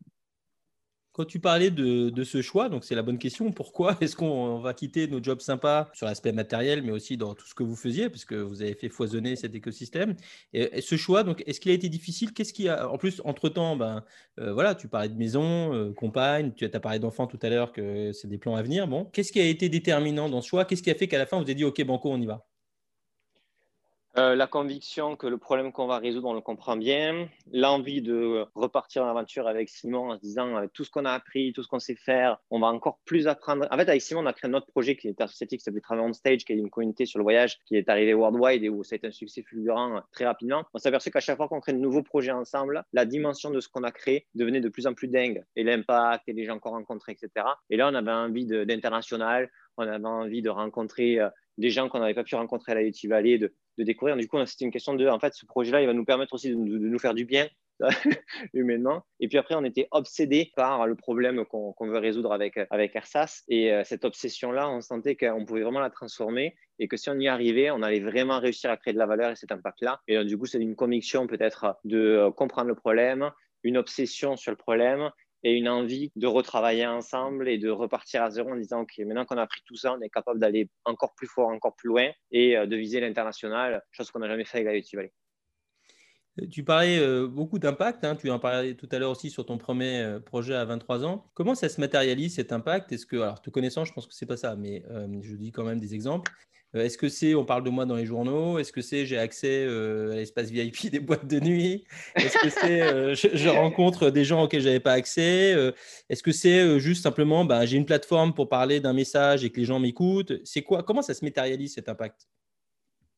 Tu 1.25 1.41
parlais 1.41 1.71
de, 1.71 2.25
ce 2.25 2.43
choix, 2.43 2.69
donc 2.69 2.85
c'est 2.85 2.95
la 2.95 3.03
bonne 3.03 3.19
question, 3.19 3.53
pourquoi 3.53 3.97
est-ce 4.01 4.17
qu'on 4.17 4.61
va 4.61 4.75
quitter 4.75 5.07
nos 5.09 5.23
jobs 5.23 5.41
sympas 5.41 5.89
sur 5.93 6.07
l'aspect 6.07 6.33
matériel, 6.33 6.83
mais 6.83 6.93
aussi 6.93 7.17
dans 7.17 7.35
tout 7.35 7.47
ce 7.47 7.55
que 7.55 7.63
vous 7.63 7.77
faisiez, 7.77 8.09
parce 8.09 8.25
que 8.25 8.35
vous 8.35 8.63
avez 8.63 8.75
fait 8.75 8.89
foisonner 8.89 9.37
cet 9.37 9.55
écosystème. 9.55 10.15
Et, 10.53 10.81
ce 10.81 10.97
choix, 10.97 11.23
donc, 11.23 11.43
est-ce 11.47 11.61
qu'il 11.61 11.71
a 11.71 11.75
été 11.75 11.89
difficile? 11.89 12.33
Qu'est-ce 12.33 12.53
qui 12.53 12.69
a, 12.69 12.91
en 12.91 12.99
plus, 12.99 13.21
entre-temps, 13.25 13.77
ben, 13.77 14.05
euh, 14.39 14.53
voilà, 14.53 14.75
tu 14.75 14.89
parlais 14.89 15.09
de 15.09 15.17
maison, 15.17 15.75
euh, 15.75 15.93
compagne, 15.93 16.53
tu 16.55 16.65
as 16.65 16.81
parlé 16.81 16.99
d'enfants 16.99 17.27
tout 17.27 17.39
à 17.43 17.49
l'heure, 17.49 17.73
que 17.73 18.13
c'est 18.13 18.29
des 18.29 18.39
plans 18.39 18.57
à 18.57 18.63
venir. 18.63 18.89
Bon, 18.89 19.05
qu'est-ce 19.07 19.33
qui 19.33 19.41
a 19.41 19.47
été 19.47 19.69
déterminant 19.69 20.29
dans 20.29 20.41
ce 20.41 20.49
choix? 20.49 20.65
Qu'est-ce 20.65 20.83
qui 20.83 20.91
a 20.91 20.95
fait 20.95 21.09
qu'à 21.09 21.19
la 21.19 21.27
fin, 21.27 21.37
vous 21.37 21.45
avez 21.45 21.55
dit, 21.55 21.65
OK, 21.65 21.83
Banco, 21.85 22.11
on 22.11 22.21
y 22.21 22.27
va? 22.27 22.50
Euh, 24.19 24.35
la 24.35 24.49
conviction 24.49 25.15
que 25.15 25.29
le 25.29 25.39
problème 25.39 25.71
qu'on 25.73 25.87
va 25.87 25.99
résoudre, 25.99 26.29
on 26.29 26.35
le 26.35 26.41
comprend 26.41 26.77
bien. 26.77 27.29
L'envie 27.53 28.03
de 28.03 28.45
repartir 28.55 29.05
en 29.05 29.09
aventure 29.09 29.47
avec 29.47 29.69
Simon 29.69 30.11
en 30.11 30.17
se 30.17 30.21
disant 30.21 30.57
avec 30.57 30.73
tout 30.73 30.85
ce 30.85 30.91
qu'on 30.91 31.05
a 31.05 31.13
appris, 31.13 31.53
tout 31.53 31.63
ce 31.63 31.69
qu'on 31.69 31.79
sait 31.79 31.95
faire, 31.95 32.39
on 32.51 32.59
va 32.59 32.67
encore 32.67 32.99
plus 33.05 33.29
apprendre. 33.29 33.69
En 33.71 33.77
fait, 33.77 33.89
avec 33.89 34.03
Simon, 34.03 34.23
on 34.23 34.27
a 34.27 34.33
créé 34.33 34.51
un 34.51 34.55
autre 34.55 34.67
projet 34.67 34.97
qui 34.97 35.09
est 35.09 35.21
associatif 35.21 35.59
qui 35.59 35.65
s'appelle 35.65 35.81
Travel 35.81 36.05
on 36.05 36.13
Stage, 36.13 36.45
qui 36.45 36.53
est 36.53 36.57
une 36.57 36.71
communauté 36.71 37.07
sur 37.07 37.19
le 37.19 37.23
voyage 37.23 37.59
qui 37.67 37.77
est 37.77 37.89
arrivée 37.89 38.15
worldwide 38.15 38.65
et 38.65 38.69
où 38.69 38.83
ça 38.83 38.95
a 38.95 38.97
été 38.97 39.07
un 39.07 39.13
succès 39.13 39.43
fulgurant 39.43 39.97
euh, 39.97 40.01
très 40.13 40.27
rapidement. 40.27 40.65
On 40.75 40.79
aperçu 40.85 41.11
qu'à 41.11 41.21
chaque 41.21 41.37
fois 41.37 41.47
qu'on 41.47 41.61
crée 41.61 41.73
de 41.73 41.79
nouveaux 41.79 42.03
projets 42.03 42.33
ensemble, 42.33 42.83
la 42.93 43.05
dimension 43.05 43.51
de 43.51 43.61
ce 43.61 43.69
qu'on 43.69 43.85
a 43.85 43.93
créé 43.93 44.27
devenait 44.35 44.61
de 44.61 44.69
plus 44.69 44.89
en 44.89 44.95
plus 44.95 45.09
dingue 45.09 45.45
et 45.55 45.63
l'impact 45.63 46.29
et 46.29 46.33
les 46.33 46.45
gens 46.45 46.59
qu'on 46.59 46.71
rencontrait, 46.71 47.13
etc. 47.13 47.47
Et 47.71 47.77
là, 47.77 47.89
on 47.89 47.95
avait 47.95 48.11
envie 48.11 48.47
d'international, 48.47 49.51
on 49.77 49.87
avait 49.87 50.05
envie 50.05 50.43
de 50.43 50.51
rencontrer 50.51 51.21
euh, 51.21 51.29
des 51.61 51.71
gens 51.71 51.89
qu'on 51.89 52.01
n'avait 52.01 52.15
pas 52.15 52.25
pu 52.25 52.35
rencontrer 52.35 52.73
à 52.73 52.75
la 52.75 52.83
UT 52.83 52.95
Valley, 53.05 53.39
de, 53.39 53.53
découvrir. 53.79 54.17
Du 54.17 54.29
coup, 54.29 54.37
c'était 54.45 54.65
une 54.65 54.71
question 54.71 54.95
de, 54.95 55.07
en 55.07 55.19
fait, 55.19 55.33
ce 55.35 55.47
projet-là, 55.47 55.81
il 55.81 55.87
va 55.87 55.95
nous 55.95 56.05
permettre 56.05 56.35
aussi 56.35 56.51
de, 56.51 56.55
nous 56.55 56.99
faire 56.99 57.15
du 57.15 57.25
bien 57.25 57.49
humainement. 58.53 59.07
Et 59.21 59.29
puis 59.29 59.39
après, 59.39 59.55
on 59.55 59.65
était 59.65 59.89
obsédé 59.91 60.53
par 60.55 60.87
le 60.87 60.97
problème 60.97 61.47
qu'on 61.47 61.75
veut 61.81 61.99
résoudre 61.99 62.33
avec, 62.33 62.59
avec 62.69 62.95
AirSAS. 62.95 63.45
Et 63.49 63.73
euh, 63.73 63.85
cette 63.85 64.05
obsession-là, 64.05 64.69
on 64.69 64.83
sentait 64.83 65.17
qu'on 65.17 65.47
pouvait 65.47 65.63
vraiment 65.63 65.81
la 65.81 65.89
transformer 65.89 66.57
et 66.79 66.89
que 66.89 66.99
si 66.99 67.09
on 67.09 67.19
y 67.19 67.29
arrivait, 67.29 67.71
on 67.71 67.83
allait 67.83 68.01
vraiment 68.01 68.39
réussir 68.39 68.71
à 68.71 68.77
créer 68.77 68.93
de 68.93 68.99
la 68.99 69.07
valeur 69.07 69.31
et 69.31 69.37
cet 69.37 69.53
impact-là. 69.53 70.01
Et 70.09 70.23
du 70.25 70.37
coup, 70.37 70.47
c'est 70.47 70.61
une 70.61 70.77
conviction 70.77 71.27
peut-être 71.27 71.79
de 71.85 71.99
euh, 71.99 72.31
comprendre 72.31 72.69
le 72.69 72.75
problème, 72.75 73.31
une 73.63 73.79
obsession 73.79 74.37
sur 74.37 74.51
le 74.51 74.57
problème 74.57 75.11
et 75.43 75.55
une 75.55 75.69
envie 75.69 76.13
de 76.17 76.27
retravailler 76.27 76.87
ensemble 76.87 77.49
et 77.49 77.59
de 77.59 77.71
repartir 77.71 78.23
à 78.23 78.31
zéro 78.31 78.51
en 78.51 78.57
disant, 78.57 78.83
OK, 78.83 78.99
maintenant 78.99 79.25
qu'on 79.25 79.39
a 79.39 79.43
appris 79.43 79.63
tout 79.65 79.77
ça, 79.77 79.95
on 79.95 80.01
est 80.01 80.11
capable 80.11 80.41
d'aller 80.41 80.69
encore 80.85 81.15
plus 81.15 81.27
fort, 81.27 81.49
encore 81.49 81.75
plus 81.77 81.89
loin 81.89 82.11
et 82.31 82.57
euh, 82.57 82.67
de 82.67 82.77
viser 82.77 83.01
l'international, 83.01 83.83
chose 83.91 84.11
qu'on 84.11 84.21
n'a 84.21 84.29
jamais 84.29 84.45
fait 84.45 84.59
avec 84.59 84.69
la 84.69 84.79
UT 84.79 84.85
Valley. 84.97 85.13
Euh, 86.41 86.47
tu 86.49 86.63
parlais 86.63 86.99
euh, 86.99 87.27
beaucoup 87.27 87.59
d'impact, 87.59 88.05
hein, 88.05 88.17
tu 88.17 88.31
en 88.31 88.39
parlais 88.39 88.75
tout 88.75 88.89
à 88.93 88.99
l'heure 88.99 89.11
aussi 89.11 89.31
sur 89.31 89.47
ton 89.47 89.59
premier 89.59 90.19
projet 90.27 90.55
à 90.55 90.65
23 90.65 91.05
ans. 91.05 91.31
Comment 91.35 91.55
ça 91.55 91.69
se 91.69 91.81
matérialise 91.81 92.35
cet 92.35 92.53
impact? 92.53 92.93
Est-ce 92.93 93.07
que, 93.07 93.17
alors 93.17 93.41
te 93.41 93.51
connaissant, 93.51 93.85
je 93.85 93.93
pense 93.93 94.07
que 94.07 94.15
c'est 94.15 94.27
pas 94.27 94.37
ça, 94.37 94.57
mais 94.57 94.85
je 95.23 95.35
dis 95.37 95.53
quand 95.53 95.65
même 95.65 95.81
des 95.81 95.95
exemples. 95.95 96.31
Euh, 96.77 96.85
est-ce 96.85 96.99
que 96.99 97.09
c'est, 97.09 97.35
on 97.35 97.45
parle 97.45 97.65
de 97.65 97.71
moi 97.71 97.85
dans 97.85 97.97
les 97.97 98.07
journaux? 98.07 98.59
Est-ce 98.59 98.73
que 98.73 98.81
c'est, 98.81 99.05
j'ai 99.05 99.19
accès 99.19 99.65
euh, 99.65 100.13
à 100.13 100.17
l'espace 100.17 100.51
VIP 100.51 100.91
des 100.91 101.01
boîtes 101.01 101.27
de 101.27 101.41
nuit? 101.41 101.85
Est-ce 102.15 102.39
que 102.39 102.49
c'est, 102.49 102.83
euh, 102.83 103.15
je, 103.15 103.49
rencontre 103.49 104.11
des 104.11 104.25
gens 104.25 104.45
auxquels 104.45 104.61
je 104.61 104.67
n'avais 104.67 104.81
pas 104.81 104.93
accès? 104.93 105.57
Est-ce 106.09 106.23
que 106.23 106.33
c'est 106.33 106.79
juste 106.79 107.03
simplement, 107.03 107.45
bah, 107.45 107.67
j'ai 107.67 107.77
une 107.77 107.87
plateforme 107.87 108.35
pour 108.35 108.49
parler 108.49 108.81
d'un 108.81 108.93
message 108.93 109.45
et 109.45 109.51
que 109.51 109.59
les 109.59 109.67
gens 109.67 109.81
m'écoutent? 109.81 110.33
C'est 110.45 110.63
quoi 110.63 110.83
Comment 110.83 111.03
ça 111.03 111.15
se 111.15 111.25
matérialise 111.25 111.75
cet 111.75 111.89
impact? 111.89 112.29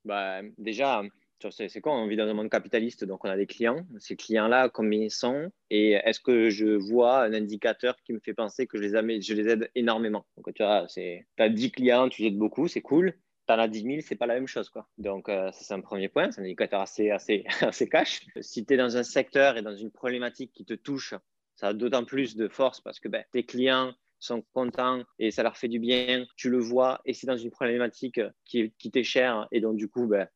Bah, 0.04 0.40
Déjà, 0.56 1.02
c'est 1.50 1.80
quoi? 1.80 1.92
On 1.94 2.06
vit 2.06 2.16
dans 2.16 2.26
un 2.26 2.34
monde 2.34 2.48
capitaliste, 2.48 3.04
donc 3.04 3.24
on 3.24 3.28
a 3.28 3.36
des 3.36 3.46
clients. 3.46 3.84
Ces 3.98 4.16
clients-là, 4.16 4.70
combien 4.70 5.00
ils 5.00 5.10
sont? 5.10 5.50
Et 5.70 5.92
est-ce 5.92 6.20
que 6.20 6.48
je 6.48 6.66
vois 6.66 7.22
un 7.24 7.34
indicateur 7.34 7.96
qui 8.04 8.12
me 8.12 8.20
fait 8.20 8.34
penser 8.34 8.66
que 8.66 8.78
je 8.78 8.84
les, 8.84 9.20
je 9.20 9.34
les 9.34 9.48
aide 9.48 9.70
énormément? 9.74 10.24
Tu 10.54 10.62
vois, 10.62 10.86
tu 10.86 11.26
as 11.38 11.48
10 11.48 11.70
clients, 11.72 12.08
tu 12.08 12.24
aides 12.24 12.38
beaucoup, 12.38 12.68
c'est 12.68 12.80
cool 12.80 13.14
tu 13.54 13.60
en 13.60 13.62
as 13.62 13.68
10 13.68 13.82
000, 13.82 13.96
c'est 14.00 14.16
pas 14.16 14.26
la 14.26 14.34
même 14.34 14.46
chose. 14.46 14.68
Quoi. 14.68 14.88
Donc, 14.98 15.28
euh, 15.28 15.50
ça, 15.52 15.64
c'est 15.64 15.74
un 15.74 15.80
premier 15.80 16.08
point. 16.08 16.30
C'est 16.30 16.40
un 16.40 16.44
indicateur 16.44 16.80
assez, 16.80 17.10
assez, 17.10 17.44
assez 17.60 17.88
cash. 17.88 18.26
Si 18.40 18.64
tu 18.64 18.74
es 18.74 18.76
dans 18.76 18.96
un 18.96 19.02
secteur 19.02 19.56
et 19.56 19.62
dans 19.62 19.76
une 19.76 19.90
problématique 19.90 20.52
qui 20.52 20.64
te 20.64 20.74
touche, 20.74 21.14
ça 21.56 21.68
a 21.68 21.72
d'autant 21.74 22.04
plus 22.04 22.36
de 22.36 22.48
force 22.48 22.80
parce 22.80 23.00
que 23.00 23.08
ben, 23.08 23.24
tes 23.32 23.44
clients 23.44 23.92
sont 24.18 24.42
contents 24.52 25.02
et 25.18 25.30
ça 25.30 25.42
leur 25.42 25.56
fait 25.56 25.68
du 25.68 25.78
bien. 25.78 26.26
Tu 26.36 26.50
le 26.50 26.58
vois 26.58 27.00
et 27.04 27.12
c'est 27.12 27.26
dans 27.26 27.36
une 27.36 27.50
problématique 27.50 28.20
qui, 28.44 28.72
qui 28.78 28.90
t'est 28.90 29.04
chère 29.04 29.48
et 29.52 29.60
donc, 29.60 29.76
du 29.76 29.88
coup, 29.88 30.06
ben, 30.06 30.28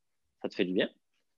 ça 0.43 0.49
te 0.49 0.55
fait 0.55 0.65
du 0.65 0.73
bien. 0.73 0.91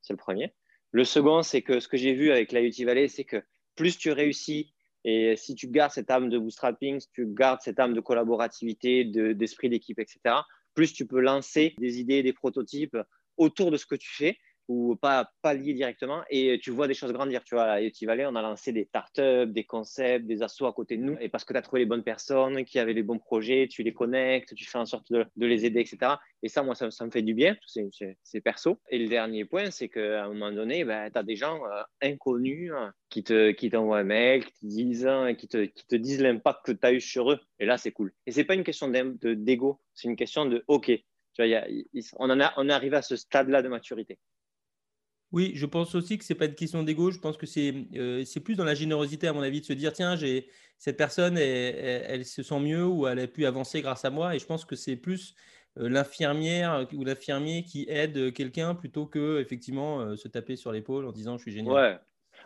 C'est 0.03 0.13
le 0.13 0.19
premier. 0.19 0.55
Le 0.91 1.05
second, 1.05 1.43
c'est 1.43 1.63
que 1.63 1.81
ce 1.81 1.89
que 1.89 1.97
j'ai 1.97 2.15
vu 2.15 2.31
avec 2.31 2.53
la 2.53 2.63
UT 2.63 2.73
Valley, 2.85 3.09
c'est 3.09 3.25
que 3.25 3.43
plus 3.75 3.99
tu 3.99 4.11
réussis 4.11 4.73
et 5.05 5.37
si 5.37 5.55
tu 5.55 5.69
gardes 5.69 5.93
cette 5.93 6.11
âme 6.11 6.29
de 6.29 6.39
bootstrapping, 6.39 7.01
si 7.01 7.11
tu 7.13 7.27
gardes 7.27 7.61
cette 7.63 7.79
âme 7.79 7.95
de 7.95 8.01
collaborativité, 8.01 9.05
d'esprit 9.05 9.69
d'équipe, 9.69 9.99
etc., 9.99 10.37
plus 10.75 10.93
tu 10.93 11.07
peux 11.07 11.21
lancer 11.21 11.75
des 11.79 11.99
idées, 12.01 12.23
des 12.23 12.33
prototypes 12.33 12.97
autour 13.37 13.71
de 13.71 13.77
ce 13.77 13.87
que 13.87 13.95
tu 13.95 14.09
fais 14.11 14.39
ou 14.69 14.97
pas, 14.97 15.31
pas 15.43 15.55
lié 15.55 15.73
directement 15.73 16.23
et 16.31 16.61
tu 16.63 16.71
vois 16.71 16.87
des 16.87 16.95
choses 16.95 17.13
grandir. 17.13 17.43
Tu 17.43 17.55
vois, 17.55 17.65
à 17.65 17.81
Yeti 17.81 18.07
Valley, 18.07 18.27
on 18.27 18.37
a 18.37 18.43
lancé 18.43 18.73
des 18.73 18.85
startups, 18.85 19.47
des 19.47 19.65
concepts, 19.65 20.27
des 20.27 20.43
assos 20.43 20.67
à 20.67 20.73
côté 20.73 20.97
de 20.97 21.03
nous 21.03 21.17
et 21.21 21.29
parce 21.29 21.45
que 21.45 21.55
tu 21.55 21.59
as 21.59 21.63
trouvé 21.63 21.81
les 21.81 21.87
bonnes 21.87 22.05
personnes 22.05 22.65
qui 22.65 22.79
avaient 22.79 22.93
les 22.93 23.03
bons 23.03 23.19
projets, 23.19 23.67
tu 23.69 23.83
les 23.83 23.95
connectes, 23.95 24.55
tu 24.55 24.67
fais 24.67 24.79
en 24.79 24.87
sorte 24.87 25.11
de, 25.11 25.27
les 25.37 25.65
aider, 25.65 25.81
etc. 25.81 26.13
Et 26.43 26.49
ça, 26.49 26.63
moi, 26.63 26.75
ça, 26.75 26.87
me 26.87 27.11
fait 27.11 27.23
du 27.23 27.35
bien, 27.35 27.57
c'est 28.23 28.41
perso. 28.41 28.81
Et 28.91 28.99
le 28.99 29.09
dernier 29.09 29.45
point, 29.45 29.71
c'est 29.71 29.89
qu'à 29.89 30.25
un 30.25 30.29
moment 30.29 30.53
donné, 30.53 30.85
ben, 30.85 31.11
tu 31.11 31.19
as 31.19 31.23
des 31.23 31.37
gens 31.37 31.65
euh, 31.65 31.83
inconnus 32.03 32.73
hein, 32.75 32.93
qui 33.09 33.25
te 33.25 33.51
qui 33.53 33.71
t'envoient 33.71 33.99
un 33.99 34.05
mail, 34.05 34.45
qui 34.45 34.53
te 34.53 34.67
disent, 34.67 35.07
hein, 35.07 35.35
qui 35.35 35.49
te, 35.49 35.65
qui 35.65 35.87
te 35.87 35.97
disent 35.97 36.21
l'impact 36.21 36.67
que 36.67 36.73
tu 36.73 36.87
as 36.87 36.93
eu 36.93 37.01
sur 37.01 37.33
eux. 37.33 37.41
Et 37.59 37.67
là, 37.67 37.79
c'est 37.79 37.93
cool. 37.93 38.13
Et 38.27 38.33
c'est 38.33 38.45
pas 38.45 38.55
une 38.55 38.65
question 38.65 38.89
d'ego, 38.89 39.81
c'est 39.95 40.09
une 40.09 40.17
question 40.17 40.47
de 40.47 40.65
OK. 40.69 40.87
Tu 40.87 41.47
vois, 41.47 41.61
on, 42.19 42.31
en 42.31 42.41
a, 42.41 42.53
on 42.57 42.69
est 42.69 42.73
arrivé 42.73 42.97
à 42.97 43.03
ce 43.03 43.17
stade-là 43.17 43.63
de 43.63 43.69
maturité. 43.69 44.19
Oui, 45.31 45.53
je 45.55 45.67
pense 45.67 45.95
aussi 45.95 46.17
que 46.17 46.25
ce 46.25 46.33
n'est 46.33 46.39
pas 46.39 46.47
une 46.47 46.55
question 46.55 46.83
d'ego. 46.83 47.11
Je 47.11 47.19
pense 47.19 47.37
que 47.37 47.47
euh, 47.97 48.25
c'est 48.25 48.41
plus 48.41 48.57
dans 48.57 48.65
la 48.65 48.75
générosité, 48.75 49.27
à 49.29 49.33
mon 49.33 49.43
avis, 49.43 49.61
de 49.61 49.67
se 49.67 49.75
dire 49.75 49.93
tiens, 49.93 50.17
j'ai 50.17 50.49
cette 50.79 50.97
personne, 50.97 51.37
elle, 51.37 52.05
elle, 52.09 52.25
se 52.25 52.43
sent 52.43 52.61
mieux 52.61 52.87
ou 52.87 53.07
elle 53.07 53.19
a 53.19 53.27
pu 53.27 53.45
avancer 53.45 53.83
grâce 53.83 54.05
à 54.05 54.11
moi. 54.11 54.35
Et 54.35 54.39
je 54.39 54.47
pense 54.47 54.65
que 54.65 54.75
c'est 54.75 54.97
plus 54.97 55.35
euh, 55.79 55.89
l'infirmière 55.89 56.87
ou 56.95 57.05
l'infirmier 57.05 57.63
qui 57.63 57.85
aide 57.89 58.33
quelqu'un 58.33 58.75
plutôt 58.75 59.05
que 59.05 59.41
effectivement 59.41 60.01
euh, 60.01 60.17
se 60.17 60.29
taper 60.29 60.57
sur 60.57 60.73
l'épaule 60.73 61.05
en 61.05 61.13
disant 61.13 61.37
je 61.37 61.43
suis 61.43 61.53
génial. 61.53 61.75
Ouais. 61.75 61.99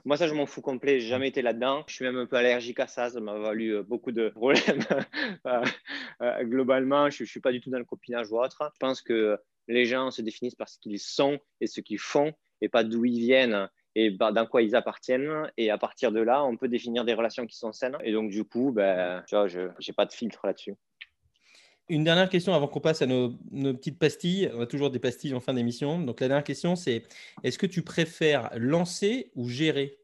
Moi, 0.04 0.16
ça, 0.16 0.26
je 0.26 0.34
m'en 0.34 0.46
fous 0.46 0.62
complet. 0.62 0.98
J'ai 0.98 1.06
jamais 1.06 1.28
été 1.28 1.42
là-dedans. 1.42 1.84
Je 1.86 1.94
suis 1.94 2.04
même 2.04 2.16
un 2.16 2.26
peu 2.26 2.34
allergique 2.34 2.80
à 2.80 2.88
ça. 2.88 3.10
Ça 3.10 3.20
m'a 3.20 3.38
valu 3.38 3.84
beaucoup 3.84 4.10
de 4.10 4.28
problèmes. 4.34 4.82
globalement, 6.40 7.10
je 7.10 7.22
ne 7.22 7.28
suis 7.28 7.38
pas 7.38 7.52
du 7.52 7.60
tout 7.60 7.70
dans 7.70 7.78
le 7.78 7.84
copinage 7.84 8.32
ou 8.32 8.40
autre. 8.40 8.72
Je 8.74 8.78
pense 8.80 9.02
que 9.02 9.38
les 9.68 9.84
gens 9.84 10.10
se 10.10 10.20
définissent 10.20 10.56
par 10.56 10.68
ce 10.68 10.78
qu'ils 10.80 10.98
sont 10.98 11.38
et 11.60 11.68
ce 11.68 11.80
qu'ils 11.80 12.00
font 12.00 12.32
et 12.62 12.70
pas 12.70 12.84
d'où 12.84 13.04
ils 13.04 13.18
viennent 13.18 13.68
et 13.94 14.10
bah, 14.10 14.32
dans 14.32 14.46
quoi 14.46 14.62
ils 14.62 14.74
appartiennent. 14.74 15.50
Et 15.56 15.70
à 15.70 15.78
partir 15.78 16.12
de 16.12 16.20
là, 16.20 16.44
on 16.44 16.56
peut 16.56 16.68
définir 16.68 17.04
des 17.04 17.14
relations 17.14 17.46
qui 17.46 17.56
sont 17.56 17.72
saines. 17.72 17.98
Et 18.02 18.12
donc, 18.12 18.30
du 18.30 18.44
coup, 18.44 18.74
tu 19.26 19.34
vois, 19.34 19.48
je 19.48 19.60
n'ai 19.60 19.94
pas 19.94 20.06
de 20.06 20.12
filtre 20.12 20.46
là-dessus. 20.46 20.74
Une 21.88 22.04
dernière 22.04 22.30
question 22.30 22.54
avant 22.54 22.68
qu'on 22.68 22.80
passe 22.80 23.02
à 23.02 23.06
nos, 23.06 23.36
petites 23.74 23.98
pastilles. 23.98 24.50
On 24.54 24.62
a 24.62 24.66
toujours 24.66 24.90
des 24.90 25.00
pastilles 25.00 25.34
en 25.34 25.40
fin 25.40 25.52
d'émission. 25.52 26.00
Donc, 26.00 26.20
la 26.20 26.28
dernière 26.28 26.44
question, 26.44 26.76
c'est 26.76 27.02
est-ce 27.42 27.58
que 27.58 27.66
tu 27.66 27.82
préfères 27.82 28.50
lancer 28.54 29.30
ou 29.34 29.48
gérer? 29.48 29.98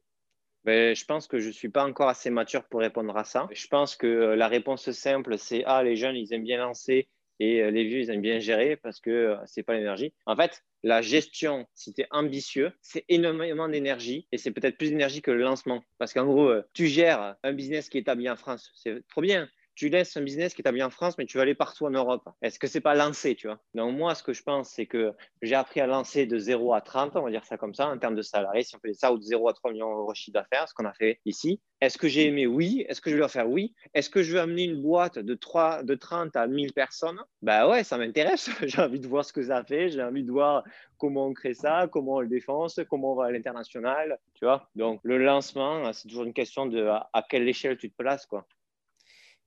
Ben, 0.64 0.94
je 0.94 1.04
pense 1.04 1.26
que 1.28 1.38
je 1.38 1.48
ne 1.48 1.52
suis 1.52 1.70
pas 1.70 1.84
encore 1.84 2.08
assez 2.08 2.28
mature 2.28 2.64
pour 2.64 2.80
répondre 2.80 3.16
à 3.16 3.24
ça. 3.24 3.48
Je 3.52 3.66
pense 3.68 3.96
que 3.96 4.06
la 4.06 4.48
réponse 4.48 4.90
simple, 4.90 5.38
c'est 5.38 5.62
Ah, 5.64 5.82
les 5.82 5.96
jeunes, 5.96 6.16
ils 6.16 6.34
aiment 6.34 6.42
bien 6.42 6.58
lancer 6.58 7.08
et 7.40 7.62
euh, 7.62 7.70
les 7.70 7.84
vieux, 7.84 8.00
ils 8.00 8.10
aiment 8.10 8.22
bien 8.22 8.38
gérer 8.38 8.76
parce 8.76 9.00
que 9.00 9.10
euh, 9.10 9.36
c'est 9.46 9.62
pas 9.62 9.74
l'énergie. 9.74 10.12
En 10.26 10.36
fait, 10.36 10.64
la 10.82 11.02
gestion, 11.02 11.66
si 11.74 11.92
tu 11.92 12.02
es 12.02 12.06
ambitieux, 12.10 12.72
c'est 12.82 13.04
énormément 13.08 13.68
d'énergie 13.68 14.26
et 14.32 14.38
c'est 14.38 14.50
peut-être 14.50 14.76
plus 14.76 14.90
d'énergie 14.90 15.22
que 15.22 15.30
le 15.30 15.42
lancement. 15.42 15.82
Parce 15.98 16.12
qu'en 16.12 16.26
gros, 16.26 16.48
euh, 16.48 16.62
tu 16.74 16.86
gères 16.86 17.36
un 17.42 17.52
business 17.52 17.88
qui 17.88 17.98
est 17.98 18.02
établi 18.02 18.28
en 18.28 18.36
France, 18.36 18.70
c'est 18.74 19.06
trop 19.08 19.20
bien 19.20 19.48
tu 19.78 19.88
laisses 19.88 20.16
un 20.16 20.22
business 20.22 20.54
qui 20.54 20.60
est 20.60 20.62
établi 20.62 20.82
en 20.82 20.90
France, 20.90 21.16
mais 21.18 21.24
tu 21.24 21.36
vas 21.36 21.44
aller 21.44 21.54
partout 21.54 21.86
en 21.86 21.90
Europe. 21.90 22.28
Est-ce 22.42 22.58
que 22.58 22.66
c'est 22.66 22.80
pas 22.80 22.96
lancé, 22.96 23.36
tu 23.36 23.46
vois? 23.46 23.60
Donc 23.74 23.96
moi, 23.96 24.16
ce 24.16 24.24
que 24.24 24.32
je 24.32 24.42
pense, 24.42 24.70
c'est 24.70 24.86
que 24.86 25.12
j'ai 25.40 25.54
appris 25.54 25.80
à 25.80 25.86
lancer 25.86 26.26
de 26.26 26.36
0 26.36 26.74
à 26.74 26.80
30, 26.80 27.14
on 27.14 27.22
va 27.22 27.30
dire 27.30 27.44
ça 27.44 27.56
comme 27.56 27.74
ça, 27.74 27.86
en 27.86 27.96
termes 27.96 28.16
de 28.16 28.22
salariés, 28.22 28.64
si 28.64 28.74
on 28.74 28.80
fait 28.80 28.92
ça, 28.92 29.12
ou 29.12 29.18
de 29.18 29.22
0 29.22 29.48
à 29.48 29.52
3 29.52 29.70
millions 29.70 29.94
d'euros 29.94 30.10
de 30.10 30.16
chiffre 30.16 30.34
d'affaires, 30.34 30.68
ce 30.68 30.74
qu'on 30.74 30.84
a 30.84 30.92
fait 30.94 31.20
ici. 31.26 31.60
Est-ce 31.80 31.96
que 31.96 32.08
j'ai 32.08 32.26
aimé? 32.26 32.48
Oui. 32.48 32.84
Est-ce 32.88 33.00
que 33.00 33.08
je 33.08 33.14
vais 33.14 33.20
leur 33.20 33.30
faire? 33.30 33.48
Oui. 33.48 33.72
Est-ce 33.94 34.10
que 34.10 34.24
je 34.24 34.32
veux 34.32 34.40
amener 34.40 34.64
une 34.64 34.82
boîte 34.82 35.20
de, 35.20 35.34
3, 35.36 35.84
de 35.84 35.94
30 35.94 36.34
à 36.34 36.48
1000 36.48 36.72
personnes? 36.72 37.20
Bah 37.40 37.68
ouais, 37.68 37.84
ça 37.84 37.98
m'intéresse. 37.98 38.50
j'ai 38.66 38.82
envie 38.82 38.98
de 38.98 39.06
voir 39.06 39.24
ce 39.24 39.32
que 39.32 39.44
ça 39.44 39.62
fait. 39.62 39.90
J'ai 39.90 40.02
envie 40.02 40.24
de 40.24 40.32
voir 40.32 40.64
comment 40.96 41.28
on 41.28 41.34
crée 41.34 41.54
ça, 41.54 41.86
comment 41.86 42.14
on 42.14 42.20
le 42.20 42.26
défonce, 42.26 42.80
comment 42.90 43.12
on 43.12 43.14
va 43.14 43.26
à 43.26 43.30
l'international. 43.30 44.18
Tu 44.34 44.44
vois? 44.44 44.68
Donc 44.74 44.98
le 45.04 45.18
lancement, 45.18 45.92
c'est 45.92 46.08
toujours 46.08 46.24
une 46.24 46.32
question 46.32 46.66
de 46.66 46.84
à, 46.84 47.08
à 47.12 47.22
quelle 47.22 47.48
échelle 47.48 47.78
tu 47.78 47.88
te 47.88 47.96
places, 47.96 48.26
quoi 48.26 48.44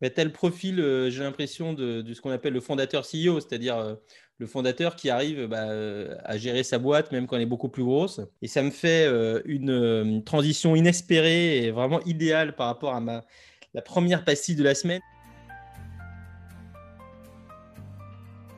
tel 0.09 0.31
profil, 0.31 0.79
euh, 0.79 1.09
j'ai 1.09 1.23
l'impression, 1.23 1.73
de, 1.73 2.03
ce 2.13 2.21
qu'on 2.21 2.31
appelle 2.31 2.53
le 2.53 2.59
fondateur 2.59 3.03
CEO, 3.03 3.39
c'est-à-dire 3.39 3.77
euh, 3.77 3.95
le 4.39 4.47
fondateur 4.47 4.95
qui 4.95 5.11
arrive 5.11 5.45
bah, 5.45 5.69
euh, 5.69 6.15
à 6.23 6.37
gérer 6.37 6.63
sa 6.63 6.79
boîte, 6.79 7.11
même 7.11 7.27
quand 7.27 7.35
elle 7.35 7.43
est 7.43 7.45
beaucoup 7.45 7.69
plus 7.69 7.83
grosse. 7.83 8.19
Et 8.41 8.47
ça 8.47 8.63
me 8.63 8.71
fait 8.71 9.07
une, 9.45 10.23
transition 10.25 10.75
inespérée 10.75 11.63
et 11.63 11.71
vraiment 11.71 12.01
idéale 12.01 12.55
par 12.55 12.65
rapport 12.65 12.95
à 12.95 12.99
ma, 12.99 13.23
la 13.75 13.83
première 13.83 14.25
pastille 14.25 14.55
de 14.55 14.63
la 14.63 14.73
semaine. 14.73 15.01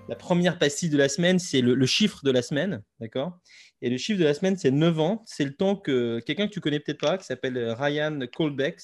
La 0.08 0.16
première 0.16 0.58
pastille 0.58 0.90
de 0.90 0.98
la 0.98 1.10
semaine, 1.10 1.40
c'est 1.40 1.62
le, 1.62 1.86
chiffre 1.86 2.22
de 2.24 2.32
la 2.32 2.42
semaine, 2.42 2.82
d'accord? 3.00 3.40
Et 3.82 3.90
le 3.90 3.98
chiffre 3.98 4.20
de 4.20 4.26
la 4.26 4.34
semaine, 4.34 4.56
c'est 4.58 4.72
9 4.72 5.00
ans. 5.00 5.24
C'est 5.26 5.44
le 5.44 5.54
temps 5.54 5.76
que 5.76 6.20
quelqu'un 6.20 6.48
que 6.48 6.54
tu 6.54 6.62
connais 6.62 6.80
peut-être 6.80 7.02
pas, 7.02 7.18
qui 7.18 7.26
s'appelle 7.26 7.58
Ryan 7.78 8.20
Colbeck, 8.34 8.80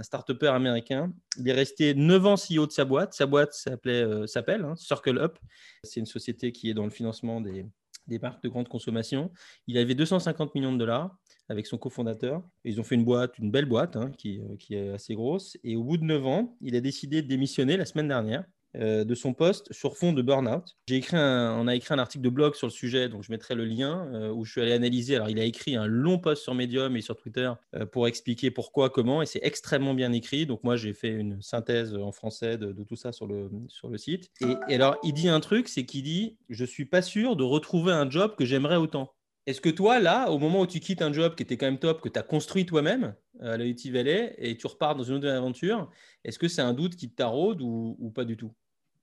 start 0.00 0.30
américain. 0.42 1.12
Il 1.38 1.48
est 1.48 1.52
resté 1.52 1.94
9 1.94 2.26
ans 2.26 2.34
CEO 2.34 2.66
de 2.66 2.72
sa 2.72 2.84
boîte. 2.84 3.12
Sa 3.12 3.26
boîte 3.26 3.54
euh, 3.86 4.26
s'appelle 4.26 4.64
hein, 4.64 4.74
Circle 4.76 5.18
Up. 5.18 5.38
C'est 5.84 6.00
une 6.00 6.06
société 6.06 6.52
qui 6.52 6.70
est 6.70 6.74
dans 6.74 6.84
le 6.84 6.90
financement 6.90 7.40
des, 7.40 7.66
des 8.06 8.18
marques 8.18 8.42
de 8.42 8.48
grande 8.48 8.68
consommation. 8.68 9.30
Il 9.66 9.78
avait 9.78 9.94
250 9.94 10.54
millions 10.54 10.72
de 10.72 10.78
dollars 10.78 11.16
avec 11.48 11.66
son 11.66 11.78
cofondateur. 11.78 12.42
Ils 12.64 12.80
ont 12.80 12.84
fait 12.84 12.94
une 12.94 13.04
boîte, 13.04 13.38
une 13.38 13.50
belle 13.50 13.66
boîte 13.66 13.96
hein, 13.96 14.10
qui, 14.16 14.40
euh, 14.40 14.56
qui, 14.56 14.74
est 14.74 14.90
assez 14.90 15.14
grosse. 15.14 15.56
Et 15.64 15.76
au 15.76 15.84
bout 15.84 15.98
de 15.98 16.04
9 16.04 16.26
ans, 16.26 16.56
il 16.60 16.74
a 16.76 16.80
décidé 16.80 17.22
de 17.22 17.28
démissionner 17.28 17.76
la 17.76 17.84
semaine 17.84 18.08
dernière. 18.08 18.44
Euh, 18.78 19.04
de 19.04 19.14
son 19.14 19.34
poste 19.34 19.70
sur 19.70 19.98
fond 19.98 20.14
de 20.14 20.22
burn-out. 20.22 20.78
J'ai 20.88 20.96
écrit 20.96 21.18
on 21.18 21.68
a 21.68 21.74
écrit 21.74 21.92
un 21.92 21.98
article 21.98 22.24
de 22.24 22.30
blog 22.30 22.54
sur 22.54 22.66
le 22.66 22.72
sujet, 22.72 23.10
donc 23.10 23.22
je 23.22 23.30
mettrai 23.30 23.54
le 23.54 23.66
lien 23.66 24.08
euh, 24.14 24.30
où 24.30 24.46
je 24.46 24.52
suis 24.52 24.62
allé 24.62 24.72
analyser. 24.72 25.14
Alors, 25.14 25.28
il 25.28 25.38
a 25.38 25.44
écrit 25.44 25.76
un 25.76 25.86
long 25.86 26.18
post 26.18 26.42
sur 26.42 26.54
Medium 26.54 26.96
et 26.96 27.02
sur 27.02 27.14
Twitter 27.18 27.52
euh, 27.74 27.84
pour 27.84 28.06
expliquer 28.06 28.50
pourquoi, 28.50 28.88
comment, 28.88 29.20
et 29.20 29.26
c'est 29.26 29.40
extrêmement 29.42 29.92
bien 29.92 30.12
écrit. 30.12 30.46
Donc, 30.46 30.64
moi, 30.64 30.76
j'ai 30.76 30.94
fait 30.94 31.10
une 31.10 31.42
synthèse 31.42 31.94
en 31.94 32.12
français 32.12 32.56
de, 32.56 32.72
tout 32.82 32.96
ça 32.96 33.12
sur 33.12 33.26
le, 33.26 33.50
sur 33.68 33.88
le 33.88 33.98
site. 33.98 34.30
Et, 34.40 34.74
alors, 34.74 34.96
il 35.02 35.12
dit 35.12 35.28
un 35.28 35.40
truc, 35.40 35.68
c'est 35.68 35.84
qu'il 35.84 36.04
dit 36.04 36.38
Je 36.48 36.64
suis 36.64 36.86
pas 36.86 37.02
sûr 37.02 37.36
de 37.36 37.44
retrouver 37.44 37.92
un 37.92 38.08
job 38.08 38.36
que 38.36 38.46
j'aimerais 38.46 38.76
autant. 38.76 39.12
Est-ce 39.44 39.60
que 39.60 39.70
toi, 39.70 39.98
là, 39.98 40.30
au 40.30 40.38
moment 40.38 40.60
où 40.60 40.66
tu 40.66 40.80
quittes 40.80 41.02
un 41.02 41.12
job 41.12 41.34
qui 41.34 41.42
était 41.42 41.58
quand 41.58 41.66
même 41.66 41.78
top, 41.78 42.00
que 42.00 42.08
tu 42.08 42.18
as 42.18 42.22
construit 42.22 42.64
toi-même 42.64 43.14
à 43.40 43.58
la 43.58 43.64
et 43.64 44.56
tu 44.56 44.66
repars 44.66 44.94
dans 44.94 45.02
une 45.02 45.16
autre 45.16 45.28
aventure, 45.28 45.90
est-ce 46.24 46.38
que 46.38 46.48
c'est 46.48 46.62
un 46.62 46.72
doute 46.72 46.96
qui 46.96 47.10
te 47.10 47.16
taraude 47.16 47.60
ou 47.60 48.12
pas 48.14 48.24
du 48.24 48.38
tout? 48.38 48.52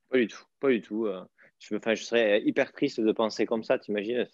Pas 0.09 0.17
du 0.17 0.27
tout, 0.27 0.43
pas 0.59 0.69
du 0.69 0.81
tout. 0.81 1.05
Euh. 1.05 1.23
Je, 1.59 1.75
enfin, 1.75 1.93
je 1.93 2.03
serais 2.03 2.41
hyper 2.41 2.71
triste 2.71 3.01
de 3.01 3.11
penser 3.11 3.45
comme 3.45 3.63
ça, 3.63 3.77
t'imagines 3.77 4.25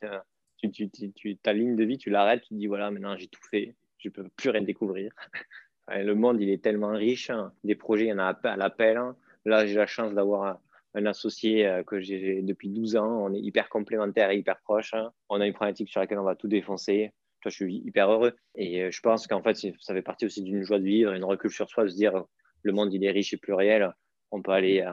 tu, 0.71 0.89
tu, 0.89 1.37
ta 1.37 1.53
ligne 1.53 1.75
de 1.75 1.83
vie, 1.83 1.97
tu 1.97 2.09
l'arrêtes, 2.09 2.43
tu 2.43 2.49
te 2.49 2.53
dis 2.53 2.67
voilà, 2.67 2.91
maintenant 2.91 3.15
j'ai 3.17 3.27
tout 3.27 3.43
fait, 3.49 3.75
je 3.97 4.09
ne 4.09 4.13
peux 4.13 4.27
plus 4.35 4.49
rien 4.49 4.61
découvrir. 4.61 5.11
Le 5.87 6.13
monde, 6.13 6.41
il 6.41 6.49
est 6.49 6.63
tellement 6.63 6.93
riche, 6.93 7.29
hein. 7.29 7.53
des 7.63 7.75
projets, 7.75 8.05
il 8.05 8.09
y 8.09 8.13
en 8.13 8.17
a 8.17 8.29
à 8.43 8.57
l'appel. 8.57 8.97
Hein. 8.97 9.15
Là, 9.45 9.67
j'ai 9.67 9.75
la 9.75 9.85
chance 9.85 10.13
d'avoir 10.15 10.59
un, 10.95 11.05
associé 11.05 11.67
euh, 11.67 11.83
que 11.83 11.99
j'ai 11.99 12.41
depuis 12.41 12.69
12 12.69 12.95
ans, 12.95 13.25
on 13.25 13.33
est 13.33 13.39
hyper 13.39 13.69
complémentaires 13.69 14.31
et 14.31 14.37
hyper 14.37 14.59
proches. 14.61 14.95
Hein. 14.95 15.11
On 15.29 15.41
a 15.41 15.45
une 15.45 15.53
problématique 15.53 15.89
sur 15.89 15.99
laquelle 15.99 16.17
on 16.17 16.23
va 16.23 16.35
tout 16.35 16.47
défoncer. 16.47 17.11
Je 17.41 17.49
suis 17.49 17.75
hyper 17.85 18.09
heureux. 18.09 18.33
Et 18.55 18.81
euh, 18.81 18.91
je 18.91 18.99
pense 19.01 19.27
qu'en 19.27 19.43
fait, 19.43 19.55
ça 19.55 19.93
fait 19.93 20.01
partie 20.01 20.25
aussi 20.25 20.41
d'une 20.41 20.63
joie 20.63 20.79
de 20.79 20.85
vivre, 20.85 21.13
une 21.13 21.23
recul 21.23 21.51
sur 21.51 21.69
soi, 21.69 21.83
de 21.83 21.89
se 21.89 21.95
dire 21.95 22.23
le 22.63 22.71
monde, 22.71 22.91
il 22.91 23.03
est 23.03 23.11
riche 23.11 23.33
et 23.33 23.37
pluriel. 23.37 23.93
On 24.31 24.41
peut 24.41 24.53
aller 24.53 24.83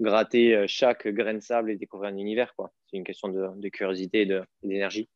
gratter 0.00 0.54
euh, 0.54 0.64
chaque 0.66 1.06
grain 1.08 1.34
de 1.34 1.40
sable 1.40 1.70
et 1.70 1.76
découvrir 1.76 2.10
un 2.12 2.16
univers. 2.16 2.52
C'est 2.90 2.96
une 2.96 3.04
question 3.04 3.28
de, 3.28 3.68
curiosité 3.68 4.22
et 4.22 4.40
d'énergie. 4.62 5.08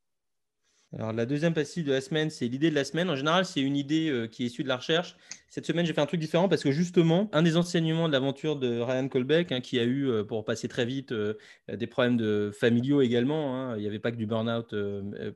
Alors, 0.92 1.12
la 1.12 1.26
deuxième 1.26 1.54
pastille 1.54 1.82
de 1.82 1.92
la 1.92 2.00
semaine, 2.00 2.30
c'est 2.30 2.46
l'idée 2.46 2.70
de 2.70 2.74
la 2.74 2.84
semaine. 2.84 3.10
En 3.10 3.16
général, 3.16 3.44
c'est 3.44 3.60
une 3.60 3.76
idée 3.76 4.10
euh, 4.10 4.28
qui 4.28 4.44
est 4.44 4.46
issue 4.46 4.62
de 4.62 4.68
la 4.68 4.76
recherche. 4.76 5.16
Cette 5.54 5.66
semaine, 5.66 5.86
j'ai 5.86 5.92
fait 5.92 6.00
un 6.00 6.06
truc 6.06 6.18
différent 6.18 6.48
parce 6.48 6.64
que 6.64 6.72
justement, 6.72 7.30
un 7.32 7.40
des 7.40 7.56
enseignements 7.56 8.08
de 8.08 8.12
l'aventure 8.12 8.56
de 8.56 8.80
Ryan 8.80 9.06
Colbeck, 9.06 9.52
hein, 9.52 9.60
qui 9.60 9.78
a 9.78 9.84
eu, 9.84 10.08
euh, 10.08 10.24
pour 10.24 10.44
passer 10.44 10.66
très 10.66 10.84
vite, 10.84 11.12
euh, 11.12 11.34
des 11.72 11.86
problèmes 11.86 12.16
de 12.16 12.50
familiaux 12.52 13.02
également. 13.02 13.54
Hein. 13.54 13.76
Il 13.76 13.82
n'y 13.82 13.86
avait 13.86 14.00
pas 14.00 14.10
que 14.10 14.16
du 14.16 14.26
burn-out 14.26 14.74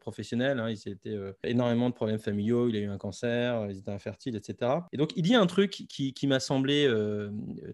professionnel. 0.00 0.58
Hein. 0.58 0.70
Il 0.70 0.92
était 0.92 1.16
énormément 1.44 1.88
de 1.88 1.94
problèmes 1.94 2.18
familiaux. 2.18 2.68
Il 2.68 2.74
a 2.74 2.80
eu 2.80 2.88
un 2.88 2.98
cancer, 2.98 3.68
il 3.70 3.78
était 3.78 3.92
infertile, 3.92 4.34
etc. 4.34 4.72
Et 4.92 4.96
donc, 4.96 5.12
il 5.14 5.22
dit 5.22 5.36
un 5.36 5.46
truc 5.46 5.70
qui, 5.70 6.26
m'a 6.26 6.40
semblé 6.40 6.92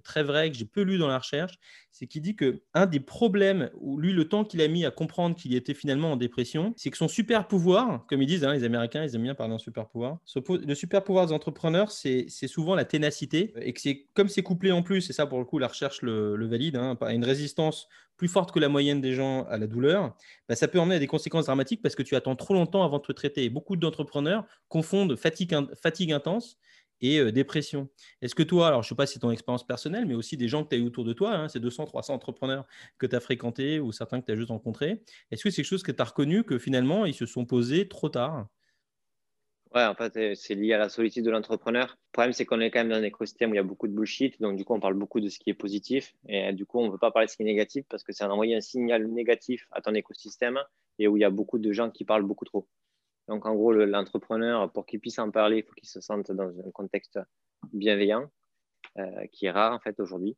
très 0.02 0.22
vrai, 0.22 0.50
que 0.50 0.56
j'ai 0.58 0.66
peu 0.66 0.82
lu 0.82 0.98
dans 0.98 1.08
la 1.08 1.16
recherche 1.16 1.58
c'est 1.94 2.08
qu'il 2.08 2.22
dit 2.22 2.34
que 2.34 2.60
un 2.74 2.86
des 2.86 2.98
problèmes, 2.98 3.70
où 3.74 3.98
lui, 3.98 4.12
le 4.12 4.28
temps 4.28 4.44
qu'il 4.44 4.60
a 4.60 4.66
mis 4.66 4.84
à 4.84 4.90
comprendre 4.90 5.36
qu'il 5.36 5.54
était 5.54 5.74
finalement 5.74 6.12
en 6.12 6.16
dépression, 6.16 6.74
c'est 6.76 6.90
que 6.90 6.96
son 6.96 7.06
super 7.06 7.46
pouvoir, 7.46 8.04
comme 8.08 8.20
ils 8.20 8.26
disent, 8.26 8.44
les 8.44 8.64
Américains, 8.64 9.04
ils 9.04 9.14
aiment 9.14 9.22
bien 9.22 9.36
parler 9.36 9.54
en 9.54 9.58
super 9.58 9.86
pouvoir, 9.86 10.18
le 10.48 10.74
super 10.74 11.04
pouvoir 11.04 11.26
des 11.28 11.32
entrepreneurs, 11.32 11.92
c'est 11.92 12.26
souvent 12.48 12.74
la 12.74 12.84
ténacité, 12.84 13.52
et 13.60 13.72
que 13.72 13.80
c'est 13.80 14.06
comme 14.14 14.28
c'est 14.28 14.42
couplé 14.42 14.72
en 14.72 14.82
plus, 14.82 15.08
et 15.10 15.12
ça 15.12 15.26
pour 15.26 15.38
le 15.38 15.44
coup, 15.44 15.58
la 15.58 15.68
recherche 15.68 16.02
le, 16.02 16.46
valide, 16.46 16.76
hein, 16.76 16.96
une 17.10 17.24
résistance 17.24 17.88
plus 18.16 18.28
forte 18.28 18.52
que 18.52 18.60
la 18.60 18.68
moyenne 18.68 19.00
des 19.00 19.12
gens 19.12 19.44
à 19.44 19.58
la 19.58 19.66
douleur, 19.66 20.16
bah, 20.48 20.54
ça 20.54 20.68
peut 20.68 20.78
emmener 20.78 20.96
à 20.96 20.98
des 20.98 21.06
conséquences 21.06 21.46
dramatiques 21.46 21.82
parce 21.82 21.94
que 21.94 22.02
tu 22.02 22.14
attends 22.14 22.36
trop 22.36 22.54
longtemps 22.54 22.84
avant 22.84 22.98
de 22.98 23.02
te 23.02 23.12
traiter. 23.12 23.48
beaucoup 23.48 23.76
d'entrepreneurs 23.76 24.46
confondent 24.68 25.16
fatigue, 25.16 25.56
fatigue 25.74 26.12
intense 26.12 26.58
et 27.00 27.18
euh, 27.18 27.32
dépression. 27.32 27.88
Est-ce 28.22 28.34
que 28.34 28.42
toi, 28.42 28.68
alors 28.68 28.82
je 28.82 28.86
ne 28.86 28.88
sais 28.90 28.94
pas 28.94 29.06
si 29.06 29.14
c'est 29.14 29.20
ton 29.20 29.30
expérience 29.30 29.66
personnelle, 29.66 30.06
mais 30.06 30.14
aussi 30.14 30.36
des 30.36 30.48
gens 30.48 30.64
que 30.64 30.70
tu 30.70 30.76
as 30.76 30.78
eu 30.78 30.84
autour 30.84 31.04
de 31.04 31.12
toi, 31.12 31.34
hein, 31.34 31.48
ces 31.48 31.60
200, 31.60 31.86
300 31.86 32.14
entrepreneurs 32.14 32.66
que 32.98 33.06
tu 33.06 33.16
as 33.16 33.20
fréquentés 33.20 33.80
ou 33.80 33.92
certains 33.92 34.20
que 34.20 34.26
tu 34.26 34.32
as 34.32 34.36
juste 34.36 34.50
rencontrés, 34.50 35.02
est-ce 35.30 35.42
que 35.42 35.50
c'est 35.50 35.56
quelque 35.56 35.66
chose 35.66 35.82
que 35.82 35.92
tu 35.92 36.00
as 36.00 36.04
reconnu 36.04 36.44
que 36.44 36.58
finalement, 36.58 37.04
ils 37.04 37.14
se 37.14 37.26
sont 37.26 37.44
posés 37.44 37.88
trop 37.88 38.08
tard? 38.08 38.48
Ouais, 39.74 39.84
en 39.84 39.94
fait, 39.96 40.16
euh, 40.16 40.34
c'est 40.36 40.54
lié 40.54 40.72
à 40.74 40.78
la 40.78 40.88
solitude 40.88 41.24
de 41.24 41.32
l'entrepreneur. 41.32 41.88
Le 41.88 42.12
problème, 42.12 42.32
c'est 42.32 42.44
qu'on 42.44 42.60
est 42.60 42.70
quand 42.70 42.78
même 42.78 42.90
dans 42.90 42.94
un 42.94 43.02
écosystème 43.02 43.50
où 43.50 43.54
il 43.54 43.56
y 43.56 43.60
a 43.60 43.64
beaucoup 43.64 43.88
de 43.88 43.92
bullshit. 43.92 44.40
Donc, 44.40 44.56
du 44.56 44.64
coup, 44.64 44.72
on 44.72 44.78
parle 44.78 44.94
beaucoup 44.94 45.18
de 45.18 45.28
ce 45.28 45.40
qui 45.40 45.50
est 45.50 45.54
positif. 45.54 46.14
Et 46.28 46.46
euh, 46.46 46.52
du 46.52 46.64
coup, 46.64 46.78
on 46.78 46.86
ne 46.86 46.92
veut 46.92 46.98
pas 46.98 47.10
parler 47.10 47.26
de 47.26 47.30
ce 47.32 47.36
qui 47.36 47.42
est 47.42 47.46
négatif 47.46 47.84
parce 47.88 48.04
que 48.04 48.12
c'est 48.12 48.22
envoyer 48.24 48.54
un 48.54 48.60
signal 48.60 49.04
négatif 49.08 49.66
à 49.72 49.80
ton 49.80 49.92
écosystème 49.94 50.60
et 51.00 51.08
où 51.08 51.16
il 51.16 51.20
y 51.20 51.24
a 51.24 51.30
beaucoup 51.30 51.58
de 51.58 51.72
gens 51.72 51.90
qui 51.90 52.04
parlent 52.04 52.22
beaucoup 52.22 52.44
trop. 52.44 52.68
Donc, 53.26 53.46
en 53.46 53.54
gros, 53.56 53.72
l'entrepreneur, 53.72 54.70
pour 54.70 54.86
qu'il 54.86 55.00
puisse 55.00 55.18
en 55.18 55.32
parler, 55.32 55.58
il 55.58 55.62
faut 55.64 55.74
qu'il 55.74 55.88
se 55.88 56.00
sente 56.00 56.30
dans 56.30 56.50
un 56.50 56.70
contexte 56.72 57.18
bienveillant, 57.72 58.30
euh, 58.98 59.26
qui 59.32 59.46
est 59.46 59.50
rare 59.50 59.72
en 59.72 59.80
fait 59.80 59.98
aujourd'hui. 59.98 60.36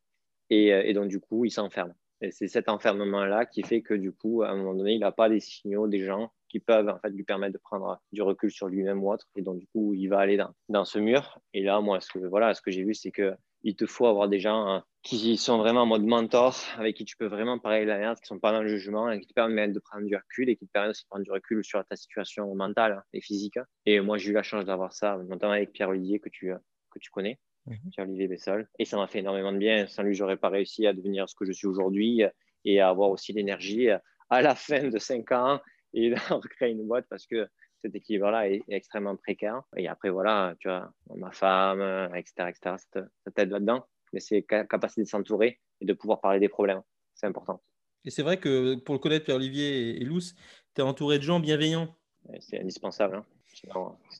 Et, 0.49 0.69
et, 0.69 0.93
donc, 0.93 1.09
du 1.09 1.19
coup, 1.19 1.45
il 1.45 1.51
s'enferme. 1.51 1.93
Et 2.21 2.31
c'est 2.31 2.47
cet 2.47 2.69
enfermement-là 2.69 3.45
qui 3.45 3.61
fait 3.61 3.83
que, 3.83 3.93
du 3.93 4.13
coup, 4.13 4.41
à 4.41 4.49
un 4.49 4.55
moment 4.55 4.73
donné, 4.73 4.93
il 4.93 4.99
n'a 4.99 5.11
pas 5.11 5.29
des 5.29 5.41
signaux 5.41 5.87
des 5.87 6.03
gens 6.03 6.31
qui 6.57 6.65
peuvent 6.65 6.89
en 6.89 6.97
fait 6.99 7.09
lui 7.09 7.23
permettre 7.23 7.53
de 7.53 7.59
prendre 7.59 7.99
du 8.11 8.21
recul 8.21 8.51
sur 8.51 8.67
lui-même 8.67 9.03
ou 9.03 9.11
autre. 9.11 9.27
Et 9.35 9.41
donc, 9.41 9.59
du 9.59 9.67
coup, 9.67 9.93
il 9.93 10.07
va 10.07 10.19
aller 10.19 10.37
dans, 10.37 10.51
dans 10.69 10.85
ce 10.85 10.97
mur. 10.97 11.39
Et 11.53 11.63
là, 11.63 11.81
moi, 11.81 11.99
ce 12.01 12.11
que, 12.11 12.19
voilà, 12.19 12.53
ce 12.53 12.61
que 12.61 12.71
j'ai 12.71 12.83
vu, 12.83 12.93
c'est 12.93 13.11
que 13.11 13.33
il 13.63 13.75
te 13.75 13.85
faut 13.85 14.05
avoir 14.05 14.29
des 14.29 14.39
gens 14.39 14.67
hein, 14.67 14.83
qui 15.01 15.35
sont 15.35 15.57
vraiment 15.57 15.81
en 15.81 15.85
mode 15.87 16.03
mentor, 16.03 16.55
avec 16.77 16.95
qui 16.95 17.05
tu 17.05 17.17
peux 17.17 17.25
vraiment 17.25 17.57
parler 17.59 17.81
de 17.81 17.87
la 17.87 17.97
merde, 17.97 18.17
qui 18.19 18.27
sont 18.27 18.39
pas 18.39 18.51
dans 18.51 18.61
le 18.61 18.67
jugement 18.67 19.09
et 19.09 19.19
qui 19.19 19.27
te 19.27 19.33
permettent 19.33 19.73
de 19.73 19.79
prendre 19.79 20.05
du 20.05 20.15
recul 20.15 20.49
et 20.49 20.55
qui 20.55 20.67
te 20.67 20.71
permettent 20.71 20.91
aussi 20.91 21.03
de 21.03 21.09
prendre 21.09 21.25
du 21.25 21.31
recul 21.31 21.63
sur 21.65 21.83
ta 21.83 21.95
situation 21.95 22.53
mentale 22.55 23.03
et 23.13 23.21
physique. 23.21 23.57
Et 23.85 23.99
moi, 23.99 24.17
j'ai 24.17 24.29
eu 24.29 24.33
la 24.33 24.43
chance 24.43 24.63
d'avoir 24.63 24.93
ça, 24.93 25.17
notamment 25.27 25.53
avec 25.53 25.73
Pierre-Olivier 25.73 26.19
que 26.19 26.29
tu, 26.29 26.53
que 26.91 26.99
tu 26.99 27.09
connais, 27.09 27.39
mhm. 27.65 27.77
Pierre-Olivier 27.91 28.27
Bessol. 28.27 28.69
Et 28.79 28.85
ça 28.85 28.97
m'a 28.97 29.07
fait 29.07 29.19
énormément 29.19 29.51
de 29.51 29.57
bien. 29.57 29.87
Sans 29.87 30.03
lui, 30.03 30.13
j'aurais 30.13 30.37
pas 30.37 30.49
réussi 30.49 30.85
à 30.85 30.93
devenir 30.93 31.27
ce 31.27 31.35
que 31.35 31.45
je 31.45 31.51
suis 31.51 31.67
aujourd'hui 31.67 32.23
et 32.63 32.79
à 32.79 32.89
avoir 32.89 33.09
aussi 33.09 33.33
l'énergie 33.33 33.89
à 34.29 34.41
la 34.41 34.55
fin 34.55 34.87
de 34.87 34.99
cinq 34.99 35.31
ans 35.31 35.59
et 35.97 36.09
de 36.11 36.33
recréer 36.33 36.71
une 36.71 36.87
boîte 36.87 37.05
parce 37.09 37.25
que 37.25 37.47
cet 37.79 37.95
équilibre-là 37.95 38.49
est, 38.49 38.63
extrêmement 38.69 39.15
précaire. 39.15 39.61
Et 39.75 39.87
après, 39.87 40.09
voilà, 40.09 40.55
tu 40.59 40.67
vois, 40.67 40.91
ma 41.15 41.31
femme, 41.31 41.81
etc., 42.15 42.49
etc., 42.49 42.75
ça 43.23 43.31
t'aide 43.35 43.49
là-dedans. 43.49 43.85
Mais 44.13 44.19
c'est 44.19 44.43
capacité 44.43 45.03
de 45.03 45.07
s'entourer 45.07 45.59
et 45.81 45.85
de 45.85 45.93
pouvoir 45.93 46.21
parler 46.21 46.39
des 46.39 46.49
problèmes. 46.49 46.81
C'est 47.13 47.27
important. 47.27 47.61
Et 48.05 48.09
c'est 48.09 48.23
vrai 48.23 48.39
que 48.39 48.75
pour 48.75 48.95
le 48.95 48.99
connaître, 48.99 49.25
Pierre-Olivier 49.25 50.01
et 50.01 50.05
Luce, 50.05 50.33
tu 50.75 50.81
es 50.81 50.83
entouré 50.83 51.17
de 51.17 51.23
gens 51.23 51.39
bienveillants. 51.39 51.95
C'est 52.39 52.59
indispensable. 52.59 53.17
Hein. 53.17 53.25
c'est 53.53 53.67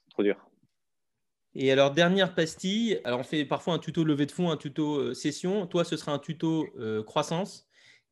trop 0.09 0.23
dur. 0.23 0.37
Et 1.55 1.71
alors, 1.71 1.91
dernière 1.91 2.35
pastille, 2.35 2.99
alors 3.03 3.21
on 3.21 3.23
fait 3.23 3.45
parfois 3.45 3.73
un 3.73 3.79
tuto 3.79 4.03
levée 4.03 4.25
de 4.25 4.31
fonds, 4.31 4.51
un 4.51 4.57
tuto 4.57 4.97
euh, 4.97 5.13
session. 5.13 5.65
Toi, 5.65 5.83
ce 5.83 5.97
sera 5.97 6.11
un 6.11 6.19
tuto 6.19 6.67
euh, 6.77 7.01
croissance. 7.03 7.66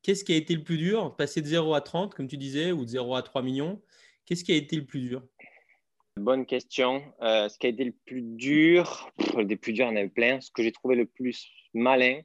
Qu'est-ce 0.05 0.23
qui 0.23 0.33
a 0.33 0.35
été 0.35 0.53
le 0.53 0.61
plus 0.61 0.77
dur? 0.77 1.15
Passer 1.15 1.41
de 1.41 1.47
0 1.47 1.73
à 1.73 1.81
30, 1.81 2.13
comme 2.13 2.27
tu 2.27 2.37
disais, 2.37 2.71
ou 2.71 2.85
de 2.85 2.89
0 2.89 3.15
à 3.15 3.23
3 3.23 3.41
millions. 3.41 3.81
Qu'est-ce 4.27 4.43
qui 4.43 4.51
a 4.51 4.55
été 4.55 4.75
le 4.75 4.85
plus 4.85 4.99
dur? 4.99 5.23
Bonne 6.15 6.45
question. 6.45 7.01
Euh, 7.23 7.49
ce 7.49 7.57
qui 7.57 7.65
a 7.65 7.71
été 7.71 7.85
le 7.85 7.93
plus 8.05 8.21
dur, 8.21 9.09
des 9.35 9.55
plus 9.55 9.73
durs, 9.73 9.87
il 9.87 9.89
y 9.89 9.93
en 9.93 9.95
avait 9.95 10.09
plein. 10.09 10.39
Ce 10.41 10.51
que 10.51 10.61
j'ai 10.61 10.71
trouvé 10.71 10.95
le 10.95 11.07
plus 11.07 11.49
malin, 11.73 12.21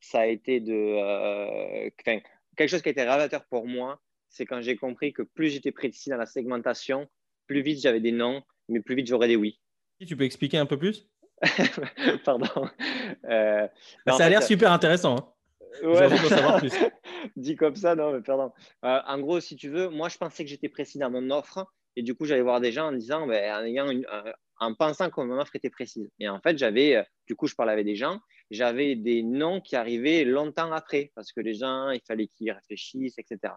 ça 0.00 0.20
a 0.20 0.26
été 0.26 0.60
de. 0.60 0.74
Euh, 0.74 1.88
quelque 2.58 2.68
chose 2.68 2.82
qui 2.82 2.90
a 2.90 2.92
été 2.92 3.00
révélateur 3.00 3.46
pour 3.46 3.66
moi, 3.66 4.02
c'est 4.28 4.44
quand 4.44 4.60
j'ai 4.60 4.76
compris 4.76 5.14
que 5.14 5.22
plus 5.22 5.48
j'étais 5.48 5.72
précis 5.72 6.10
dans 6.10 6.18
la 6.18 6.26
segmentation, 6.26 7.08
plus 7.46 7.62
vite 7.62 7.80
j'avais 7.80 8.00
des 8.00 8.12
non, 8.12 8.42
mais 8.68 8.80
plus 8.80 8.96
vite 8.96 9.06
j'aurais 9.06 9.28
des 9.28 9.36
oui. 9.36 9.58
Tu 10.06 10.14
peux 10.14 10.24
expliquer 10.24 10.58
un 10.58 10.66
peu 10.66 10.76
plus? 10.76 11.08
Pardon. 12.26 12.68
Euh, 13.24 13.66
ça 14.08 14.26
a 14.26 14.28
l'air 14.28 14.42
super 14.42 14.70
intéressant. 14.70 15.16
Hein. 15.16 15.34
Ouais. 15.82 16.16
savoir 16.28 16.58
plus. 16.58 16.72
Dit 17.36 17.56
comme 17.56 17.76
ça, 17.76 17.94
non, 17.94 18.12
mais 18.12 18.22
pardon. 18.22 18.52
Euh, 18.84 19.00
en 19.06 19.18
gros, 19.20 19.40
si 19.40 19.56
tu 19.56 19.68
veux, 19.68 19.88
moi, 19.88 20.08
je 20.08 20.18
pensais 20.18 20.44
que 20.44 20.50
j'étais 20.50 20.68
précis 20.68 20.98
dans 20.98 21.10
mon 21.10 21.30
offre. 21.30 21.66
Et 21.96 22.02
du 22.02 22.14
coup, 22.14 22.24
j'allais 22.24 22.42
voir 22.42 22.60
des 22.60 22.72
gens 22.72 22.88
en 22.88 22.92
disant, 22.92 23.26
ben, 23.26 23.54
en, 23.54 23.64
ayant 23.64 23.88
euh, 23.88 24.32
en 24.58 24.74
pensant 24.74 25.10
que 25.10 25.20
mon 25.20 25.38
offre 25.38 25.54
était 25.54 25.70
précise. 25.70 26.10
Et 26.18 26.28
en 26.28 26.40
fait, 26.40 26.58
j'avais, 26.58 26.96
euh, 26.96 27.02
du 27.26 27.36
coup, 27.36 27.46
je 27.46 27.54
parlais 27.54 27.72
avec 27.72 27.86
des 27.86 27.94
gens, 27.94 28.20
j'avais 28.50 28.96
des 28.96 29.22
noms 29.22 29.60
qui 29.60 29.76
arrivaient 29.76 30.24
longtemps 30.24 30.72
après, 30.72 31.12
parce 31.14 31.32
que 31.32 31.40
les 31.40 31.54
gens, 31.54 31.90
il 31.90 32.00
fallait 32.06 32.26
qu'ils 32.26 32.50
réfléchissent, 32.50 33.18
etc. 33.18 33.54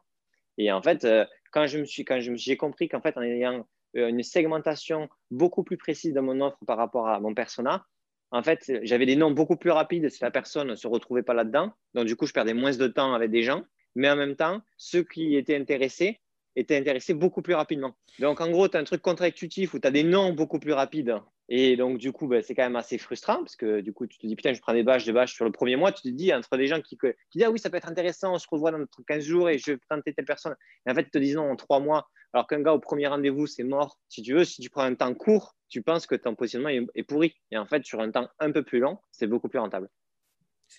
Et 0.59 0.71
en 0.71 0.81
fait, 0.81 1.07
quand 1.51 1.67
je 1.67 1.79
me 1.79 1.85
suis, 1.85 2.03
quand 2.03 2.19
j'ai 2.19 2.57
compris 2.57 2.89
qu'en 2.89 3.01
fait, 3.01 3.15
en 3.17 3.21
ayant 3.21 3.67
une 3.93 4.23
segmentation 4.23 5.07
beaucoup 5.29 5.63
plus 5.63 5.77
précise 5.77 6.13
de 6.13 6.19
mon 6.19 6.41
offre 6.41 6.57
par 6.65 6.77
rapport 6.77 7.07
à 7.07 7.19
mon 7.19 7.35
persona, 7.35 7.85
en 8.31 8.43
fait, 8.43 8.71
j'avais 8.83 9.05
des 9.05 9.15
noms 9.15 9.31
beaucoup 9.31 9.55
plus 9.55 9.71
rapides 9.71 10.09
si 10.09 10.21
la 10.21 10.31
personne 10.31 10.67
ne 10.67 10.75
se 10.75 10.87
retrouvait 10.87 11.23
pas 11.23 11.33
là-dedans. 11.33 11.73
Donc, 11.93 12.05
du 12.05 12.15
coup, 12.15 12.25
je 12.25 12.33
perdais 12.33 12.53
moins 12.53 12.75
de 12.75 12.87
temps 12.87 13.13
avec 13.13 13.31
des 13.31 13.43
gens. 13.43 13.63
Mais 13.95 14.09
en 14.09 14.15
même 14.15 14.35
temps, 14.35 14.61
ceux 14.77 15.03
qui 15.03 15.35
étaient 15.35 15.55
intéressés 15.55 16.19
étaient 16.55 16.77
intéressés 16.77 17.13
beaucoup 17.13 17.41
plus 17.41 17.53
rapidement. 17.53 17.95
Donc, 18.19 18.41
en 18.41 18.49
gros, 18.49 18.67
tu 18.67 18.77
as 18.77 18.79
un 18.79 18.83
truc 18.83 19.01
contre-intuitif 19.01 19.73
où 19.73 19.79
tu 19.79 19.87
as 19.87 19.91
des 19.91 20.03
noms 20.03 20.33
beaucoup 20.33 20.59
plus 20.59 20.73
rapides. 20.73 21.15
Et 21.49 21.77
donc, 21.77 21.97
du 21.97 22.11
coup, 22.11 22.27
ben, 22.27 22.41
c'est 22.41 22.55
quand 22.55 22.63
même 22.63 22.75
assez 22.75 22.97
frustrant 22.97 23.37
parce 23.37 23.55
que 23.55 23.79
du 23.79 23.93
coup, 23.93 24.05
tu 24.05 24.17
te 24.17 24.27
dis, 24.27 24.35
putain, 24.35 24.53
je 24.53 24.59
prends 24.59 24.73
des 24.73 24.83
bâches, 24.83 25.05
des 25.05 25.13
bâches 25.13 25.33
sur 25.33 25.45
le 25.45 25.51
premier 25.51 25.77
mois. 25.77 25.91
Tu 25.91 26.01
te 26.01 26.09
dis, 26.09 26.33
entre 26.33 26.57
des 26.57 26.67
gens 26.67 26.81
qui, 26.81 26.97
qui 26.97 27.07
disent, 27.35 27.43
ah 27.43 27.51
oui, 27.51 27.59
ça 27.59 27.69
peut 27.69 27.77
être 27.77 27.87
intéressant, 27.87 28.33
on 28.33 28.39
se 28.39 28.47
revoit 28.49 28.71
dans 28.71 28.83
15 29.07 29.23
jours 29.23 29.49
et 29.49 29.57
je 29.57 29.71
vais 29.71 29.79
tenter 29.89 30.13
telle 30.13 30.25
personne. 30.25 30.55
Et 30.85 30.91
en 30.91 30.95
fait, 30.95 31.03
ils 31.03 31.09
te 31.09 31.17
disent 31.17 31.35
non, 31.35 31.49
en 31.49 31.55
trois 31.55 31.79
mois, 31.79 32.09
alors 32.33 32.47
qu'un 32.47 32.61
gars 32.61 32.73
au 32.73 32.79
premier 32.79 33.07
rendez-vous, 33.07 33.47
c'est 33.47 33.63
mort. 33.63 33.99
Si 34.09 34.21
tu 34.21 34.33
veux, 34.33 34.43
si 34.43 34.61
tu 34.61 34.69
prends 34.69 34.83
un 34.83 34.95
temps 34.95 35.13
court, 35.13 35.55
tu 35.69 35.81
penses 35.81 36.05
que 36.05 36.15
ton 36.15 36.35
positionnement 36.35 36.69
est, 36.69 37.03
pourri. 37.03 37.35
Et 37.51 37.57
en 37.57 37.65
fait, 37.65 37.85
sur 37.85 38.01
un 38.01 38.11
temps 38.11 38.27
un 38.39 38.51
peu 38.51 38.63
plus 38.63 38.79
long, 38.79 38.97
c'est 39.11 39.27
beaucoup 39.27 39.49
plus 39.49 39.59
rentable. 39.59 39.89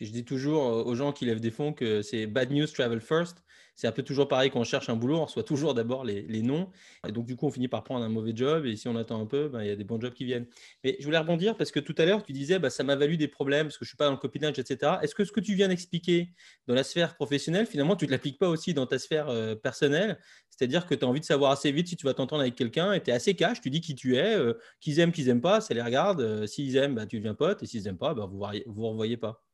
Je 0.00 0.10
dis 0.10 0.24
toujours 0.24 0.86
aux 0.86 0.94
gens 0.94 1.12
qui 1.12 1.24
lèvent 1.24 1.40
des 1.40 1.50
fonds 1.50 1.72
que 1.72 2.02
c'est 2.02 2.26
bad 2.26 2.50
news 2.50 2.66
travel 2.66 3.00
first 3.00 3.42
c'est 3.78 3.86
un 3.86 3.92
peu 3.92 4.02
toujours 4.02 4.26
pareil 4.26 4.50
quand 4.50 4.58
on 4.58 4.64
cherche 4.64 4.88
un 4.88 4.96
boulot, 4.96 5.18
on 5.18 5.24
reçoit 5.26 5.44
toujours 5.44 5.72
d'abord 5.72 6.04
les, 6.04 6.42
noms. 6.42 6.68
Et 7.06 7.12
donc, 7.12 7.26
du 7.26 7.36
coup, 7.36 7.46
on 7.46 7.50
finit 7.52 7.68
par 7.68 7.84
prendre 7.84 8.04
un 8.04 8.08
mauvais 8.08 8.32
job. 8.34 8.66
Et 8.66 8.74
si 8.74 8.88
on 8.88 8.96
attend 8.96 9.22
un 9.22 9.26
peu, 9.26 9.48
ben, 9.48 9.62
il 9.62 9.68
y 9.68 9.70
a 9.70 9.76
des 9.76 9.84
bons 9.84 10.00
jobs 10.00 10.14
qui 10.14 10.24
viennent. 10.24 10.46
Mais 10.82 10.96
je 10.98 11.04
voulais 11.04 11.18
rebondir 11.18 11.56
parce 11.56 11.70
que 11.70 11.78
tout 11.78 11.94
à 11.96 12.04
l'heure, 12.04 12.24
tu 12.24 12.32
disais, 12.32 12.58
bah, 12.58 12.70
ça 12.70 12.82
m'a 12.82 12.96
valu 12.96 13.16
des 13.16 13.28
problèmes 13.28 13.68
parce 13.68 13.78
que 13.78 13.84
je 13.84 13.90
ne 13.90 13.90
suis 13.90 13.96
pas 13.96 14.06
dans 14.06 14.10
le 14.10 14.16
copinage, 14.16 14.58
etc. 14.58 14.94
Est-ce 15.00 15.14
que 15.14 15.24
ce 15.24 15.30
que 15.30 15.38
tu 15.38 15.54
viens 15.54 15.68
d'expliquer 15.68 16.32
dans 16.66 16.74
la 16.74 16.82
sphère 16.82 17.14
professionnelle, 17.14 17.66
finalement, 17.66 17.94
tu 17.94 18.06
ne 18.06 18.10
l'appliques 18.10 18.40
pas 18.40 18.48
aussi 18.48 18.74
dans 18.74 18.86
ta 18.86 18.98
sphère 18.98 19.28
euh, 19.28 19.54
personnelle? 19.54 20.18
C'est-à-dire 20.50 20.84
que 20.84 20.96
tu 20.96 21.04
as 21.04 21.08
envie 21.08 21.20
de 21.20 21.24
savoir 21.24 21.52
assez 21.52 21.70
vite 21.70 21.86
si 21.86 21.94
tu 21.94 22.04
vas 22.04 22.14
t'entendre 22.14 22.42
avec 22.42 22.56
quelqu'un 22.56 22.94
et 22.94 23.00
tu 23.00 23.10
es 23.10 23.12
assez 23.12 23.36
cash, 23.36 23.60
tu 23.60 23.70
dis 23.70 23.80
qui 23.80 23.94
tu 23.94 24.16
es, 24.16 24.34
euh, 24.34 24.54
qu'ils 24.80 24.98
aiment, 24.98 25.12
qu'ils 25.12 25.26
n'aiment 25.26 25.40
pas, 25.40 25.60
ça 25.60 25.72
les 25.72 25.82
regarde. 25.82 26.20
Euh, 26.20 26.48
s'ils 26.48 26.74
aiment, 26.74 26.96
bah, 26.96 27.06
tu 27.06 27.18
deviens 27.18 27.34
pote. 27.34 27.62
Et 27.62 27.66
s'ils 27.66 27.84
n'aiment 27.84 27.96
pas, 27.96 28.12
bah, 28.12 28.26
vous 28.28 28.44
ne 28.44 28.60
vous 28.66 28.88
revoyez 28.88 29.16
pas. 29.16 29.47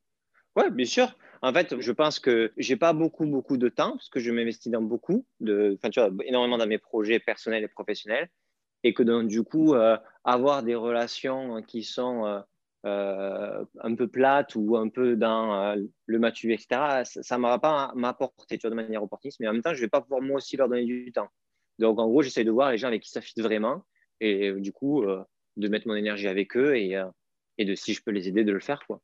Oui, 0.56 0.70
bien 0.70 0.86
sûr. 0.86 1.16
En 1.42 1.52
fait, 1.52 1.78
je 1.80 1.92
pense 1.92 2.20
que 2.20 2.52
j'ai 2.56 2.76
pas 2.76 2.92
beaucoup, 2.92 3.26
beaucoup 3.26 3.56
de 3.56 3.68
temps 3.68 3.92
parce 3.92 4.08
que 4.08 4.20
je 4.20 4.30
m'investis 4.30 4.70
dans 4.72 4.82
beaucoup, 4.82 5.26
de, 5.40 5.76
enfin, 5.76 5.90
tu 5.90 6.00
vois, 6.00 6.10
énormément 6.24 6.56
dans 6.58 6.66
mes 6.66 6.78
projets 6.78 7.18
personnels 7.18 7.64
et 7.64 7.68
professionnels. 7.68 8.30
Et 8.84 8.94
que 8.94 9.02
donc, 9.02 9.28
du 9.28 9.42
coup, 9.42 9.74
euh, 9.74 9.96
avoir 10.24 10.62
des 10.62 10.74
relations 10.74 11.62
qui 11.62 11.82
sont 11.82 12.26
euh, 12.26 12.40
euh, 12.86 13.64
un 13.80 13.94
peu 13.94 14.08
plates 14.08 14.54
ou 14.54 14.76
un 14.76 14.88
peu 14.88 15.16
dans 15.16 15.74
le 16.06 16.18
matu, 16.18 16.52
etc., 16.52 17.02
ça 17.04 17.36
ne 17.36 17.42
va 17.42 17.58
pas 17.58 17.92
m'apporter 17.94 18.58
de 18.58 18.68
manière 18.70 19.02
opportuniste. 19.02 19.40
Mais 19.40 19.48
en 19.48 19.52
même 19.52 19.62
temps, 19.62 19.74
je 19.74 19.80
ne 19.80 19.86
vais 19.86 19.88
pas 19.90 20.00
pouvoir 20.02 20.22
moi 20.22 20.36
aussi 20.36 20.56
leur 20.56 20.68
donner 20.68 20.84
du 20.84 21.12
temps. 21.12 21.28
Donc, 21.78 21.98
en 21.98 22.06
gros, 22.08 22.22
j'essaie 22.22 22.44
de 22.44 22.50
voir 22.50 22.70
les 22.70 22.78
gens 22.78 22.88
avec 22.88 23.02
qui 23.02 23.10
ça 23.10 23.20
fit 23.20 23.40
vraiment 23.40 23.84
et 24.20 24.52
du 24.52 24.72
coup, 24.72 25.04
de 25.56 25.68
mettre 25.68 25.88
mon 25.88 25.96
énergie 25.96 26.28
avec 26.28 26.56
eux 26.56 26.76
et, 26.76 27.02
et 27.58 27.64
de, 27.64 27.74
si 27.74 27.94
je 27.94 28.02
peux 28.02 28.12
les 28.12 28.28
aider, 28.28 28.44
de 28.44 28.52
le 28.52 28.60
faire. 28.60 28.80
Quoi 28.86 29.00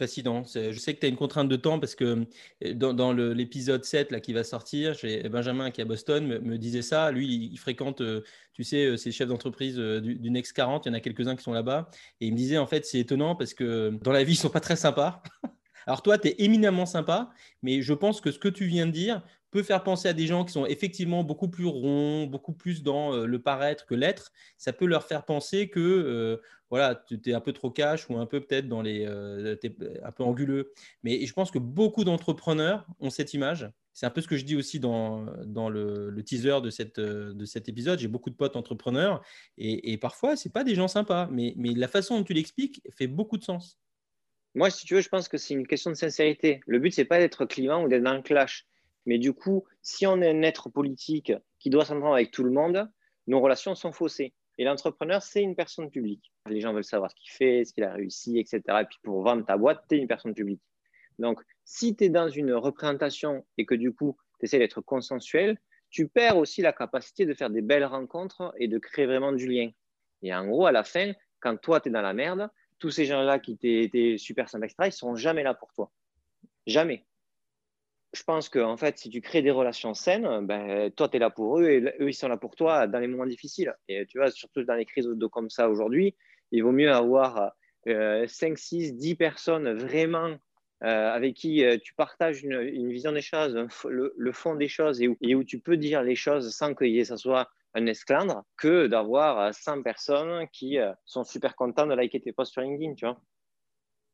fascinant. 0.00 0.42
Je 0.44 0.78
sais 0.78 0.94
que 0.94 1.00
tu 1.00 1.06
as 1.06 1.08
une 1.08 1.16
contrainte 1.16 1.48
de 1.48 1.56
temps 1.56 1.78
parce 1.78 1.94
que 1.94 2.26
euh, 2.64 2.74
dans, 2.74 3.12
l'épisode 3.12 3.84
7 3.84 4.10
là, 4.10 4.20
qui 4.20 4.32
va 4.32 4.44
sortir, 4.44 4.96
Benjamin 5.30 5.70
qui 5.70 5.80
est 5.80 5.84
à 5.84 5.86
Boston 5.86 6.26
me, 6.26 6.58
disait 6.58 6.82
ça. 6.82 7.12
Lui, 7.12 7.50
il, 7.52 7.58
fréquente, 7.58 8.00
euh, 8.00 8.22
tu 8.54 8.64
sais, 8.64 8.86
euh, 8.86 8.96
ces 8.96 9.12
chefs 9.12 9.28
d'entreprise 9.28 9.76
du, 9.76 10.16
du, 10.16 10.30
Next 10.30 10.54
40. 10.54 10.86
Il 10.86 10.88
y 10.88 10.92
en 10.92 10.94
a 10.94 11.00
quelques-uns 11.00 11.36
qui 11.36 11.42
sont 11.42 11.52
là-bas. 11.52 11.90
Et 12.20 12.26
il 12.26 12.32
me 12.32 12.36
disait, 12.36 12.58
en 12.58 12.66
fait, 12.66 12.86
c'est 12.86 12.98
étonnant 12.98 13.36
parce 13.36 13.54
que 13.54 13.90
dans 14.02 14.12
la 14.12 14.24
vie, 14.24 14.32
ils 14.32 14.36
sont 14.36 14.48
pas 14.48 14.60
très 14.60 14.76
sympas. 14.76 15.22
Alors 15.86 16.02
toi, 16.02 16.18
tu 16.18 16.28
es 16.28 16.34
éminemment 16.38 16.86
sympa, 16.86 17.30
mais 17.62 17.82
je 17.82 17.92
pense 17.94 18.20
que 18.20 18.30
ce 18.30 18.38
que 18.38 18.48
tu 18.48 18.64
viens 18.64 18.86
de 18.86 18.92
dire 18.92 19.22
peut 19.50 19.62
faire 19.62 19.82
penser 19.82 20.08
à 20.08 20.12
des 20.12 20.26
gens 20.26 20.44
qui 20.44 20.52
sont 20.52 20.66
effectivement 20.66 21.24
beaucoup 21.24 21.48
plus 21.48 21.66
ronds, 21.66 22.26
beaucoup 22.26 22.52
plus 22.52 22.82
dans 22.82 23.16
le 23.16 23.42
paraître 23.42 23.86
que 23.86 23.94
l'être. 23.94 24.32
Ça 24.58 24.72
peut 24.72 24.86
leur 24.86 25.04
faire 25.04 25.24
penser 25.24 25.68
que 25.68 26.40
voilà, 26.70 26.94
tu 26.94 27.20
es 27.28 27.34
un 27.34 27.40
peu 27.40 27.52
trop 27.52 27.70
cash 27.70 28.08
ou 28.08 28.16
un 28.16 28.26
peu 28.26 28.40
peut-être 28.40 28.68
dans 28.68 28.80
les, 28.80 29.04
euh, 29.04 29.56
un 30.04 30.12
peu 30.12 30.22
anguleux. 30.22 30.72
Mais 31.02 31.26
je 31.26 31.32
pense 31.32 31.50
que 31.50 31.58
beaucoup 31.58 32.04
d'entrepreneurs 32.04 32.86
ont 33.00 33.10
cette 33.10 33.34
image. 33.34 33.68
C'est 33.92 34.06
un 34.06 34.10
peu 34.10 34.20
ce 34.20 34.28
que 34.28 34.36
je 34.36 34.44
dis 34.44 34.54
aussi 34.54 34.78
dans, 34.78 35.26
dans 35.44 35.68
le, 35.68 36.16
teaser 36.24 36.60
de, 36.62 36.70
cette, 36.70 37.00
de 37.00 37.44
cet 37.44 37.68
épisode. 37.68 37.98
J'ai 37.98 38.08
beaucoup 38.08 38.30
de 38.30 38.36
potes 38.36 38.54
entrepreneurs 38.54 39.20
et, 39.58 39.98
parfois, 39.98 40.36
ce 40.36 40.48
pas 40.48 40.62
des 40.62 40.76
gens 40.76 40.86
sympas. 40.86 41.28
Mais, 41.32 41.54
mais 41.56 41.74
la 41.74 41.88
façon 41.88 42.18
dont 42.18 42.24
tu 42.24 42.34
l'expliques 42.34 42.80
fait 42.96 43.08
beaucoup 43.08 43.36
de 43.36 43.42
sens. 43.42 43.80
Moi, 44.54 44.70
si 44.70 44.86
tu 44.86 44.94
veux, 44.94 45.00
je 45.00 45.08
pense 45.08 45.28
que 45.28 45.38
c'est 45.38 45.54
une 45.54 45.66
question 45.66 45.90
de 45.90 45.96
sincérité. 45.96 46.60
Le 46.68 46.78
but, 46.78 46.92
c'est 46.92 47.04
pas 47.04 47.18
d'être 47.18 47.46
client 47.46 47.84
ou 47.84 47.88
d'être 47.88 48.04
dans 48.04 48.14
le 48.14 48.22
clash. 48.22 48.66
Mais 49.10 49.18
du 49.18 49.32
coup, 49.32 49.64
si 49.82 50.06
on 50.06 50.22
est 50.22 50.30
un 50.30 50.42
être 50.42 50.68
politique 50.68 51.32
qui 51.58 51.68
doit 51.68 51.84
s'entendre 51.84 52.14
avec 52.14 52.30
tout 52.30 52.44
le 52.44 52.52
monde, 52.52 52.88
nos 53.26 53.40
relations 53.40 53.74
sont 53.74 53.90
faussées. 53.90 54.34
Et 54.56 54.62
l'entrepreneur, 54.62 55.20
c'est 55.20 55.42
une 55.42 55.56
personne 55.56 55.90
publique. 55.90 56.32
Les 56.48 56.60
gens 56.60 56.72
veulent 56.72 56.84
savoir 56.84 57.10
ce 57.10 57.16
qu'il 57.16 57.32
fait, 57.32 57.64
ce 57.64 57.72
qu'il 57.72 57.82
a 57.82 57.92
réussi, 57.92 58.38
etc. 58.38 58.62
Et 58.68 58.84
puis 58.84 58.98
pour 59.02 59.20
vendre 59.24 59.44
ta 59.44 59.56
boîte, 59.56 59.82
tu 59.88 59.96
es 59.96 59.98
une 59.98 60.06
personne 60.06 60.32
publique. 60.32 60.62
Donc, 61.18 61.42
si 61.64 61.96
tu 61.96 62.04
es 62.04 62.08
dans 62.08 62.28
une 62.28 62.52
représentation 62.52 63.44
et 63.58 63.66
que 63.66 63.74
du 63.74 63.92
coup, 63.92 64.16
tu 64.38 64.44
essaies 64.44 64.60
d'être 64.60 64.80
consensuel, 64.80 65.58
tu 65.90 66.06
perds 66.06 66.36
aussi 66.36 66.62
la 66.62 66.72
capacité 66.72 67.26
de 67.26 67.34
faire 67.34 67.50
des 67.50 67.62
belles 67.62 67.86
rencontres 67.86 68.54
et 68.60 68.68
de 68.68 68.78
créer 68.78 69.06
vraiment 69.06 69.32
du 69.32 69.48
lien. 69.48 69.72
Et 70.22 70.32
en 70.32 70.46
gros, 70.46 70.66
à 70.66 70.72
la 70.72 70.84
fin, 70.84 71.14
quand 71.40 71.56
toi, 71.56 71.80
tu 71.80 71.88
es 71.88 71.90
dans 71.92 72.00
la 72.00 72.14
merde, 72.14 72.48
tous 72.78 72.92
ces 72.92 73.06
gens-là 73.06 73.40
qui 73.40 73.58
étaient 73.60 74.18
super 74.18 74.48
sympas, 74.48 74.66
etc., 74.66 74.76
ils 74.82 74.86
ne 74.86 74.90
seront 74.92 75.16
jamais 75.16 75.42
là 75.42 75.54
pour 75.54 75.72
toi. 75.72 75.90
Jamais 76.68 77.04
je 78.12 78.22
pense 78.24 78.48
que 78.48 78.58
en 78.58 78.76
fait, 78.76 78.98
si 78.98 79.08
tu 79.10 79.20
crées 79.20 79.42
des 79.42 79.50
relations 79.50 79.94
saines, 79.94 80.46
ben, 80.46 80.90
toi, 80.90 81.08
tu 81.08 81.16
es 81.16 81.20
là 81.20 81.30
pour 81.30 81.60
eux 81.60 81.68
et 81.68 81.80
eux, 82.00 82.08
ils 82.08 82.14
sont 82.14 82.28
là 82.28 82.36
pour 82.36 82.56
toi 82.56 82.86
dans 82.86 82.98
les 82.98 83.06
moments 83.06 83.26
difficiles. 83.26 83.74
Et 83.88 84.06
tu 84.06 84.18
vois, 84.18 84.30
surtout 84.30 84.64
dans 84.64 84.74
les 84.74 84.84
crises 84.84 85.06
de 85.06 85.26
comme 85.26 85.50
ça 85.50 85.68
aujourd'hui, 85.68 86.16
il 86.50 86.62
vaut 86.62 86.72
mieux 86.72 86.92
avoir 86.92 87.52
5, 87.86 88.58
6, 88.58 88.94
10 88.94 89.14
personnes 89.14 89.72
vraiment 89.74 90.36
euh, 90.82 91.10
avec 91.10 91.34
qui 91.34 91.62
euh, 91.62 91.76
tu 91.76 91.92
partages 91.92 92.42
une, 92.42 92.88
vision 92.90 93.12
des 93.12 93.20
choses, 93.20 93.54
le, 93.84 94.32
fond 94.32 94.54
des 94.54 94.68
choses 94.68 95.02
et 95.02 95.34
où, 95.34 95.44
tu 95.44 95.60
peux 95.60 95.76
dire 95.76 96.02
les 96.02 96.16
choses 96.16 96.54
sans 96.56 96.72
que 96.72 97.04
ça 97.04 97.18
soit 97.18 97.50
un 97.74 97.84
esclandre 97.84 98.44
que 98.56 98.86
d'avoir 98.86 99.54
100 99.54 99.82
personnes 99.82 100.48
qui 100.54 100.78
euh, 100.78 100.90
sont 101.04 101.22
super 101.22 101.54
contentes 101.54 101.90
de 101.90 101.94
liker 101.94 102.20
tes 102.20 102.32
posts 102.32 102.52
sur 102.52 102.62
LinkedIn, 102.62 102.94
tu 102.94 103.04
vois. 103.04 103.20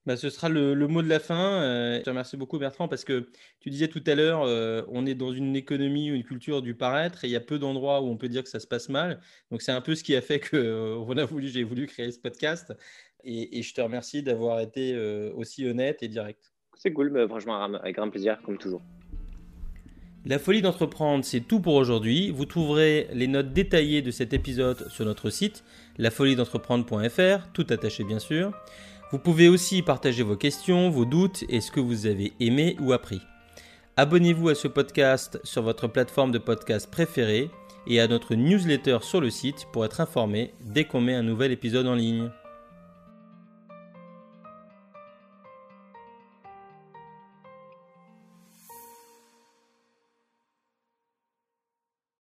Bah, 0.06 0.16
ce 0.16 0.30
sera 0.30 0.48
le, 0.48 0.74
mot 0.86 1.02
de 1.02 1.08
la 1.08 1.18
fin. 1.18 1.60
Euh, 1.62 1.98
je 1.98 2.02
te 2.02 2.10
remercie 2.10 2.36
beaucoup 2.36 2.58
Bertrand 2.58 2.86
parce 2.86 3.04
que 3.04 3.28
tu 3.58 3.70
disais 3.70 3.88
tout 3.88 4.02
à 4.06 4.14
l'heure, 4.14 4.42
euh, 4.44 4.82
on 4.88 5.04
est 5.04 5.16
dans 5.16 5.32
une 5.32 5.56
économie 5.56 6.12
ou 6.12 6.14
une 6.14 6.22
culture 6.22 6.62
du 6.62 6.74
paraître 6.76 7.24
et 7.24 7.26
il 7.26 7.32
y 7.32 7.36
a 7.36 7.40
peu 7.40 7.58
d'endroits 7.58 8.00
où 8.00 8.06
on 8.06 8.16
peut 8.16 8.28
dire 8.28 8.44
que 8.44 8.48
ça 8.48 8.60
se 8.60 8.68
passe 8.68 8.88
mal. 8.88 9.20
Donc 9.50 9.62
c'est 9.62 9.72
un 9.72 9.80
peu 9.80 9.96
ce 9.96 10.04
qui 10.04 10.14
a 10.14 10.20
fait 10.20 10.38
que 10.38 10.56
euh, 10.56 11.20
a 11.20 11.24
voulu, 11.24 11.48
j'ai 11.48 11.64
voulu 11.64 11.86
créer 11.86 12.12
ce 12.12 12.20
podcast. 12.20 12.72
Et, 13.24 13.60
je 13.62 13.74
te 13.74 13.80
remercie 13.80 14.22
d'avoir 14.22 14.60
été 14.60 14.96
aussi 15.34 15.66
honnête 15.66 16.00
et 16.04 16.06
direct. 16.06 16.52
C'est 16.74 16.92
cool, 16.92 17.10
mais 17.10 17.26
franchement 17.26 17.60
avec 17.60 17.96
grand 17.96 18.08
plaisir 18.08 18.40
comme 18.42 18.56
toujours. 18.56 18.82
La 20.24 20.38
folie 20.38 20.62
d'entreprendre, 20.62 21.24
c'est 21.24 21.40
tout 21.40 21.58
pour 21.58 21.74
aujourd'hui. 21.74 22.30
Vous 22.30 22.44
trouverez 22.44 23.08
les 23.12 23.26
notes 23.26 23.52
détaillées 23.52 24.02
de 24.02 24.12
cet 24.12 24.32
épisode 24.32 24.88
sur 24.90 25.04
notre 25.04 25.30
site, 25.30 25.64
lafoliedentreprendre.fr, 25.98 27.52
tout 27.52 27.66
attaché 27.70 28.04
bien 28.04 28.20
sûr. 28.20 28.52
Vous 29.12 29.18
pouvez 29.18 29.48
aussi 29.48 29.82
partager 29.82 30.24
vos 30.24 30.36
questions, 30.36 30.90
vos 30.90 31.04
doutes 31.04 31.44
et 31.48 31.60
ce 31.60 31.70
que 31.70 31.78
vous 31.78 32.06
avez 32.06 32.32
aimé 32.40 32.76
ou 32.80 32.92
appris. 32.92 33.20
Abonnez-vous 33.96 34.48
à 34.48 34.54
ce 34.56 34.66
podcast 34.66 35.40
sur 35.44 35.62
votre 35.62 35.86
plateforme 35.86 36.32
de 36.32 36.38
podcast 36.38 36.90
préférée 36.90 37.48
et 37.86 38.00
à 38.00 38.08
notre 38.08 38.34
newsletter 38.34 38.98
sur 39.02 39.20
le 39.20 39.30
site 39.30 39.68
pour 39.72 39.84
être 39.84 40.00
informé 40.00 40.52
dès 40.60 40.84
qu'on 40.84 41.00
met 41.00 41.14
un 41.14 41.22
nouvel 41.22 41.52
épisode 41.52 41.86
en 41.86 41.94
ligne. 41.94 42.30